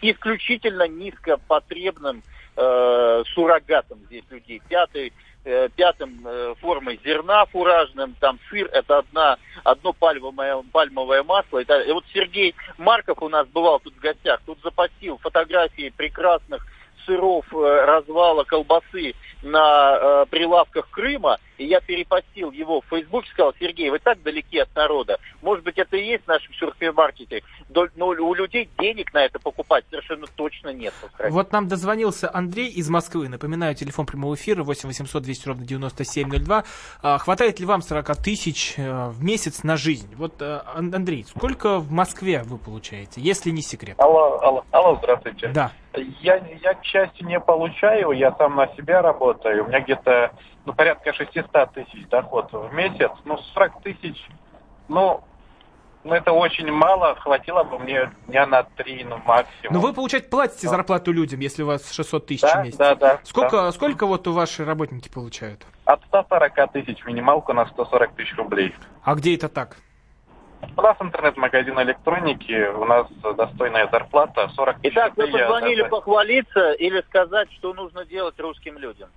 исключительно 0.00 0.86
низкопотребным 0.88 2.22
э, 2.56 3.22
суррогатом 3.34 3.98
здесь 4.06 4.24
людей. 4.30 4.60
Пятый, 4.68 5.12
э, 5.44 5.68
пятым 5.74 6.20
э, 6.24 6.54
формой 6.60 7.00
зерна 7.04 7.46
фуражным, 7.46 8.14
там 8.20 8.38
сыр, 8.48 8.68
это 8.72 8.98
одна, 8.98 9.38
одно 9.62 9.92
пальмовое, 9.92 10.62
пальмовое 10.72 11.22
масло. 11.22 11.60
Это, 11.60 11.80
и 11.80 11.92
вот 11.92 12.04
Сергей 12.12 12.54
Марков 12.78 13.22
у 13.22 13.28
нас 13.28 13.46
бывал 13.48 13.80
тут 13.80 13.94
в 13.94 14.00
гостях, 14.00 14.40
тут 14.46 14.58
запостил 14.62 15.18
фотографии 15.18 15.92
прекрасных 15.96 16.66
сыров, 17.06 17.44
э, 17.52 17.84
развала 17.84 18.44
колбасы 18.44 19.14
на 19.42 19.96
э, 19.96 20.26
прилавках 20.30 20.88
Крыма, 20.90 21.38
и 21.58 21.66
я 21.66 21.80
перепостил 21.80 22.50
его 22.50 22.80
в 22.80 22.84
Facebook, 22.86 23.26
сказал, 23.26 23.54
Сергей, 23.58 23.90
вы 23.90 23.98
так 23.98 24.22
далеки 24.22 24.58
от 24.58 24.74
народа, 24.74 25.18
может 25.42 25.64
быть, 25.64 25.78
это 25.78 25.96
и 25.96 26.04
есть 26.04 26.24
в 26.24 26.28
нашем 26.28 26.52
супермаркете, 26.54 27.42
но 27.96 28.06
у 28.06 28.34
людей 28.34 28.68
денег 28.78 29.12
на 29.12 29.24
это 29.24 29.38
покупать 29.38 29.84
совершенно 29.90 30.26
точно 30.34 30.72
нет. 30.72 30.94
Вот 31.30 31.52
нам 31.52 31.68
дозвонился 31.68 32.30
Андрей 32.32 32.68
из 32.68 32.88
Москвы, 32.88 33.28
напоминаю, 33.28 33.74
телефон 33.74 34.06
прямого 34.06 34.34
эфира 34.34 34.62
8 34.62 34.88
800 34.88 35.22
200 35.22 35.48
ровно 35.48 35.66
9702. 35.66 36.64
А, 37.02 37.18
хватает 37.18 37.60
ли 37.60 37.66
вам 37.66 37.82
40 37.82 38.16
тысяч 38.22 38.74
э, 38.76 39.08
в 39.08 39.22
месяц 39.22 39.62
на 39.62 39.76
жизнь? 39.76 40.14
Вот, 40.16 40.40
э, 40.40 40.60
Андрей, 40.74 41.24
сколько 41.24 41.78
в 41.78 41.90
Москве 41.90 42.42
вы 42.44 42.58
получаете, 42.58 43.20
если 43.20 43.50
не 43.50 43.62
секрет? 43.62 43.96
Алло, 43.98 44.40
алло, 44.40 44.64
алло 44.70 44.96
здравствуйте. 44.96 45.48
Да. 45.48 45.72
Я, 46.20 46.36
я, 46.62 46.74
к 46.74 46.84
счастью, 46.84 47.26
не 47.28 47.38
получаю, 47.38 48.10
я 48.12 48.34
сам 48.36 48.56
на 48.56 48.66
себя 48.76 49.00
работаю. 49.02 49.64
У 49.64 49.68
меня 49.68 49.80
где-то 49.80 50.32
ну, 50.64 50.72
порядка 50.72 51.12
600 51.12 51.72
тысяч 51.72 52.08
доход 52.08 52.52
в 52.52 52.72
месяц. 52.72 53.10
Ну, 53.24 53.38
40 53.54 53.82
тысяч, 53.82 54.26
ну, 54.88 55.22
ну, 56.04 56.14
это 56.14 56.32
очень 56.32 56.70
мало, 56.70 57.14
хватило 57.16 57.64
бы 57.64 57.78
мне 57.78 58.10
дня 58.26 58.46
на 58.46 58.62
три, 58.62 59.04
ну, 59.04 59.18
максимум. 59.24 59.72
Но 59.72 59.80
вы, 59.80 59.94
получать 59.94 60.28
платите 60.28 60.68
зарплату 60.68 61.12
людям, 61.12 61.40
если 61.40 61.62
у 61.62 61.66
вас 61.66 61.90
600 61.92 62.26
тысяч 62.26 62.42
да, 62.42 62.60
в 62.60 62.64
месяц? 62.64 62.76
Да, 62.76 62.94
да. 62.94 63.20
Сколько, 63.24 63.56
да. 63.62 63.72
сколько 63.72 64.06
вот 64.06 64.26
у 64.28 64.32
ваши 64.32 64.64
работники 64.64 65.08
получают? 65.08 65.64
От 65.86 66.02
140 66.04 66.72
тысяч 66.72 67.04
минималку 67.06 67.52
на 67.54 67.66
140 67.66 68.14
тысяч 68.14 68.36
рублей. 68.36 68.74
А 69.02 69.14
где 69.14 69.34
это 69.34 69.48
так? 69.48 69.78
У 70.76 70.80
нас 70.80 70.96
интернет-магазин 71.00 71.78
электроники, 71.80 72.68
у 72.68 72.84
нас 72.84 73.06
достойная 73.36 73.88
зарплата 73.90 74.50
40 74.54 74.80
тысяч 74.80 74.92
Итак, 74.92 75.12
вы 75.16 75.28
позвонили 75.28 75.82
за... 75.82 75.88
похвалиться 75.88 76.72
или 76.72 77.02
сказать, 77.02 77.52
что 77.52 77.74
нужно 77.74 78.04
делать 78.04 78.38
русским 78.38 78.78
людям? 78.78 79.10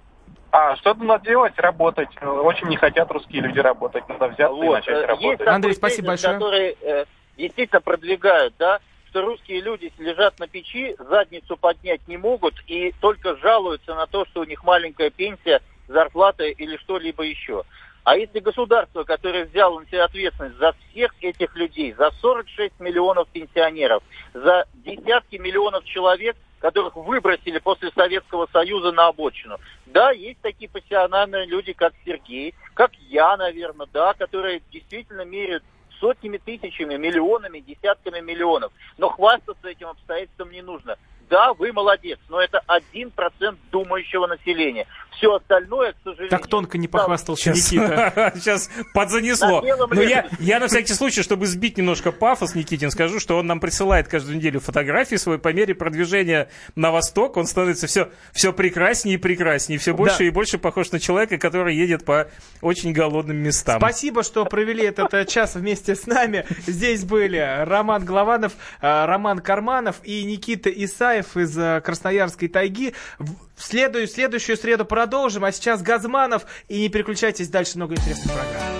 А, 0.51 0.75
что 0.77 0.93
надо 0.95 1.25
делать? 1.25 1.53
Работать. 1.57 2.09
Очень 2.21 2.67
не 2.67 2.77
хотят 2.77 3.11
русские 3.11 3.41
люди 3.41 3.59
работать. 3.59 4.07
Надо 4.07 4.27
взяться 4.27 4.53
вот. 4.53 4.63
и 4.63 4.69
начать 4.69 5.07
работать. 5.07 5.39
Есть 5.39 5.47
Андрей, 5.47 5.73
спасибо 5.73 6.07
большое. 6.09 6.33
Которые 6.33 6.75
э, 6.81 7.05
действительно 7.37 7.81
продвигают, 7.81 8.53
да, 8.57 8.79
что 9.09 9.21
русские 9.21 9.61
люди 9.61 9.91
лежат 9.97 10.39
на 10.39 10.47
печи, 10.47 10.95
задницу 10.99 11.57
поднять 11.57 12.07
не 12.07 12.17
могут 12.17 12.55
и 12.67 12.93
только 13.01 13.35
жалуются 13.37 13.95
на 13.95 14.07
то, 14.07 14.25
что 14.25 14.41
у 14.41 14.43
них 14.45 14.63
маленькая 14.63 15.09
пенсия, 15.09 15.61
зарплата 15.87 16.45
или 16.45 16.77
что-либо 16.77 17.23
еще. 17.23 17.63
А 18.03 18.15
если 18.15 18.39
государство, 18.39 19.03
которое 19.03 19.45
взяло 19.45 19.79
на 19.79 19.85
себя 19.87 20.05
ответственность 20.05 20.57
за 20.57 20.73
всех 20.73 21.13
этих 21.19 21.53
людей, 21.57 21.93
за 21.93 22.09
46 22.21 22.79
миллионов 22.79 23.27
пенсионеров, 23.27 24.01
за 24.33 24.65
десятки 24.75 25.35
миллионов 25.35 25.83
человек, 25.83 26.37
которых 26.59 26.95
выбросили 26.95 27.59
после 27.59 27.91
Советского 27.91 28.47
Союза 28.51 28.91
на 28.91 29.07
обочину. 29.07 29.57
Да, 29.85 30.11
есть 30.11 30.39
такие 30.41 30.69
профессиональные 30.69 31.45
люди, 31.45 31.73
как 31.73 31.93
Сергей, 32.05 32.55
как 32.73 32.91
я, 33.09 33.37
наверное, 33.37 33.87
да, 33.93 34.13
которые 34.13 34.61
действительно 34.71 35.25
меряют 35.25 35.63
сотнями 35.99 36.37
тысячами, 36.37 36.95
миллионами, 36.95 37.59
десятками 37.59 38.19
миллионов. 38.19 38.71
Но 38.97 39.09
хвастаться 39.09 39.67
этим 39.67 39.87
обстоятельством 39.87 40.51
не 40.51 40.61
нужно 40.61 40.97
да, 41.29 41.53
вы 41.53 41.73
молодец, 41.73 42.19
но 42.29 42.41
это 42.41 42.61
один 42.67 43.11
процент 43.11 43.59
думающего 43.71 44.27
населения. 44.27 44.87
Все 45.17 45.33
остальное, 45.33 45.93
к 45.93 45.95
сожалению... 46.03 46.29
Так 46.29 46.47
тонко 46.47 46.77
не 46.77 46.87
похвастался 46.87 47.55
сейчас, 47.55 47.71
Никита. 47.71 48.31
Сейчас 48.35 48.69
подзанесло. 48.93 49.63
Но 49.89 50.01
я, 50.01 50.27
я 50.39 50.59
на 50.59 50.67
всякий 50.67 50.93
случай, 50.93 51.23
чтобы 51.23 51.47
сбить 51.47 51.77
немножко 51.77 52.11
пафос, 52.11 52.53
Никитин, 52.53 52.91
скажу, 52.91 53.19
что 53.19 53.37
он 53.37 53.47
нам 53.47 53.59
присылает 53.59 54.07
каждую 54.07 54.37
неделю 54.37 54.59
фотографии 54.59 55.15
свои 55.15 55.39
по 55.39 55.51
мере 55.51 55.73
продвижения 55.73 56.49
на 56.75 56.91
восток. 56.91 57.37
Он 57.37 57.47
становится 57.47 57.87
все, 57.87 58.11
все 58.31 58.53
прекраснее 58.53 59.15
и 59.15 59.17
прекраснее, 59.17 59.79
все 59.79 59.95
больше 59.95 60.19
да. 60.19 60.25
и 60.25 60.29
больше 60.29 60.59
похож 60.59 60.91
на 60.91 60.99
человека, 60.99 61.39
который 61.39 61.75
едет 61.75 62.05
по 62.05 62.29
очень 62.61 62.93
голодным 62.93 63.37
местам. 63.37 63.79
Спасибо, 63.79 64.21
что 64.21 64.45
провели 64.45 64.85
этот 64.85 65.11
э, 65.15 65.25
час 65.25 65.55
вместе 65.55 65.95
с 65.95 66.05
нами. 66.05 66.45
Здесь 66.67 67.03
были 67.03 67.63
Роман 67.65 68.05
Главанов, 68.05 68.53
э, 68.81 69.05
Роман 69.05 69.39
Карманов 69.39 69.95
и 70.03 70.23
Никита 70.25 70.69
Исаев. 70.69 71.16
Николаев 71.17 71.37
из 71.37 71.57
э, 71.57 71.81
Красноярской 71.81 72.47
тайги. 72.47 72.93
В 73.19 73.63
следую, 73.63 74.07
следующую 74.07 74.57
среду 74.57 74.85
продолжим, 74.85 75.43
а 75.43 75.51
сейчас 75.51 75.81
Газманов. 75.81 76.45
И 76.67 76.79
не 76.81 76.89
переключайтесь, 76.89 77.49
дальше 77.49 77.77
много 77.77 77.95
интересных 77.95 78.33
программ. 78.33 78.73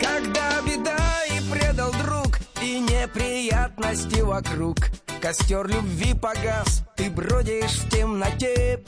Когда 0.00 0.62
беда 0.62 1.24
и 1.28 1.50
предал 1.50 1.92
друг, 1.92 2.38
и 2.62 2.80
неприятности 2.80 4.20
вокруг, 4.20 4.76
костер 5.20 5.66
любви 5.66 6.14
погас, 6.14 6.84
ты 6.96 7.10
бродишь 7.10 7.78
в 7.78 7.90
темноте. 7.90 8.80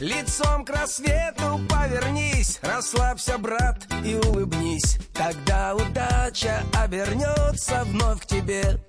Лицом 0.00 0.64
к 0.64 0.70
рассвету 0.70 1.60
повернись, 1.68 2.58
расслабься, 2.62 3.38
брат, 3.38 3.86
и 4.04 4.16
улыбнись. 4.16 4.98
Тогда 5.14 5.74
удача 5.76 6.62
обернется 6.74 7.84
вновь 7.84 8.20
к 8.20 8.26
тебе. 8.26 8.80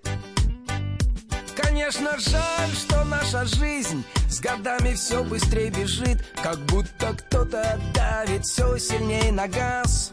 Конечно, 1.56 2.12
жаль, 2.18 2.72
что 2.74 3.04
наша 3.06 3.46
жизнь 3.46 4.04
с 4.30 4.40
годами 4.40 4.94
все 4.94 5.24
быстрее 5.24 5.70
бежит, 5.70 6.24
как 6.44 6.58
будто 6.66 7.14
кто-то 7.14 7.80
давит 7.94 8.46
все 8.46 8.78
сильнее 8.78 9.32
на 9.32 9.48
газ. 9.48 10.12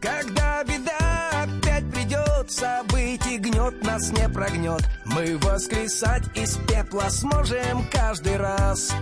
Когда 0.00 0.62
беда 0.64 1.28
опять 1.42 1.90
придется 1.90 2.82
быть 2.88 3.26
и 3.26 3.36
гнет 3.36 3.82
нас 3.82 4.10
не 4.10 4.28
прогнет 4.28 4.82
Мы 5.04 5.36
воскресать 5.38 6.22
из 6.36 6.56
пепла 6.68 7.08
сможем 7.08 7.84
каждый 7.90 8.36
раз 8.36 8.92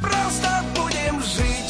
Просто 0.00 0.64
будем 0.74 1.22
Жить, 1.22 1.65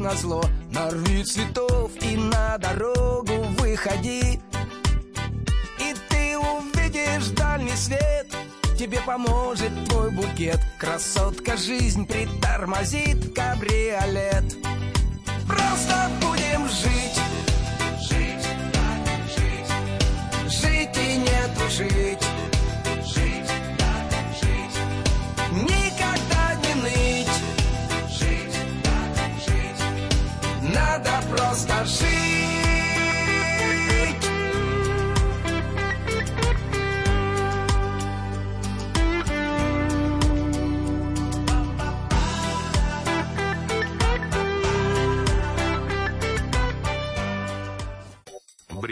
назло 0.00 0.42
Нарви 0.72 1.24
цветов 1.24 1.90
и 2.00 2.16
на 2.16 2.56
дорогу 2.58 3.34
выходи. 3.58 4.40
И 5.78 5.94
ты 6.08 6.38
увидишь 6.38 7.28
дальний 7.36 7.76
свет. 7.76 8.26
Тебе 8.78 9.00
поможет 9.04 9.72
твой 9.88 10.10
букет. 10.10 10.60
Красотка 10.78 11.56
жизнь 11.56 12.06
притормозит 12.06 13.34
кабриолет. 13.34 14.56
Просто 15.46 16.10
будем 16.20 16.68
жить. 16.68 17.20
Жить, 18.08 18.46
жить 19.36 19.70
Жить. 20.48 20.96
И 20.96 21.16
не 21.16 21.54
тужить 21.58 22.29
Надо 31.60 31.80
просто 31.80 32.29